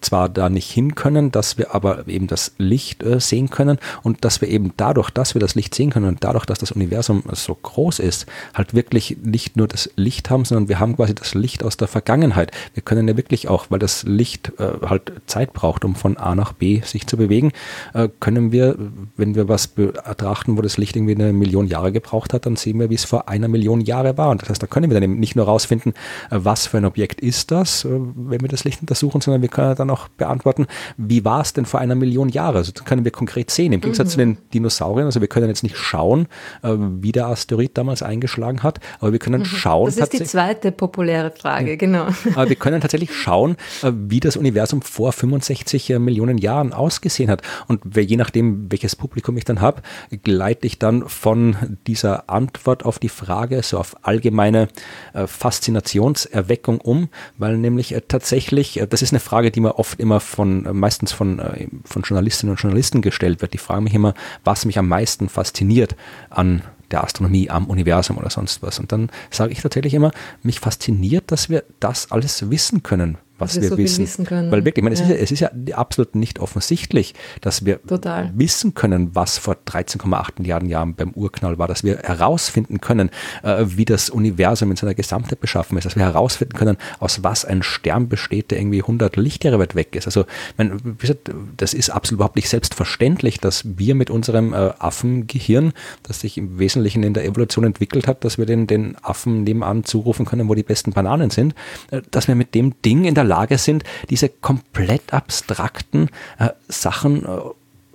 zwar 0.00 0.28
da 0.28 0.48
nicht 0.48 0.70
hin 0.70 0.94
können, 0.94 1.32
dass 1.32 1.58
wir 1.58 1.74
aber 1.74 2.06
eben 2.06 2.28
das 2.28 2.52
Licht 2.58 3.02
äh, 3.02 3.18
sehen 3.18 3.50
können 3.50 3.78
und 4.04 4.24
dass 4.24 4.40
wir 4.40 4.48
eben 4.48 4.72
dadurch, 4.76 5.10
dass 5.10 5.34
wir 5.34 5.40
das 5.40 5.56
Licht 5.56 5.74
sehen 5.74 5.90
können 5.90 6.06
und 6.06 6.22
dadurch, 6.22 6.46
dass 6.46 6.60
das 6.60 6.70
Universum 6.70 7.24
so 7.32 7.56
groß 7.56 7.98
ist, 7.98 8.26
halt 8.54 8.72
wirklich 8.72 9.16
nicht 9.22 9.56
nur 9.56 9.66
das 9.66 9.90
Licht 9.96 10.30
haben, 10.30 10.44
sondern 10.44 10.68
wir 10.68 10.78
haben 10.78 10.94
quasi 10.94 11.12
das 11.14 11.34
Licht 11.34 11.64
aus 11.64 11.76
der 11.76 11.88
Vergangenheit. 11.88 12.52
Wir 12.74 12.84
können 12.84 13.08
ja 13.08 13.16
wirklich 13.16 13.48
auch, 13.48 13.66
weil 13.68 13.79
das 13.80 14.04
Licht 14.04 14.52
äh, 14.58 14.86
halt 14.86 15.12
Zeit 15.26 15.52
braucht, 15.52 15.84
um 15.84 15.94
von 15.94 16.16
A 16.16 16.34
nach 16.34 16.52
B 16.52 16.80
sich 16.82 17.06
zu 17.06 17.16
bewegen, 17.16 17.52
äh, 17.94 18.08
können 18.20 18.52
wir, 18.52 18.76
wenn 19.16 19.34
wir 19.34 19.48
was 19.48 19.66
betrachten, 19.66 20.56
wo 20.56 20.62
das 20.62 20.78
Licht 20.78 20.96
irgendwie 20.96 21.14
eine 21.14 21.32
Million 21.32 21.66
Jahre 21.66 21.92
gebraucht 21.92 22.32
hat, 22.32 22.46
dann 22.46 22.56
sehen 22.56 22.78
wir, 22.78 22.90
wie 22.90 22.94
es 22.94 23.04
vor 23.04 23.28
einer 23.28 23.48
Million 23.48 23.80
Jahre 23.80 24.16
war. 24.16 24.30
Und 24.30 24.42
das 24.42 24.50
heißt, 24.50 24.62
da 24.62 24.66
können 24.66 24.90
wir 24.90 24.94
dann 24.94 25.02
eben 25.02 25.18
nicht 25.18 25.36
nur 25.36 25.46
rausfinden, 25.46 25.94
äh, 26.30 26.38
was 26.42 26.66
für 26.66 26.78
ein 26.78 26.84
Objekt 26.84 27.20
ist 27.20 27.50
das, 27.50 27.84
äh, 27.84 27.88
wenn 27.90 28.40
wir 28.40 28.48
das 28.48 28.64
Licht 28.64 28.80
untersuchen, 28.80 29.20
sondern 29.20 29.42
wir 29.42 29.48
können 29.48 29.74
dann 29.74 29.90
auch 29.90 30.08
beantworten, 30.08 30.66
wie 30.96 31.24
war 31.24 31.40
es 31.40 31.52
denn 31.52 31.66
vor 31.66 31.80
einer 31.80 31.94
Million 31.94 32.28
Jahre? 32.28 32.58
Also 32.58 32.72
das 32.72 32.84
können 32.84 33.04
wir 33.04 33.12
konkret 33.12 33.50
sehen. 33.50 33.72
Im 33.72 33.80
Gegensatz 33.80 34.08
mhm. 34.08 34.10
zu 34.10 34.18
den 34.18 34.38
Dinosauriern, 34.54 35.06
also 35.06 35.20
wir 35.20 35.28
können 35.28 35.48
jetzt 35.48 35.62
nicht 35.62 35.76
schauen, 35.76 36.26
äh, 36.62 36.74
wie 36.76 37.12
der 37.12 37.26
Asteroid 37.26 37.76
damals 37.76 38.02
eingeschlagen 38.02 38.62
hat, 38.62 38.80
aber 39.00 39.12
wir 39.12 39.18
können 39.18 39.40
mhm. 39.40 39.46
schauen. 39.46 39.86
Das 39.86 39.96
ist 39.96 40.12
die 40.12 40.24
zweite 40.24 40.72
populäre 40.72 41.30
Frage, 41.30 41.76
genau. 41.76 42.08
Aber 42.34 42.48
wir 42.48 42.56
können 42.56 42.80
tatsächlich 42.80 43.14
schauen, 43.14 43.56
wie 43.82 44.20
das 44.20 44.36
Universum 44.36 44.82
vor 44.82 45.12
65 45.12 45.98
Millionen 45.98 46.38
Jahren 46.38 46.72
ausgesehen 46.72 47.30
hat. 47.30 47.42
Und 47.68 47.96
je 47.96 48.16
nachdem, 48.16 48.70
welches 48.70 48.96
Publikum 48.96 49.36
ich 49.36 49.44
dann 49.44 49.60
habe, 49.60 49.82
gleite 50.22 50.66
ich 50.66 50.78
dann 50.78 51.08
von 51.08 51.56
dieser 51.86 52.30
Antwort 52.30 52.84
auf 52.84 52.98
die 52.98 53.08
Frage 53.08 53.62
so 53.62 53.78
auf 53.78 53.96
allgemeine 54.02 54.68
äh, 55.12 55.26
Faszinationserweckung 55.26 56.80
um, 56.80 57.08
weil 57.38 57.58
nämlich 57.58 57.94
äh, 57.94 58.02
tatsächlich, 58.06 58.80
äh, 58.80 58.86
das 58.86 59.02
ist 59.02 59.12
eine 59.12 59.20
Frage, 59.20 59.50
die 59.50 59.60
mir 59.60 59.78
oft 59.78 60.00
immer 60.00 60.20
von, 60.20 60.66
meistens 60.72 61.12
von, 61.12 61.40
von 61.84 62.02
Journalistinnen 62.02 62.52
und 62.52 62.60
Journalisten 62.60 63.02
gestellt 63.02 63.42
wird. 63.42 63.52
Die 63.52 63.58
fragen 63.58 63.84
mich 63.84 63.94
immer, 63.94 64.14
was 64.44 64.64
mich 64.64 64.78
am 64.78 64.88
meisten 64.88 65.28
fasziniert 65.28 65.96
an 66.28 66.62
der 66.90 67.04
Astronomie, 67.04 67.50
am 67.50 67.66
Universum 67.66 68.18
oder 68.18 68.30
sonst 68.30 68.62
was. 68.62 68.78
Und 68.78 68.92
dann 68.92 69.10
sage 69.30 69.52
ich 69.52 69.62
tatsächlich 69.62 69.94
immer, 69.94 70.10
mich 70.42 70.60
fasziniert, 70.60 71.30
dass 71.30 71.48
wir 71.48 71.64
das 71.78 72.10
alles 72.10 72.50
wissen 72.50 72.82
können, 72.82 73.18
was 73.40 73.56
wir, 73.56 73.62
wir 73.62 73.68
so 73.70 73.78
wissen. 73.78 74.02
wissen 74.02 74.24
können. 74.24 74.50
Weil 74.50 74.64
wirklich, 74.64 74.84
ich 74.84 74.84
meine, 74.84 74.96
ja. 74.96 75.02
es, 75.16 75.30
ist 75.30 75.40
ja, 75.40 75.48
es 75.48 75.60
ist 75.62 75.68
ja 75.70 75.76
absolut 75.76 76.14
nicht 76.14 76.38
offensichtlich, 76.38 77.14
dass 77.40 77.64
wir 77.64 77.82
Total. 77.82 78.30
wissen 78.34 78.74
können, 78.74 79.14
was 79.14 79.38
vor 79.38 79.56
13,8 79.66 80.32
Milliarden 80.38 80.68
Jahren 80.68 80.94
beim 80.94 81.10
Urknall 81.12 81.58
war, 81.58 81.68
dass 81.68 81.84
wir 81.84 81.98
herausfinden 81.98 82.80
können, 82.80 83.10
äh, 83.42 83.64
wie 83.66 83.84
das 83.84 84.10
Universum 84.10 84.70
in 84.70 84.76
seiner 84.76 84.94
Gesamtheit 84.94 85.40
beschaffen 85.40 85.78
ist, 85.78 85.84
dass 85.84 85.96
wir 85.96 86.04
herausfinden 86.04 86.56
können, 86.56 86.76
aus 86.98 87.22
was 87.22 87.44
ein 87.44 87.62
Stern 87.62 88.08
besteht, 88.08 88.50
der 88.50 88.58
irgendwie 88.58 88.80
100 88.80 89.16
Lichtjahre 89.16 89.58
weit 89.58 89.74
weg 89.74 89.96
ist. 89.96 90.06
Also, 90.06 90.24
mein, 90.56 90.80
wie 90.84 90.96
gesagt, 90.98 91.30
das 91.56 91.74
ist 91.74 91.90
absolut 91.90 92.18
überhaupt 92.18 92.36
nicht 92.36 92.48
selbstverständlich, 92.48 93.40
dass 93.40 93.64
wir 93.64 93.94
mit 93.94 94.10
unserem 94.10 94.52
äh, 94.52 94.72
Affengehirn, 94.78 95.72
das 96.02 96.20
sich 96.20 96.36
im 96.38 96.58
Wesentlichen 96.58 97.02
in 97.02 97.14
der 97.14 97.24
Evolution 97.24 97.64
entwickelt 97.64 98.06
hat, 98.06 98.24
dass 98.24 98.38
wir 98.38 98.46
den, 98.46 98.66
den 98.66 98.96
Affen 99.02 99.44
nebenan 99.44 99.84
zurufen 99.84 100.26
können, 100.26 100.48
wo 100.48 100.54
die 100.54 100.62
besten 100.62 100.92
Bananen 100.92 101.30
sind, 101.30 101.54
äh, 101.90 102.02
dass 102.10 102.28
wir 102.28 102.34
mit 102.34 102.54
dem 102.54 102.80
Ding 102.82 103.04
in 103.04 103.14
der 103.14 103.24
Lage 103.30 103.58
sind, 103.58 103.84
diese 104.10 104.28
komplett 104.28 105.14
abstrakten 105.14 106.08
äh, 106.38 106.50
Sachen 106.68 107.24
äh, 107.24 107.28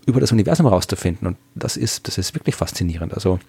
über 0.06 0.20
das 0.20 0.32
Universum 0.32 0.68
herauszufinden. 0.68 1.28
Und 1.28 1.38
das 1.56 1.78
ist, 1.78 2.08
das 2.08 2.18
ist 2.18 2.36
wirklich 2.36 2.56
faszinierend. 2.56 3.14
Also, 3.14 3.40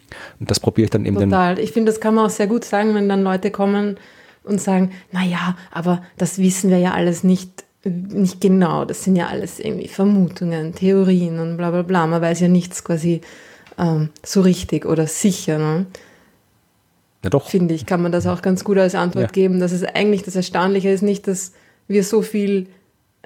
das 0.40 0.61
probiere 0.61 0.87
ich 0.87 0.90
dann 0.90 1.05
eben. 1.05 1.16
Total. 1.16 1.59
Ich 1.59 1.72
finde, 1.72 1.92
das 1.92 2.01
kann 2.01 2.14
man 2.14 2.27
auch 2.27 2.31
sehr 2.31 2.46
gut 2.46 2.64
sagen, 2.64 2.94
wenn 2.94 3.09
dann 3.09 3.22
Leute 3.22 3.51
kommen 3.51 3.96
und 4.44 4.61
sagen, 4.61 4.92
naja, 5.12 5.57
aber 5.70 6.03
das 6.16 6.38
wissen 6.38 6.70
wir 6.70 6.79
ja 6.79 6.92
alles 6.92 7.25
nicht, 7.25 7.64
nicht 7.85 8.40
genau. 8.40 8.85
Das 8.85 9.05
sind 9.05 9.16
ja 9.16 9.27
alles 9.27 9.59
irgendwie 9.59 9.88
Vermutungen, 9.88 10.75
Theorien 10.75 11.38
und 11.38 11.57
bla 11.57 11.70
bla 11.70 11.83
bla. 11.83 12.07
Man 12.07 12.22
weiß 12.22 12.40
ja 12.40 12.49
nichts 12.49 12.85
quasi 12.85 13.20
ähm, 13.79 14.11
so 14.25 14.40
richtig 14.40 14.87
oder 14.87 15.07
sicher. 15.07 15.59
Ne? 15.59 15.87
Ja, 17.22 17.31
doch. 17.31 17.49
Finde 17.49 17.75
ich, 17.75 17.87
kann 17.87 18.03
man 18.03 18.12
das 18.12 18.27
auch 18.27 18.40
ganz 18.40 18.64
gut 18.64 18.79
als 18.79 18.94
Antwort 18.94 19.27
ja. 19.27 19.33
geben, 19.33 19.61
dass 19.61 19.72
es 19.72 19.83
eigentlich 19.85 20.22
das 20.22 20.37
Erstaunliche 20.37 20.90
ist, 20.90 21.03
nicht, 21.03 21.27
dass 21.27 21.53
wir 21.88 22.05
so 22.05 22.22
viel 22.22 22.66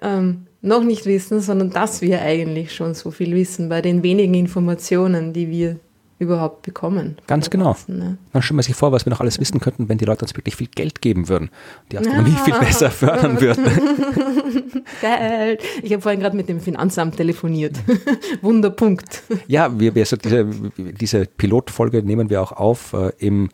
ähm, 0.03 0.47
noch 0.63 0.85
nicht 0.85 1.07
wissen, 1.07 1.41
sondern 1.41 1.71
dass 1.71 2.03
wir 2.03 2.21
eigentlich 2.21 2.75
schon 2.75 2.95
so 2.95 3.11
viel 3.11 3.35
wissen 3.35 3.69
bei 3.69 3.81
den 3.81 4.03
wenigen 4.03 4.35
Informationen, 4.35 5.33
die 5.33 5.49
wir 5.49 5.77
überhaupt 6.21 6.61
bekommen. 6.63 7.17
Ganz 7.27 7.49
genau. 7.49 7.73
Wissen, 7.75 7.99
ne? 7.99 8.19
Dann 8.35 8.43
stellen 8.43 8.59
wir 8.59 8.63
sich 8.63 8.77
vor, 8.77 8.93
was 8.93 9.07
wir 9.07 9.11
noch 9.11 9.21
alles 9.21 9.41
wissen 9.41 9.59
könnten, 9.59 9.89
wenn 9.89 9.97
die 9.97 10.05
Leute 10.05 10.27
uns 10.27 10.37
wirklich 10.37 10.55
viel 10.55 10.67
Geld 10.67 11.01
geben 11.01 11.31
würden, 11.31 11.49
die 11.91 11.99
Astronomie 11.99 12.33
ja. 12.33 12.37
viel 12.45 12.59
besser 12.59 12.91
fördern 12.91 13.41
würden. 13.41 13.65
Geld. 15.01 15.63
Ich 15.83 15.93
habe 15.93 16.03
vorhin 16.03 16.21
gerade 16.21 16.37
mit 16.37 16.51
dem 16.51 16.61
Finanzamt 16.61 17.17
telefoniert. 17.17 17.81
Wunderpunkt. 18.43 19.23
Ja, 19.49 19.81
wir, 19.81 19.95
wir 19.95 20.05
so 20.05 20.17
diese, 20.17 20.47
diese 20.77 21.25
Pilotfolge 21.25 22.03
nehmen 22.03 22.29
wir 22.29 22.43
auch 22.43 22.53
auf 22.53 22.93
äh, 22.93 23.13
im 23.17 23.49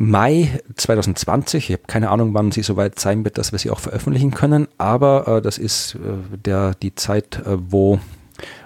Mai 0.00 0.60
2020. 0.76 1.70
Ich 1.70 1.72
habe 1.72 1.82
keine 1.88 2.10
Ahnung, 2.10 2.32
wann 2.32 2.52
sie 2.52 2.62
soweit 2.62 3.00
sein 3.00 3.24
wird, 3.24 3.36
dass 3.36 3.50
wir 3.50 3.58
sie 3.58 3.70
auch 3.70 3.80
veröffentlichen 3.80 4.30
können, 4.30 4.68
aber 4.78 5.26
äh, 5.26 5.42
das 5.42 5.58
ist 5.58 5.96
äh, 5.96 6.38
der, 6.38 6.74
die 6.80 6.94
Zeit, 6.94 7.42
äh, 7.44 7.58
wo 7.58 7.98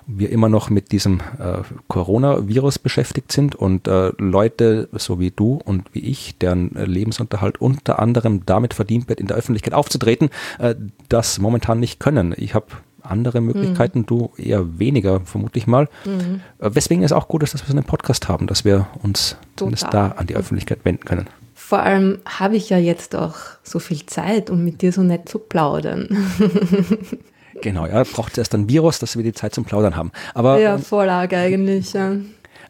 wir 0.06 0.28
immer 0.28 0.50
noch 0.50 0.68
mit 0.68 0.92
diesem 0.92 1.20
äh, 1.38 1.62
Coronavirus 1.88 2.78
beschäftigt 2.80 3.32
sind 3.32 3.54
und 3.54 3.88
äh, 3.88 4.12
Leute 4.18 4.90
so 4.92 5.20
wie 5.20 5.30
du 5.30 5.58
und 5.64 5.94
wie 5.94 6.00
ich, 6.00 6.36
deren 6.36 6.68
Lebensunterhalt 6.74 7.62
unter 7.62 7.98
anderem 7.98 8.44
damit 8.44 8.74
verdient 8.74 9.08
wird, 9.08 9.18
in 9.18 9.26
der 9.26 9.38
Öffentlichkeit 9.38 9.72
aufzutreten, 9.72 10.28
äh, 10.58 10.74
das 11.08 11.38
momentan 11.38 11.80
nicht 11.80 11.98
können. 11.98 12.34
Ich 12.36 12.54
habe 12.54 12.66
andere 13.02 13.40
Möglichkeiten, 13.40 14.00
mhm. 14.00 14.06
du 14.06 14.32
eher 14.36 14.78
weniger, 14.78 15.20
vermutlich 15.20 15.66
mal. 15.66 15.88
Mhm. 16.04 16.40
Äh, 16.58 16.70
weswegen 16.74 17.04
es 17.04 17.12
auch 17.12 17.28
gut 17.28 17.42
ist, 17.42 17.54
dass 17.54 17.62
wir 17.62 17.68
so 17.68 17.76
einen 17.76 17.86
Podcast 17.86 18.28
haben, 18.28 18.46
dass 18.46 18.64
wir 18.64 18.86
uns 19.02 19.36
zumindest 19.56 19.88
da 19.90 20.08
an 20.08 20.26
die 20.26 20.36
Öffentlichkeit 20.36 20.80
wenden 20.84 21.04
können. 21.04 21.28
Vor 21.54 21.80
allem 21.80 22.18
habe 22.26 22.56
ich 22.56 22.68
ja 22.68 22.78
jetzt 22.78 23.14
auch 23.16 23.36
so 23.62 23.78
viel 23.78 24.04
Zeit, 24.04 24.50
um 24.50 24.64
mit 24.64 24.82
dir 24.82 24.92
so 24.92 25.02
nett 25.02 25.28
zu 25.28 25.38
plaudern. 25.38 26.08
genau, 27.62 27.86
ja, 27.86 28.04
braucht 28.04 28.32
es 28.32 28.38
erst 28.38 28.54
ein 28.54 28.68
Virus, 28.68 28.98
dass 28.98 29.16
wir 29.16 29.22
die 29.22 29.32
Zeit 29.32 29.54
zum 29.54 29.64
Plaudern 29.64 29.96
haben. 29.96 30.12
Aber, 30.34 30.58
ja, 30.58 30.76
Vorlage 30.78 31.36
eigentlich, 31.36 31.94
ja. 31.94 32.16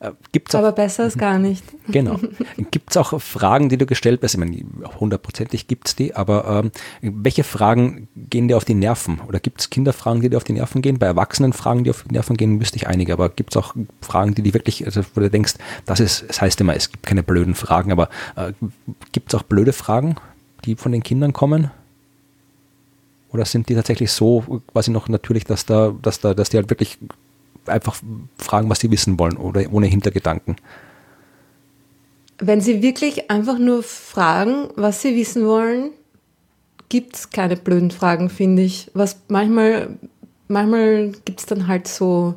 Äh, 0.03 0.13
gibt's 0.33 0.53
auch, 0.55 0.61
Aber 0.61 0.73
besser 0.73 1.07
ist 1.07 1.17
gar 1.17 1.39
nicht. 1.39 1.65
Genau. 1.89 2.19
Gibt 2.71 2.91
es 2.91 2.97
auch 2.97 3.21
Fragen, 3.21 3.69
die 3.69 3.77
du 3.77 3.87
gestellt 3.87 4.21
hast? 4.23 4.35
Ich 4.35 4.41
meine, 4.41 4.65
hundertprozentig 5.01 5.67
gibt 5.67 5.89
es 5.89 5.97
die, 5.97 6.15
aber 6.15 6.63
ähm, 7.03 7.15
welche 7.23 7.45
Fragen 7.45 8.09
gehen 8.17 8.49
dir 8.49 8.57
auf 8.57 8.65
die 8.65 8.75
Nerven? 8.75 9.21
Oder 9.29 9.41
gibt 9.41 9.61
es 9.61 9.71
Kinderfragen, 9.71 10.23
die 10.23 10.31
dir 10.31 10.37
auf 10.37 10.45
die 10.45 10.53
Nerven 10.53 10.81
gehen? 10.81 10.99
Bei 10.99 11.07
Erwachsenen 11.07 11.53
Fragen, 11.53 11.85
die 11.85 11.91
auf 11.91 12.05
die 12.05 12.15
Nerven 12.15 12.37
gehen, 12.37 12.61
wüsste 12.61 12.77
ich 12.77 12.87
einige, 12.87 13.13
aber 13.13 13.29
gibt 13.29 13.53
es 13.53 13.57
auch 13.57 13.75
Fragen, 14.01 14.35
die 14.35 14.43
dir 14.43 14.55
wirklich, 14.55 14.85
also 14.87 15.03
wo 15.15 15.21
du 15.21 15.29
denkst, 15.29 15.55
das 15.87 16.01
ist, 16.01 16.25
es 16.29 16.41
heißt 16.41 16.61
immer, 16.61 16.75
es 16.75 16.91
gibt 16.91 17.05
keine 17.05 17.23
blöden 17.23 17.55
Fragen, 17.55 17.93
aber 17.93 18.09
äh, 18.37 18.53
gibt 19.11 19.33
es 19.33 19.39
auch 19.39 19.43
blöde 19.43 19.73
Fragen, 19.73 20.17
die 20.65 20.77
von 20.77 20.93
den 20.93 21.03
Kindern 21.03 21.33
kommen? 21.33 21.71
Oder 23.33 23.45
sind 23.45 23.69
die 23.69 23.75
tatsächlich 23.75 24.13
so 24.13 24.63
quasi 24.73 24.91
noch 24.91 25.09
natürlich, 25.09 25.45
dass 25.45 25.67
da, 25.67 25.95
dass 26.03 26.21
da, 26.21 26.35
dass 26.35 26.51
die 26.51 26.59
halt 26.59 26.71
wirklich 26.71 26.99
einfach 27.67 27.97
fragen, 28.39 28.71
was 28.71 28.81
sie 28.81 28.91
wissen 28.91 29.19
wollen 29.19 29.37
oder 29.37 29.65
ohne 29.73 29.87
Hintergedanken? 29.87 30.57
Wenn 32.39 32.61
sie 32.61 32.83
wirklich 32.83 33.31
einfach 33.31 33.59
nur 33.59 33.83
fragen, 33.83 34.69
was 34.75 35.03
sie 35.03 35.17
wissen 35.17 35.47
wollen, 35.47 35.91
gibt 36.89 37.17
es 37.17 37.31
keine 37.31 37.57
blöden 37.57 37.91
Fragen, 37.91 38.29
finde 38.29 38.63
ich. 38.63 38.91
Was 38.95 39.21
manchmal, 39.29 39.97
manchmal 40.49 41.13
gibt 41.25 41.41
es 41.41 41.47
dann 41.47 41.69
halt 41.69 41.89
so 41.89 42.35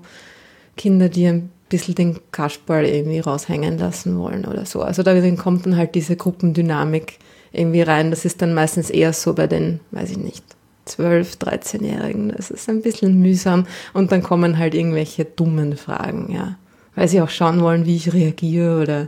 Kinder, 0.78 1.10
die 1.10 1.28
ein 1.28 1.50
bisschen 1.70 1.96
den 1.96 2.20
Kasperl 2.32 2.86
irgendwie 2.86 3.20
raushängen 3.20 3.78
lassen 3.78 4.18
wollen 4.18 4.46
oder 4.46 4.66
so. 4.66 4.82
Also 4.82 5.04
da 5.04 5.20
kommt 5.36 5.66
dann 5.66 5.76
halt 5.76 5.96
diese 5.96 6.16
Gruppendynamik 6.16 7.18
irgendwie 7.52 7.82
rein. 7.82 8.12
Das 8.12 8.26
ist 8.26 8.42
dann 8.42 8.54
meistens 8.54 8.90
eher 8.90 9.14
so 9.14 9.34
bei 9.34 9.48
den, 9.48 9.80
weiß 9.92 10.12
ich 10.12 10.18
nicht, 10.18 10.44
12-, 10.88 11.40
13-Jährigen. 11.40 12.30
Das 12.30 12.52
ist 12.52 12.70
ein 12.70 12.82
bisschen 12.82 13.22
mühsam. 13.22 13.66
Und 13.94 14.12
dann 14.12 14.24
kommen 14.24 14.58
halt 14.58 14.74
irgendwelche 14.74 15.26
dummen 15.26 15.78
Fragen, 15.78 16.32
ja. 16.32 16.58
Weil 16.96 17.08
sie 17.08 17.22
auch 17.22 17.30
schauen 17.30 17.62
wollen, 17.62 17.86
wie 17.86 17.96
ich 17.96 18.14
reagiere 18.14 18.82
oder, 18.82 19.08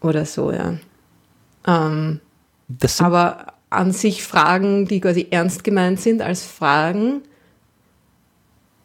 oder 0.00 0.24
so, 0.24 0.52
ja. 0.52 0.74
Ähm, 1.66 2.20
aber 2.98 3.54
an 3.70 3.92
sich 3.92 4.22
Fragen, 4.22 4.86
die 4.86 5.00
quasi 5.00 5.28
ernst 5.30 5.64
gemeint 5.64 6.00
sind 6.00 6.22
als 6.22 6.44
Fragen, 6.44 7.22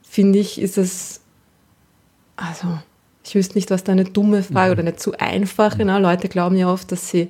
finde 0.04 0.40
ich, 0.40 0.62
ist 0.62 0.78
es, 0.78 1.22
also, 2.36 2.80
ich 3.24 3.36
wüsste 3.36 3.56
nicht, 3.56 3.72
was 3.72 3.84
da 3.84 3.94
eine 3.94 4.04
dumme 4.04 4.44
Frage 4.44 4.68
mhm. 4.68 4.72
oder 4.74 4.82
eine 4.82 4.96
zu 4.96 5.18
einfache, 5.18 5.86
ne? 5.86 6.00
Leute 6.00 6.28
glauben 6.28 6.58
ja 6.58 6.72
oft, 6.72 6.92
dass 6.92 7.10
sie 7.10 7.30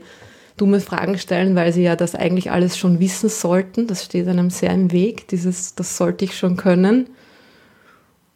dumme 0.57 0.79
Fragen 0.79 1.17
stellen, 1.17 1.55
weil 1.55 1.73
sie 1.73 1.83
ja 1.83 1.95
das 1.95 2.15
eigentlich 2.15 2.51
alles 2.51 2.77
schon 2.77 2.99
wissen 2.99 3.29
sollten. 3.29 3.87
Das 3.87 4.05
steht 4.05 4.27
einem 4.27 4.49
sehr 4.49 4.71
im 4.71 4.91
Weg, 4.91 5.27
dieses, 5.27 5.75
das 5.75 5.97
sollte 5.97 6.25
ich 6.25 6.37
schon 6.37 6.57
können. 6.57 7.07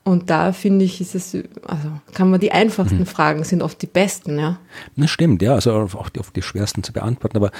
Und 0.07 0.29
da 0.29 0.53
finde 0.53 0.85
ich, 0.85 1.01
ist 1.01 1.15
es, 1.15 1.33
also 1.65 1.89
kann 2.13 2.29
man 2.29 2.39
die 2.39 2.53
einfachsten 2.53 2.99
mhm. 2.99 3.05
Fragen 3.05 3.43
sind 3.43 3.61
oft 3.61 3.81
die 3.81 3.87
besten, 3.87 4.39
ja. 4.39 4.57
Das 4.95 5.09
stimmt, 5.09 5.41
ja, 5.41 5.55
also 5.55 5.73
auch 5.73 6.07
die, 6.07 6.21
die 6.33 6.41
schwersten 6.41 6.81
zu 6.81 6.93
beantworten. 6.93 7.35
Aber 7.35 7.51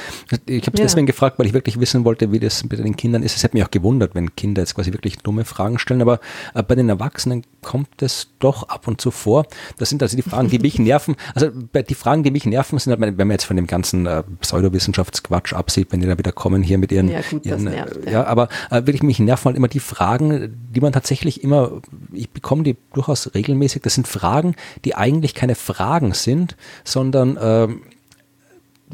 ich 0.46 0.66
habe 0.66 0.72
es 0.76 0.80
ja. 0.80 0.86
deswegen 0.86 1.08
gefragt, 1.08 1.40
weil 1.40 1.46
ich 1.46 1.52
wirklich 1.52 1.78
wissen 1.78 2.06
wollte, 2.06 2.32
wie 2.32 2.40
das 2.40 2.64
mit 2.64 2.80
den 2.80 2.96
Kindern 2.96 3.22
ist. 3.22 3.36
Es 3.36 3.44
hätte 3.44 3.58
mich 3.58 3.66
auch 3.66 3.72
gewundert, 3.72 4.16
wenn 4.16 4.34
Kinder 4.34 4.62
jetzt 4.62 4.76
quasi 4.76 4.94
wirklich 4.94 5.18
dumme 5.18 5.44
Fragen 5.44 5.78
stellen. 5.78 6.02
Aber 6.02 6.22
äh, 6.54 6.64
bei 6.64 6.76
den 6.76 6.88
Erwachsenen 6.88 7.44
kommt 7.68 8.02
es 8.02 8.30
doch 8.40 8.70
ab 8.70 8.88
und 8.88 9.02
zu 9.02 9.12
vor. 9.12 9.46
Das 9.78 9.90
sind 9.90 10.02
also 10.02 10.16
die 10.16 10.22
Fragen, 10.22 10.48
die 10.48 10.58
mich 10.58 10.80
nerven. 10.80 11.18
Also 11.36 11.50
die 11.50 11.96
Fragen, 11.96 12.24
die 12.24 12.32
mich 12.32 12.46
nerven, 12.46 12.80
sind 12.80 12.92
halt, 12.92 13.02
wenn 13.02 13.28
man 13.28 13.32
jetzt 13.32 13.44
von 13.44 13.58
dem 13.58 13.68
ganzen 13.68 14.06
äh, 14.06 14.24
Pseudowissenschaftsquatsch 14.40 15.52
absieht, 15.52 15.92
wenn 15.92 16.00
die 16.00 16.08
da 16.08 16.18
wieder 16.18 16.32
kommen 16.32 16.64
hier 16.64 16.78
mit 16.78 16.94
ihren. 16.94 17.10
Ja, 17.10 17.20
gut, 17.30 17.46
ihren, 17.46 17.66
das 17.66 17.74
nervt. 17.74 18.06
Ja, 18.06 18.12
ja 18.12 18.24
aber 18.24 18.48
äh, 18.72 18.86
wirklich 18.86 19.04
mich 19.04 19.20
nerven 19.20 19.48
halt 19.48 19.58
immer 19.58 19.68
die 19.68 19.82
Fragen, 19.82 20.56
die 20.74 20.80
man 20.80 20.94
tatsächlich 20.94 21.44
immer, 21.44 21.82
ich 22.14 22.30
bekomme 22.30 22.64
die 22.64 22.78
durchaus 22.94 23.34
regelmäßig. 23.34 23.82
Das 23.82 23.96
sind 23.96 24.08
Fragen, 24.08 24.56
die 24.86 24.96
eigentlich 24.96 25.34
keine 25.34 25.56
Fragen 25.56 26.14
sind, 26.14 26.56
sondern 26.86 27.36
äh, 27.36 27.68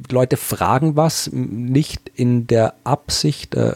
Leute 0.10 0.38
fragen 0.38 0.96
was, 0.96 1.30
nicht 1.32 2.10
in 2.16 2.48
der 2.48 2.74
Absicht, 2.86 3.54
äh, 3.54 3.76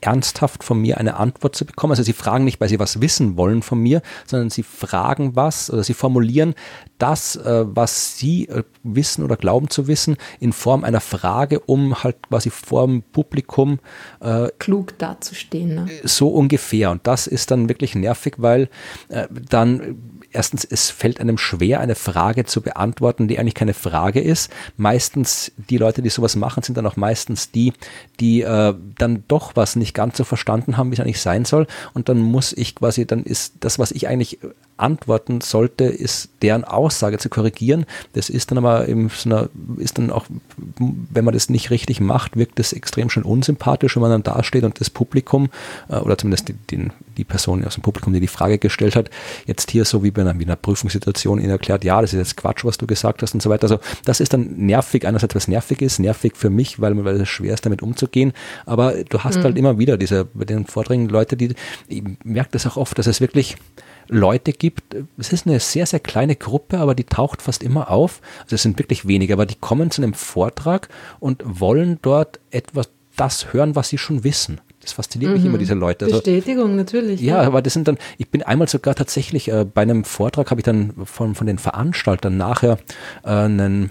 ernsthaft 0.00 0.62
von 0.62 0.80
mir 0.80 0.98
eine 0.98 1.16
Antwort 1.16 1.56
zu 1.56 1.64
bekommen. 1.64 1.92
Also 1.92 2.02
sie 2.02 2.12
fragen 2.12 2.44
nicht, 2.44 2.60
weil 2.60 2.68
sie 2.68 2.78
was 2.78 3.00
wissen 3.00 3.36
wollen 3.36 3.62
von 3.62 3.78
mir, 3.78 4.02
sondern 4.26 4.50
sie 4.50 4.62
fragen 4.62 5.36
was 5.36 5.70
oder 5.70 5.82
sie 5.82 5.94
formulieren 5.94 6.54
das, 6.98 7.36
äh, 7.36 7.64
was 7.66 8.18
sie 8.18 8.48
äh, 8.48 8.62
wissen 8.82 9.24
oder 9.24 9.36
glauben 9.36 9.68
zu 9.68 9.86
wissen, 9.86 10.16
in 10.40 10.52
Form 10.52 10.84
einer 10.84 11.00
Frage, 11.00 11.60
um 11.60 12.02
halt 12.02 12.28
quasi 12.28 12.50
vor 12.50 12.86
dem 12.86 13.02
Publikum 13.02 13.78
äh, 14.20 14.48
klug 14.58 14.98
dazustehen. 14.98 15.74
Ne? 15.74 15.88
So 16.04 16.28
ungefähr. 16.28 16.90
Und 16.90 17.06
das 17.06 17.26
ist 17.26 17.50
dann 17.50 17.68
wirklich 17.68 17.94
nervig, 17.94 18.34
weil 18.38 18.68
äh, 19.08 19.26
dann 19.30 20.20
erstens, 20.36 20.64
es 20.64 20.90
fällt 20.90 21.20
einem 21.20 21.38
schwer, 21.38 21.80
eine 21.80 21.94
Frage 21.94 22.44
zu 22.44 22.60
beantworten, 22.60 23.26
die 23.26 23.38
eigentlich 23.38 23.54
keine 23.54 23.74
Frage 23.74 24.20
ist. 24.20 24.52
Meistens, 24.76 25.52
die 25.56 25.78
Leute, 25.78 26.02
die 26.02 26.10
sowas 26.10 26.36
machen, 26.36 26.62
sind 26.62 26.76
dann 26.76 26.86
auch 26.86 26.96
meistens 26.96 27.50
die, 27.50 27.72
die 28.20 28.42
äh, 28.42 28.74
dann 28.98 29.24
doch 29.28 29.56
was 29.56 29.74
nicht 29.76 29.94
ganz 29.94 30.16
so 30.16 30.24
verstanden 30.24 30.76
haben, 30.76 30.90
wie 30.90 30.94
es 30.94 31.00
eigentlich 31.00 31.20
sein 31.20 31.44
soll. 31.44 31.66
Und 31.94 32.08
dann 32.08 32.18
muss 32.18 32.52
ich 32.52 32.74
quasi, 32.74 33.06
dann 33.06 33.22
ist 33.24 33.54
das, 33.60 33.78
was 33.78 33.90
ich 33.90 34.06
eigentlich 34.06 34.38
antworten 34.76 35.40
sollte, 35.40 35.84
ist 35.84 36.28
deren 36.42 36.64
Aussage 36.64 37.18
zu 37.18 37.28
korrigieren. 37.28 37.86
Das 38.12 38.28
ist 38.28 38.50
dann 38.50 38.58
aber 38.58 38.86
in 38.86 39.08
so 39.08 39.30
einer, 39.30 39.48
ist 39.78 39.98
dann 39.98 40.10
auch, 40.10 40.26
wenn 40.78 41.24
man 41.24 41.34
das 41.34 41.48
nicht 41.48 41.70
richtig 41.70 42.00
macht, 42.00 42.36
wirkt 42.36 42.58
das 42.58 42.72
extrem 42.72 43.08
schön 43.08 43.22
unsympathisch, 43.22 43.96
wenn 43.96 44.02
man 44.02 44.10
dann 44.10 44.22
dasteht 44.22 44.64
und 44.64 44.78
das 44.80 44.90
Publikum, 44.90 45.48
äh, 45.88 45.96
oder 45.96 46.18
zumindest 46.18 46.48
die, 46.48 46.54
die, 46.70 46.88
die 47.16 47.24
Person 47.24 47.64
aus 47.64 47.74
dem 47.74 47.82
Publikum, 47.82 48.12
die 48.12 48.20
die 48.20 48.26
Frage 48.26 48.58
gestellt 48.58 48.96
hat, 48.96 49.10
jetzt 49.46 49.70
hier 49.70 49.84
so 49.84 50.04
wie 50.04 50.10
bei 50.10 50.22
einer, 50.22 50.38
wie 50.38 50.44
einer 50.44 50.56
Prüfungssituation 50.56 51.38
ihnen 51.38 51.50
erklärt, 51.50 51.84
ja, 51.84 52.00
das 52.00 52.12
ist 52.12 52.18
jetzt 52.18 52.36
Quatsch, 52.36 52.64
was 52.64 52.76
du 52.76 52.86
gesagt 52.86 53.22
hast 53.22 53.32
und 53.34 53.42
so 53.42 53.48
weiter. 53.48 53.64
Also 53.64 53.78
das 54.04 54.20
ist 54.20 54.32
dann 54.32 54.56
nervig, 54.56 55.06
einerseits 55.06 55.34
was 55.34 55.48
nervig 55.48 55.80
ist, 55.80 55.98
nervig 55.98 56.36
für 56.36 56.50
mich, 56.50 56.80
weil, 56.80 57.02
weil 57.04 57.20
es 57.20 57.28
schwer 57.28 57.54
ist, 57.54 57.64
damit 57.64 57.82
umzugehen, 57.82 58.32
aber 58.66 59.04
du 59.04 59.20
hast 59.20 59.38
mhm. 59.38 59.44
halt 59.44 59.58
immer 59.58 59.78
wieder 59.78 59.96
diese, 59.96 60.26
bei 60.26 60.44
den 60.44 60.66
Vorträgen 60.66 61.08
Leute, 61.08 61.36
die, 61.36 61.54
ich 61.88 62.02
merke 62.24 62.50
das 62.52 62.66
auch 62.66 62.76
oft, 62.76 62.98
dass 62.98 63.06
es 63.06 63.20
wirklich 63.20 63.56
Leute 64.08 64.52
gibt, 64.52 64.96
es 65.18 65.32
ist 65.32 65.46
eine 65.46 65.60
sehr, 65.60 65.86
sehr 65.86 66.00
kleine 66.00 66.36
Gruppe, 66.36 66.78
aber 66.78 66.94
die 66.94 67.04
taucht 67.04 67.42
fast 67.42 67.62
immer 67.62 67.90
auf. 67.90 68.20
Also 68.44 68.54
es 68.54 68.62
sind 68.62 68.78
wirklich 68.78 69.06
wenige, 69.06 69.32
aber 69.32 69.46
die 69.46 69.56
kommen 69.56 69.90
zu 69.90 70.02
einem 70.02 70.14
Vortrag 70.14 70.88
und 71.20 71.42
wollen 71.44 71.98
dort 72.02 72.40
etwas, 72.50 72.88
das 73.16 73.52
hören, 73.52 73.74
was 73.74 73.88
sie 73.88 73.98
schon 73.98 74.24
wissen. 74.24 74.60
Das 74.82 74.92
fasziniert 74.92 75.30
mhm. 75.30 75.36
mich 75.36 75.46
immer, 75.46 75.58
diese 75.58 75.74
Leute. 75.74 76.04
Also, 76.04 76.18
Bestätigung, 76.18 76.76
natürlich. 76.76 77.20
Ja, 77.20 77.42
ja, 77.42 77.46
aber 77.46 77.60
das 77.62 77.72
sind 77.72 77.88
dann, 77.88 77.98
ich 78.18 78.28
bin 78.28 78.42
einmal 78.42 78.68
sogar 78.68 78.94
tatsächlich 78.94 79.48
äh, 79.48 79.64
bei 79.64 79.82
einem 79.82 80.04
Vortrag, 80.04 80.50
habe 80.50 80.60
ich 80.60 80.64
dann 80.64 80.92
von, 81.04 81.34
von 81.34 81.46
den 81.46 81.58
Veranstaltern 81.58 82.36
nachher 82.36 82.78
äh, 83.24 83.30
einen 83.30 83.90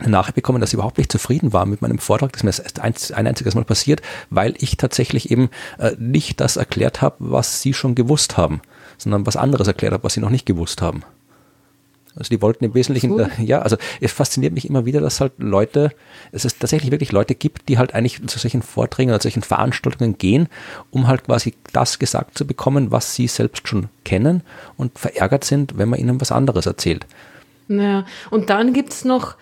eine 0.00 0.10
Nachricht 0.10 0.36
bekommen, 0.36 0.60
dass 0.60 0.70
sie 0.70 0.76
überhaupt 0.76 0.98
nicht 0.98 1.10
zufrieden 1.10 1.52
war 1.52 1.66
mit 1.66 1.82
meinem 1.82 1.98
Vortrag. 1.98 2.32
Das 2.32 2.42
ist 2.42 2.44
mir 2.44 2.64
erst 2.64 3.12
ein, 3.12 3.26
einziges 3.26 3.56
Mal 3.56 3.64
passiert, 3.64 4.00
weil 4.30 4.54
ich 4.58 4.76
tatsächlich 4.76 5.30
eben 5.32 5.50
äh, 5.78 5.92
nicht 5.98 6.40
das 6.40 6.56
erklärt 6.56 7.02
habe, 7.02 7.16
was 7.18 7.62
sie 7.62 7.74
schon 7.74 7.96
gewusst 7.96 8.36
haben 8.36 8.60
sondern 8.98 9.26
was 9.26 9.36
anderes 9.36 9.66
erklärt 9.66 9.92
habe, 9.92 10.04
was 10.04 10.14
sie 10.14 10.20
noch 10.20 10.30
nicht 10.30 10.46
gewusst 10.46 10.82
haben. 10.82 11.02
Also 12.18 12.30
die 12.30 12.42
wollten 12.42 12.64
im 12.64 12.74
Wesentlichen, 12.74 13.12
cool. 13.12 13.30
ja, 13.38 13.62
also 13.62 13.76
es 14.00 14.12
fasziniert 14.12 14.52
mich 14.52 14.68
immer 14.68 14.84
wieder, 14.84 15.00
dass 15.00 15.20
halt 15.20 15.32
Leute, 15.38 15.92
es 16.32 16.44
ist 16.44 16.58
tatsächlich 16.58 16.90
wirklich 16.90 17.12
Leute 17.12 17.36
gibt, 17.36 17.68
die 17.68 17.78
halt 17.78 17.94
eigentlich 17.94 18.26
zu 18.26 18.38
solchen 18.38 18.62
Vorträgen 18.62 19.10
oder 19.10 19.20
solchen 19.20 19.42
Veranstaltungen 19.42 20.18
gehen, 20.18 20.48
um 20.90 21.06
halt 21.06 21.24
quasi 21.24 21.54
das 21.72 22.00
gesagt 22.00 22.36
zu 22.36 22.44
bekommen, 22.46 22.90
was 22.90 23.14
sie 23.14 23.28
selbst 23.28 23.68
schon 23.68 23.88
kennen 24.04 24.42
und 24.76 24.98
verärgert 24.98 25.44
sind, 25.44 25.78
wenn 25.78 25.88
man 25.88 26.00
ihnen 26.00 26.20
was 26.20 26.32
anderes 26.32 26.66
erzählt. 26.66 27.06
Naja, 27.68 28.04
und 28.30 28.50
dann 28.50 28.72
gibt 28.72 28.92
es 28.92 29.04
noch 29.04 29.36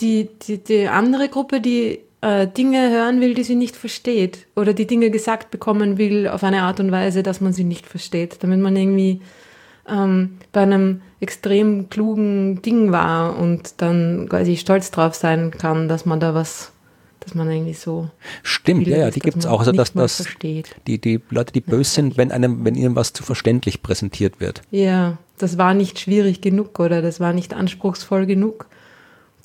die, 0.00 0.28
die, 0.42 0.58
die 0.58 0.88
andere 0.88 1.28
Gruppe, 1.28 1.60
die 1.60 2.00
äh, 2.20 2.46
Dinge 2.46 2.90
hören 2.90 3.20
will, 3.20 3.34
die 3.34 3.44
sie 3.44 3.54
nicht 3.54 3.76
versteht 3.76 4.46
oder 4.56 4.74
die 4.74 4.86
Dinge 4.86 5.10
gesagt 5.10 5.50
bekommen 5.50 5.98
will 5.98 6.28
auf 6.28 6.44
eine 6.44 6.62
Art 6.62 6.80
und 6.80 6.92
Weise, 6.92 7.22
dass 7.22 7.40
man 7.40 7.52
sie 7.52 7.64
nicht 7.64 7.86
versteht, 7.86 8.42
damit 8.42 8.60
man 8.60 8.76
irgendwie 8.76 9.20
ähm, 9.88 10.38
bei 10.52 10.62
einem 10.62 11.02
extrem 11.20 11.88
klugen 11.90 12.62
Ding 12.62 12.92
war 12.92 13.38
und 13.38 13.74
dann 13.78 14.26
quasi 14.28 14.56
stolz 14.56 14.90
drauf 14.90 15.14
sein 15.14 15.50
kann, 15.50 15.88
dass 15.88 16.06
man 16.06 16.20
da 16.20 16.34
was 16.34 16.72
dass 17.20 17.34
man 17.34 17.50
irgendwie 17.50 17.74
so. 17.74 18.08
Stimmt, 18.42 18.86
ja, 18.86 18.96
ja, 18.96 19.10
die 19.10 19.20
gibt 19.20 19.36
es 19.36 19.44
auch. 19.44 19.60
Also, 19.60 19.72
dass 19.72 19.92
das 19.92 20.24
die, 20.42 20.62
die 20.98 21.20
Leute, 21.28 21.52
die 21.52 21.60
böse 21.60 21.90
sind, 21.90 22.16
wenn 22.16 22.32
einem, 22.32 22.64
wenn 22.64 22.74
ihnen 22.74 22.96
was 22.96 23.12
zu 23.12 23.22
verständlich 23.22 23.82
präsentiert 23.82 24.40
wird. 24.40 24.62
Ja, 24.70 25.18
das 25.36 25.58
war 25.58 25.74
nicht 25.74 26.00
schwierig 26.00 26.40
genug 26.40 26.78
oder 26.80 27.02
das 27.02 27.20
war 27.20 27.34
nicht 27.34 27.52
anspruchsvoll 27.52 28.24
genug 28.24 28.66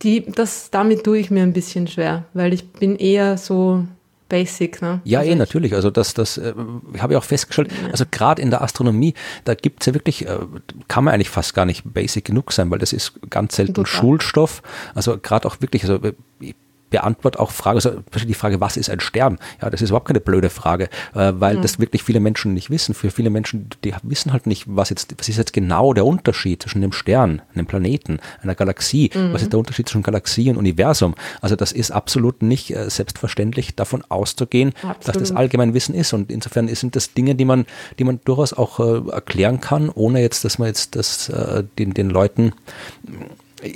die, 0.03 0.25
das, 0.25 0.69
damit 0.71 1.03
tue 1.03 1.17
ich 1.17 1.31
mir 1.31 1.43
ein 1.43 1.53
bisschen 1.53 1.87
schwer, 1.87 2.25
weil 2.33 2.53
ich 2.53 2.71
bin 2.71 2.95
eher 2.95 3.37
so 3.37 3.85
basic. 4.29 4.81
Ne? 4.81 5.01
Ja, 5.03 5.19
also 5.19 5.31
eh, 5.31 5.35
natürlich. 5.35 5.73
Also 5.73 5.91
das, 5.91 6.13
das 6.13 6.37
äh, 6.37 6.53
habe 6.99 7.13
ich 7.13 7.17
auch 7.17 7.23
festgestellt. 7.23 7.71
Ja. 7.71 7.91
Also 7.91 8.05
gerade 8.09 8.41
in 8.41 8.49
der 8.49 8.61
Astronomie, 8.61 9.13
da 9.43 9.53
gibt 9.53 9.81
es 9.81 9.87
ja 9.87 9.93
wirklich, 9.93 10.27
äh, 10.27 10.39
kann 10.87 11.03
man 11.03 11.13
eigentlich 11.13 11.29
fast 11.29 11.53
gar 11.53 11.65
nicht 11.65 11.83
basic 11.85 12.25
genug 12.25 12.51
sein, 12.51 12.69
weil 12.71 12.79
das 12.79 12.93
ist 12.93 13.13
ganz 13.29 13.55
selten 13.55 13.75
Total. 13.75 13.91
Schulstoff. 13.91 14.61
Also 14.93 15.17
gerade 15.17 15.47
auch 15.47 15.61
wirklich, 15.61 15.83
also 15.83 15.99
ich 16.39 16.55
beantwortet 16.89 17.39
auch 17.39 17.51
Fragen, 17.51 17.77
also 17.77 18.03
die 18.13 18.33
Frage, 18.33 18.61
was 18.61 18.77
ist 18.77 18.89
ein 18.89 18.99
Stern? 18.99 19.39
Ja, 19.61 19.69
das 19.69 19.81
ist 19.81 19.89
überhaupt 19.89 20.07
keine 20.07 20.19
blöde 20.19 20.49
Frage, 20.49 20.85
äh, 21.13 21.33
weil 21.35 21.57
mhm. 21.57 21.61
das 21.61 21.79
wirklich 21.79 22.03
viele 22.03 22.19
Menschen 22.19 22.53
nicht 22.53 22.69
wissen. 22.69 22.93
Für 22.93 23.11
viele 23.11 23.29
Menschen, 23.29 23.69
die 23.83 23.93
wissen 24.03 24.31
halt 24.31 24.47
nicht, 24.47 24.65
was 24.67 24.89
jetzt, 24.89 25.15
was 25.17 25.27
ist 25.27 25.37
jetzt 25.37 25.53
genau 25.53 25.93
der 25.93 26.05
Unterschied 26.05 26.61
zwischen 26.61 26.83
einem 26.83 26.91
Stern, 26.91 27.41
einem 27.53 27.65
Planeten, 27.65 28.19
einer 28.41 28.55
Galaxie, 28.55 29.11
mhm. 29.13 29.33
was 29.33 29.41
ist 29.41 29.51
der 29.51 29.59
Unterschied 29.59 29.89
zwischen 29.89 30.03
Galaxie 30.03 30.49
und 30.49 30.57
Universum? 30.57 31.15
Also 31.41 31.55
das 31.55 31.71
ist 31.71 31.91
absolut 31.91 32.41
nicht 32.41 32.75
äh, 32.75 32.89
selbstverständlich, 32.89 33.75
davon 33.75 34.03
auszugehen, 34.07 34.73
absolut. 34.83 35.07
dass 35.07 35.17
das 35.17 35.31
Allgemeinwissen 35.31 35.95
ist. 35.95 36.13
Und 36.13 36.31
insofern 36.31 36.67
sind 36.67 36.95
das 36.95 37.13
Dinge, 37.13 37.35
die 37.35 37.45
man, 37.45 37.65
die 37.99 38.03
man 38.03 38.19
durchaus 38.23 38.53
auch 38.53 38.79
äh, 38.79 39.11
erklären 39.11 39.59
kann, 39.59 39.89
ohne 39.89 40.21
jetzt, 40.21 40.45
dass 40.45 40.59
man 40.59 40.67
jetzt 40.67 40.95
das 40.95 41.31
den, 41.77 41.93
den 41.93 42.09
Leuten 42.09 42.53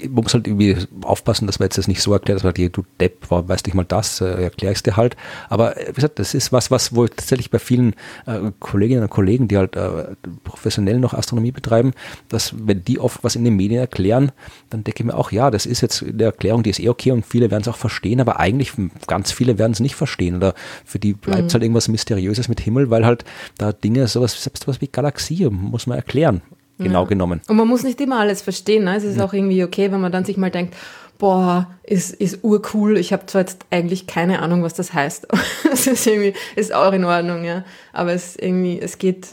man 0.09 0.23
muss 0.23 0.33
halt 0.33 0.47
irgendwie 0.47 0.77
aufpassen, 1.01 1.47
dass 1.47 1.59
man 1.59 1.65
jetzt 1.67 1.77
das 1.77 1.87
nicht 1.87 2.01
so 2.01 2.13
erklärt, 2.13 2.37
dass 2.37 2.43
man 2.43 2.53
dir, 2.53 2.69
du 2.69 2.83
Depp, 2.99 3.29
war, 3.29 3.47
weißt 3.47 3.65
nicht 3.65 3.75
mal 3.75 3.85
das, 3.85 4.21
äh, 4.21 4.43
erkläre 4.43 4.73
ich 4.73 4.83
dir 4.83 4.97
halt. 4.97 5.15
Aber 5.49 5.77
äh, 5.77 5.89
wie 5.89 5.93
gesagt, 5.93 6.19
das 6.19 6.33
ist 6.33 6.51
was, 6.51 6.71
was 6.71 6.95
wohl 6.95 7.09
tatsächlich 7.09 7.49
bei 7.49 7.59
vielen 7.59 7.93
äh, 8.25 8.51
Kolleginnen 8.59 9.03
und 9.03 9.09
Kollegen, 9.09 9.47
die 9.47 9.57
halt 9.57 9.75
äh, 9.75 10.15
professionell 10.43 10.99
noch 10.99 11.13
Astronomie 11.13 11.51
betreiben, 11.51 11.93
dass 12.29 12.53
wenn 12.57 12.83
die 12.83 12.99
oft 12.99 13.23
was 13.23 13.35
in 13.35 13.43
den 13.43 13.55
Medien 13.55 13.79
erklären, 13.79 14.31
dann 14.69 14.83
denke 14.83 15.03
ich 15.03 15.05
mir 15.05 15.15
auch, 15.15 15.31
ja, 15.31 15.51
das 15.51 15.65
ist 15.65 15.81
jetzt 15.81 16.03
eine 16.03 16.23
Erklärung, 16.23 16.63
die 16.63 16.69
ist 16.69 16.79
eh 16.79 16.89
okay 16.89 17.11
und 17.11 17.25
viele 17.25 17.51
werden 17.51 17.61
es 17.61 17.67
auch 17.67 17.77
verstehen, 17.77 18.21
aber 18.21 18.39
eigentlich 18.39 18.73
ganz 19.07 19.31
viele 19.31 19.57
werden 19.57 19.73
es 19.73 19.79
nicht 19.79 19.95
verstehen 19.95 20.35
oder 20.35 20.53
für 20.85 20.99
die 20.99 21.13
bleibt 21.13 21.47
es 21.47 21.53
mhm. 21.53 21.53
halt 21.53 21.63
irgendwas 21.63 21.87
Mysteriöses 21.87 22.47
mit 22.47 22.59
Himmel, 22.59 22.89
weil 22.89 23.05
halt 23.05 23.25
da 23.57 23.71
Dinge, 23.71 24.07
sowas, 24.07 24.41
selbst 24.41 24.67
was 24.67 24.81
wie 24.81 24.87
Galaxie, 24.87 25.49
muss 25.49 25.87
man 25.87 25.97
erklären 25.97 26.41
genau 26.79 27.03
ja. 27.03 27.07
genommen. 27.07 27.41
Und 27.47 27.57
man 27.57 27.67
muss 27.67 27.83
nicht 27.83 28.01
immer 28.01 28.19
alles 28.19 28.41
verstehen. 28.41 28.85
Ne? 28.85 28.95
Es 28.95 29.03
ist 29.03 29.17
ja. 29.17 29.25
auch 29.25 29.33
irgendwie 29.33 29.63
okay, 29.63 29.91
wenn 29.91 30.01
man 30.01 30.11
dann 30.11 30.25
sich 30.25 30.37
mal 30.37 30.51
denkt, 30.51 30.75
boah, 31.17 31.67
ist, 31.83 32.13
ist 32.13 32.43
urcool. 32.43 32.97
Ich 32.97 33.13
habe 33.13 33.25
zwar 33.25 33.41
jetzt 33.41 33.65
eigentlich 33.69 34.07
keine 34.07 34.41
Ahnung, 34.41 34.63
was 34.63 34.73
das 34.73 34.93
heißt. 34.93 35.27
Es 35.71 35.85
ist 35.85 36.07
irgendwie, 36.07 36.33
ist 36.55 36.73
auch 36.73 36.93
in 36.93 37.05
Ordnung, 37.05 37.43
ja. 37.43 37.63
Aber 37.93 38.11
es 38.11 38.35
irgendwie, 38.35 38.79
es 38.81 38.97
geht 38.97 39.27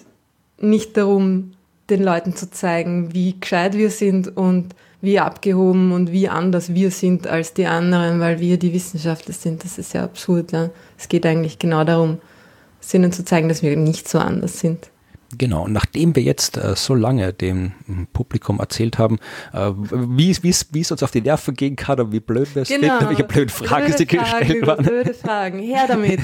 nicht 0.61 0.97
darum, 0.97 1.53
den 1.88 2.03
Leuten 2.03 2.36
zu 2.36 2.51
zeigen, 2.51 3.14
wie 3.14 3.40
gescheit 3.40 3.74
wir 3.74 3.90
sind 3.90 4.36
und 4.36 4.74
wie 5.01 5.18
abgehoben 5.18 5.92
und 5.92 6.12
wie 6.12 6.28
anders 6.28 6.74
wir 6.74 6.90
sind 6.90 7.26
als 7.26 7.55
die 7.55 7.66
anderen, 7.66 8.20
weil 8.20 8.40
wir 8.40 8.59
die 8.59 8.72
Wissenschaftler 8.72 9.32
sind. 9.32 9.64
Das 9.64 9.78
ist 9.78 9.94
ja 9.94 10.05
absurd. 10.05 10.53
Ja. 10.53 10.70
Es 10.99 11.09
geht 11.09 11.24
eigentlich 11.24 11.59
genau 11.59 11.84
darum, 11.84 12.18
ihnen 12.92 13.12
zu 13.12 13.24
zeigen, 13.24 13.49
dass 13.49 13.62
wir 13.62 13.76
nicht 13.76 14.09
so 14.09 14.18
anders 14.18 14.61
sind. 14.61 14.90
Genau, 15.37 15.64
und 15.64 15.72
nachdem 15.72 16.14
wir 16.14 16.22
jetzt 16.22 16.57
äh, 16.57 16.77
so 16.77 16.95
lange 16.95 17.33
dem 17.33 17.72
Publikum 18.12 18.61
erzählt 18.61 18.99
haben, 18.99 19.18
äh, 19.53 19.72
wie 19.74 20.31
es 20.31 20.91
uns 20.91 21.03
auf 21.03 21.11
die 21.11 21.20
Nerven 21.20 21.55
gehen 21.55 21.74
kann 21.74 21.99
und 22.01 22.12
wie 22.12 22.20
blöd 22.20 22.55
wir 22.55 22.62
es 22.62 22.68
genau. 22.68 22.99
finden, 22.99 23.09
welche 23.09 23.24
blöden 23.24 23.49
Fragen 23.49 23.87
blöde 23.87 23.99
sie 23.99 24.07
Fragen, 24.07 24.39
gestellt 24.39 24.66
waren. 24.66 24.85
Blöde 24.85 25.14
Fragen, 25.14 25.59
her 25.59 25.85
damit. 25.89 26.20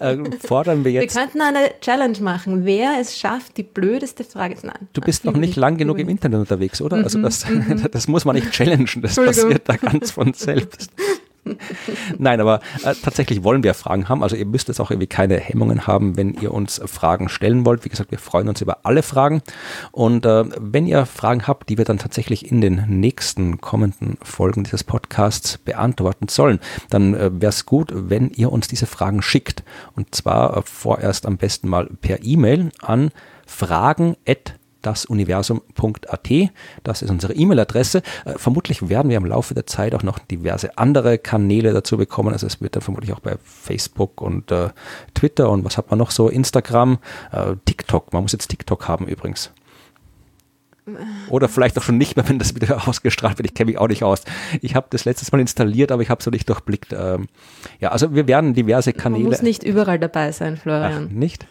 äh, 0.00 0.16
fordern 0.40 0.84
wir 0.84 0.92
jetzt. 0.92 1.14
Wir 1.14 1.22
könnten 1.22 1.42
eine 1.42 1.70
Challenge 1.80 2.18
machen, 2.20 2.64
wer 2.64 2.98
es 3.00 3.18
schafft, 3.18 3.56
die 3.58 3.62
blödeste 3.62 4.24
Frage 4.24 4.56
zu 4.56 4.66
nein. 4.66 4.88
Du 4.94 5.00
bist 5.00 5.24
noch 5.24 5.36
nicht 5.36 5.56
lang 5.56 5.76
genug 5.76 5.98
im 5.98 6.08
Internet 6.08 6.40
unterwegs, 6.40 6.80
oder? 6.80 6.96
Also 6.96 7.18
mhm, 7.18 7.22
das, 7.24 7.48
mhm. 7.48 7.86
das 7.92 8.08
muss 8.08 8.24
man 8.24 8.36
nicht 8.36 8.50
challengen, 8.52 9.02
das 9.02 9.16
passiert 9.16 9.68
da 9.68 9.76
ganz 9.76 10.10
von 10.10 10.32
selbst. 10.32 10.90
Nein, 12.18 12.40
aber 12.40 12.60
äh, 12.84 12.94
tatsächlich 13.02 13.42
wollen 13.42 13.62
wir 13.62 13.74
Fragen 13.74 14.08
haben. 14.08 14.22
Also 14.22 14.36
ihr 14.36 14.46
müsst 14.46 14.68
jetzt 14.68 14.80
auch 14.80 14.90
irgendwie 14.90 15.06
keine 15.06 15.38
Hemmungen 15.38 15.86
haben, 15.86 16.16
wenn 16.16 16.34
ihr 16.34 16.52
uns 16.52 16.80
Fragen 16.84 17.28
stellen 17.28 17.64
wollt. 17.64 17.84
Wie 17.84 17.88
gesagt, 17.88 18.10
wir 18.10 18.18
freuen 18.18 18.48
uns 18.48 18.60
über 18.60 18.78
alle 18.84 19.02
Fragen. 19.02 19.42
Und 19.92 20.26
äh, 20.26 20.44
wenn 20.58 20.86
ihr 20.86 21.06
Fragen 21.06 21.46
habt, 21.46 21.68
die 21.68 21.78
wir 21.78 21.84
dann 21.84 21.98
tatsächlich 21.98 22.50
in 22.50 22.60
den 22.60 22.84
nächsten 22.88 23.60
kommenden 23.60 24.18
Folgen 24.22 24.64
dieses 24.64 24.84
Podcasts 24.84 25.58
beantworten 25.58 26.28
sollen, 26.28 26.60
dann 26.90 27.14
äh, 27.14 27.30
wäre 27.40 27.50
es 27.50 27.66
gut, 27.66 27.92
wenn 27.94 28.30
ihr 28.30 28.52
uns 28.52 28.68
diese 28.68 28.86
Fragen 28.86 29.22
schickt. 29.22 29.62
Und 29.96 30.14
zwar 30.14 30.56
äh, 30.56 30.62
vorerst 30.64 31.26
am 31.26 31.36
besten 31.36 31.68
mal 31.68 31.88
per 32.00 32.24
E-Mail 32.24 32.70
an 32.80 33.10
fragen@ 33.46 34.16
dasuniversum.at. 34.82 36.28
Das 36.84 37.02
ist 37.02 37.10
unsere 37.10 37.34
E-Mail-Adresse. 37.34 38.02
Äh, 38.24 38.34
vermutlich 38.36 38.88
werden 38.88 39.08
wir 39.10 39.16
im 39.16 39.26
Laufe 39.26 39.54
der 39.54 39.66
Zeit 39.66 39.94
auch 39.94 40.02
noch 40.02 40.18
diverse 40.18 40.76
andere 40.78 41.18
Kanäle 41.18 41.72
dazu 41.72 41.96
bekommen. 41.96 42.32
Also 42.32 42.46
es 42.46 42.60
wird 42.60 42.76
dann 42.76 42.82
vermutlich 42.82 43.12
auch 43.12 43.20
bei 43.20 43.36
Facebook 43.42 44.20
und 44.20 44.50
äh, 44.50 44.70
Twitter 45.14 45.50
und 45.50 45.64
was 45.64 45.76
hat 45.76 45.90
man 45.90 45.98
noch 45.98 46.10
so? 46.10 46.28
Instagram, 46.28 46.98
äh, 47.32 47.56
TikTok. 47.64 48.12
Man 48.12 48.22
muss 48.22 48.32
jetzt 48.32 48.48
TikTok 48.48 48.88
haben 48.88 49.06
übrigens. 49.06 49.50
Oder 51.28 51.48
vielleicht 51.48 51.76
auch 51.78 51.82
schon 51.82 51.98
nicht 51.98 52.16
mehr, 52.16 52.28
wenn 52.28 52.38
das 52.38 52.54
wieder 52.54 52.88
ausgestrahlt 52.88 53.38
wird. 53.38 53.46
Ich 53.46 53.54
kenne 53.54 53.70
mich 53.70 53.78
auch 53.78 53.88
nicht 53.88 54.04
aus. 54.04 54.22
Ich 54.62 54.74
habe 54.74 54.86
das 54.90 55.04
letztes 55.04 55.32
Mal 55.32 55.40
installiert, 55.40 55.92
aber 55.92 56.02
ich 56.02 56.10
habe 56.10 56.20
es 56.20 56.26
noch 56.26 56.32
nicht 56.32 56.48
durchblickt. 56.48 56.94
Ähm, 56.98 57.26
ja, 57.80 57.90
also 57.90 58.14
wir 58.14 58.26
werden 58.26 58.54
diverse 58.54 58.92
Kanäle. 58.92 59.24
Man 59.24 59.32
muss 59.32 59.42
nicht 59.42 59.62
überall 59.62 59.98
dabei 59.98 60.32
sein, 60.32 60.56
Florian. 60.56 61.08
Ach, 61.10 61.14
nicht? 61.14 61.46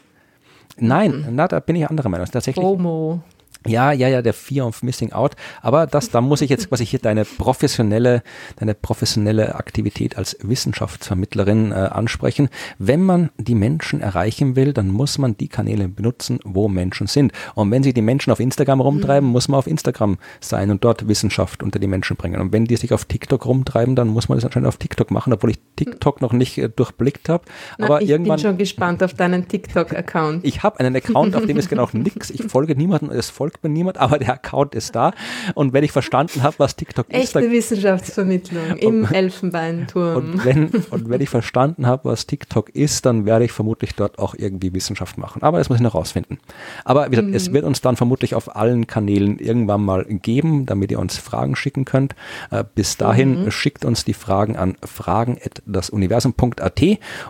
Nein, 0.77 1.25
mhm. 1.27 1.35
na, 1.35 1.47
da 1.47 1.59
bin 1.59 1.75
ich 1.75 1.89
anderer 1.89 2.09
Meinung. 2.09 2.27
Tatsächlich. 2.27 2.63
FOMO. 2.63 3.21
Ja, 3.67 3.91
ja, 3.91 4.07
ja, 4.07 4.21
der 4.21 4.33
Fear 4.33 4.67
of 4.67 4.83
Missing 4.83 5.11
Out. 5.11 5.35
Aber 5.61 5.87
das, 5.87 6.09
da 6.09 6.21
muss 6.21 6.41
ich 6.41 6.49
jetzt 6.49 6.69
quasi 6.69 6.85
hier 6.85 6.99
deine 6.99 7.25
professionelle, 7.25 8.23
deine 8.57 8.73
professionelle 8.73 9.55
Aktivität 9.55 10.17
als 10.17 10.37
Wissenschaftsvermittlerin 10.41 11.71
äh, 11.71 11.75
ansprechen. 11.75 12.49
Wenn 12.79 13.03
man 13.03 13.29
die 13.37 13.55
Menschen 13.55 14.01
erreichen 14.01 14.55
will, 14.55 14.73
dann 14.73 14.89
muss 14.89 15.17
man 15.17 15.37
die 15.37 15.47
Kanäle 15.47 15.87
benutzen, 15.87 16.39
wo 16.43 16.67
Menschen 16.67 17.07
sind. 17.07 17.31
Und 17.55 17.71
wenn 17.71 17.83
sie 17.83 17.93
die 17.93 18.01
Menschen 18.01 18.31
auf 18.31 18.39
Instagram 18.39 18.81
rumtreiben, 18.81 19.27
mhm. 19.27 19.33
muss 19.33 19.47
man 19.47 19.57
auf 19.57 19.67
Instagram 19.67 20.17
sein 20.39 20.71
und 20.71 20.83
dort 20.83 21.07
Wissenschaft 21.07 21.63
unter 21.63 21.79
die 21.79 21.87
Menschen 21.87 22.17
bringen. 22.17 22.39
Und 22.39 22.53
wenn 22.53 22.65
die 22.65 22.75
sich 22.75 22.93
auf 22.93 23.05
TikTok 23.05 23.45
rumtreiben, 23.45 23.95
dann 23.95 24.07
muss 24.07 24.29
man 24.29 24.37
das 24.37 24.45
anscheinend 24.45 24.67
auf 24.67 24.77
TikTok 24.77 25.11
machen, 25.11 25.33
obwohl 25.33 25.51
ich 25.51 25.59
TikTok 25.75 26.21
noch 26.21 26.33
nicht 26.33 26.57
äh, 26.57 26.69
durchblickt 26.69 27.29
habe. 27.29 27.43
Aber 27.79 28.01
ich 28.01 28.09
irgendwann. 28.09 28.37
Ich 28.37 28.43
bin 28.43 28.49
schon 28.51 28.57
gespannt 28.57 29.03
auf 29.03 29.13
deinen 29.13 29.47
TikTok-Account. 29.47 30.45
Ich 30.45 30.63
habe 30.63 30.79
einen 30.79 30.95
Account, 30.95 31.35
auf 31.35 31.45
dem 31.45 31.57
ist 31.57 31.69
genau 31.69 31.89
nichts. 31.93 32.29
Ich 32.29 32.43
folge 32.43 32.75
niemandem, 32.75 33.11
es 33.11 33.29
folgt 33.29 33.56
folgt 33.57 33.63
mir 33.63 33.69
niemand, 33.69 33.97
aber 33.97 34.19
der 34.19 34.33
Account 34.33 34.75
ist 34.75 34.95
da. 34.95 35.11
Und 35.55 35.73
wenn 35.73 35.83
ich 35.83 35.91
verstanden 35.91 36.43
habe, 36.43 36.55
was 36.59 36.75
TikTok 36.75 37.07
Echte 37.09 37.23
ist. 37.23 37.35
Echte 37.35 37.51
Wissenschaftsvermittlung 37.51 38.77
im 38.77 39.03
und, 39.03 39.11
Elfenbeinturm. 39.11 40.15
Und 40.15 40.45
wenn, 40.45 40.69
und 40.89 41.09
wenn 41.09 41.21
ich 41.21 41.29
verstanden 41.29 41.87
habe, 41.87 42.09
was 42.09 42.27
TikTok 42.27 42.69
ist, 42.69 43.05
dann 43.05 43.25
werde 43.25 43.45
ich 43.45 43.51
vermutlich 43.51 43.95
dort 43.95 44.19
auch 44.19 44.35
irgendwie 44.37 44.73
Wissenschaft 44.73 45.17
machen. 45.17 45.43
Aber 45.43 45.57
das 45.57 45.69
muss 45.69 45.77
ich 45.77 45.83
noch 45.83 45.95
rausfinden. 45.95 46.39
Aber 46.85 47.05
wie 47.07 47.11
gesagt, 47.11 47.29
mhm. 47.29 47.33
es 47.33 47.51
wird 47.53 47.65
uns 47.65 47.81
dann 47.81 47.95
vermutlich 47.95 48.35
auf 48.35 48.55
allen 48.55 48.87
Kanälen 48.87 49.39
irgendwann 49.39 49.83
mal 49.83 50.05
geben, 50.05 50.65
damit 50.65 50.91
ihr 50.91 50.99
uns 50.99 51.17
Fragen 51.17 51.55
schicken 51.55 51.85
könnt. 51.85 52.15
Äh, 52.51 52.63
bis 52.75 52.97
dahin 52.97 53.45
mhm. 53.45 53.51
schickt 53.51 53.85
uns 53.85 54.05
die 54.05 54.13
Fragen 54.13 54.55
an 54.55 54.77
fragen.dasuniversum.at 54.83 56.81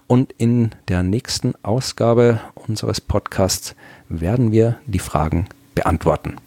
und 0.07 0.34
in 0.38 0.71
der 0.88 1.03
nächsten 1.03 1.53
Ausgabe 1.63 2.39
unseres 2.55 3.01
Podcasts 3.01 3.75
werden 4.09 4.51
wir 4.51 4.78
die 4.86 4.99
Fragen 4.99 5.47
beantworten. 5.78 6.38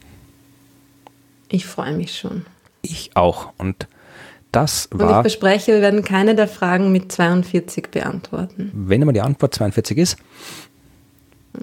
Ich 1.48 1.66
freue 1.66 1.94
mich 1.94 2.16
schon. 2.16 2.46
Ich 2.82 3.10
auch. 3.14 3.52
Und 3.58 3.88
das 4.52 4.88
war. 4.92 5.08
Und 5.08 5.16
ich 5.16 5.20
verspreche, 5.22 5.72
wir 5.74 5.80
werden 5.80 6.04
keine 6.04 6.34
der 6.34 6.48
Fragen 6.48 6.92
mit 6.92 7.12
42 7.12 7.90
beantworten. 7.90 8.70
Wenn 8.74 9.02
immer 9.02 9.12
die 9.12 9.20
Antwort 9.20 9.54
42 9.54 9.98
ist. 9.98 10.16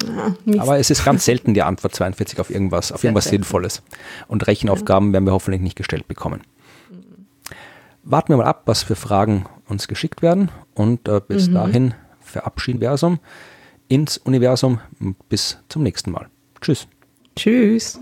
Ja, 0.06 0.36
aber 0.60 0.80
es 0.80 0.90
ist 0.90 1.06
ganz 1.06 1.24
selten 1.24 1.54
die 1.54 1.62
Antwort 1.62 1.96
42 1.96 2.40
auf 2.42 2.50
irgendwas, 2.50 2.92
auf 2.92 3.02
Sehr 3.02 3.10
irgendwas 3.10 3.26
selten. 3.26 3.44
Sinnvolles. 3.44 3.82
Und 4.28 4.46
Rechenaufgaben 4.46 5.10
ja. 5.10 5.14
werden 5.14 5.26
wir 5.26 5.32
hoffentlich 5.32 5.62
nicht 5.62 5.78
gestellt 5.78 6.08
bekommen. 6.08 6.42
Warten 8.04 8.30
wir 8.30 8.38
mal 8.38 8.46
ab, 8.46 8.64
was 8.66 8.84
für 8.84 8.96
Fragen 8.96 9.46
uns 9.68 9.88
geschickt 9.88 10.22
werden. 10.22 10.52
Und 10.74 11.08
äh, 11.08 11.22
bis 11.26 11.48
mhm. 11.50 11.54
dahin 11.54 11.94
verabschieden 12.20 12.82
wir 12.82 12.92
uns 12.92 13.06
ins 13.88 14.18
Universum. 14.18 14.80
Bis 15.30 15.58
zum 15.70 15.84
nächsten 15.84 16.12
Mal. 16.12 16.28
Tschüss. 16.62 16.88
Tschüss. 17.38 18.00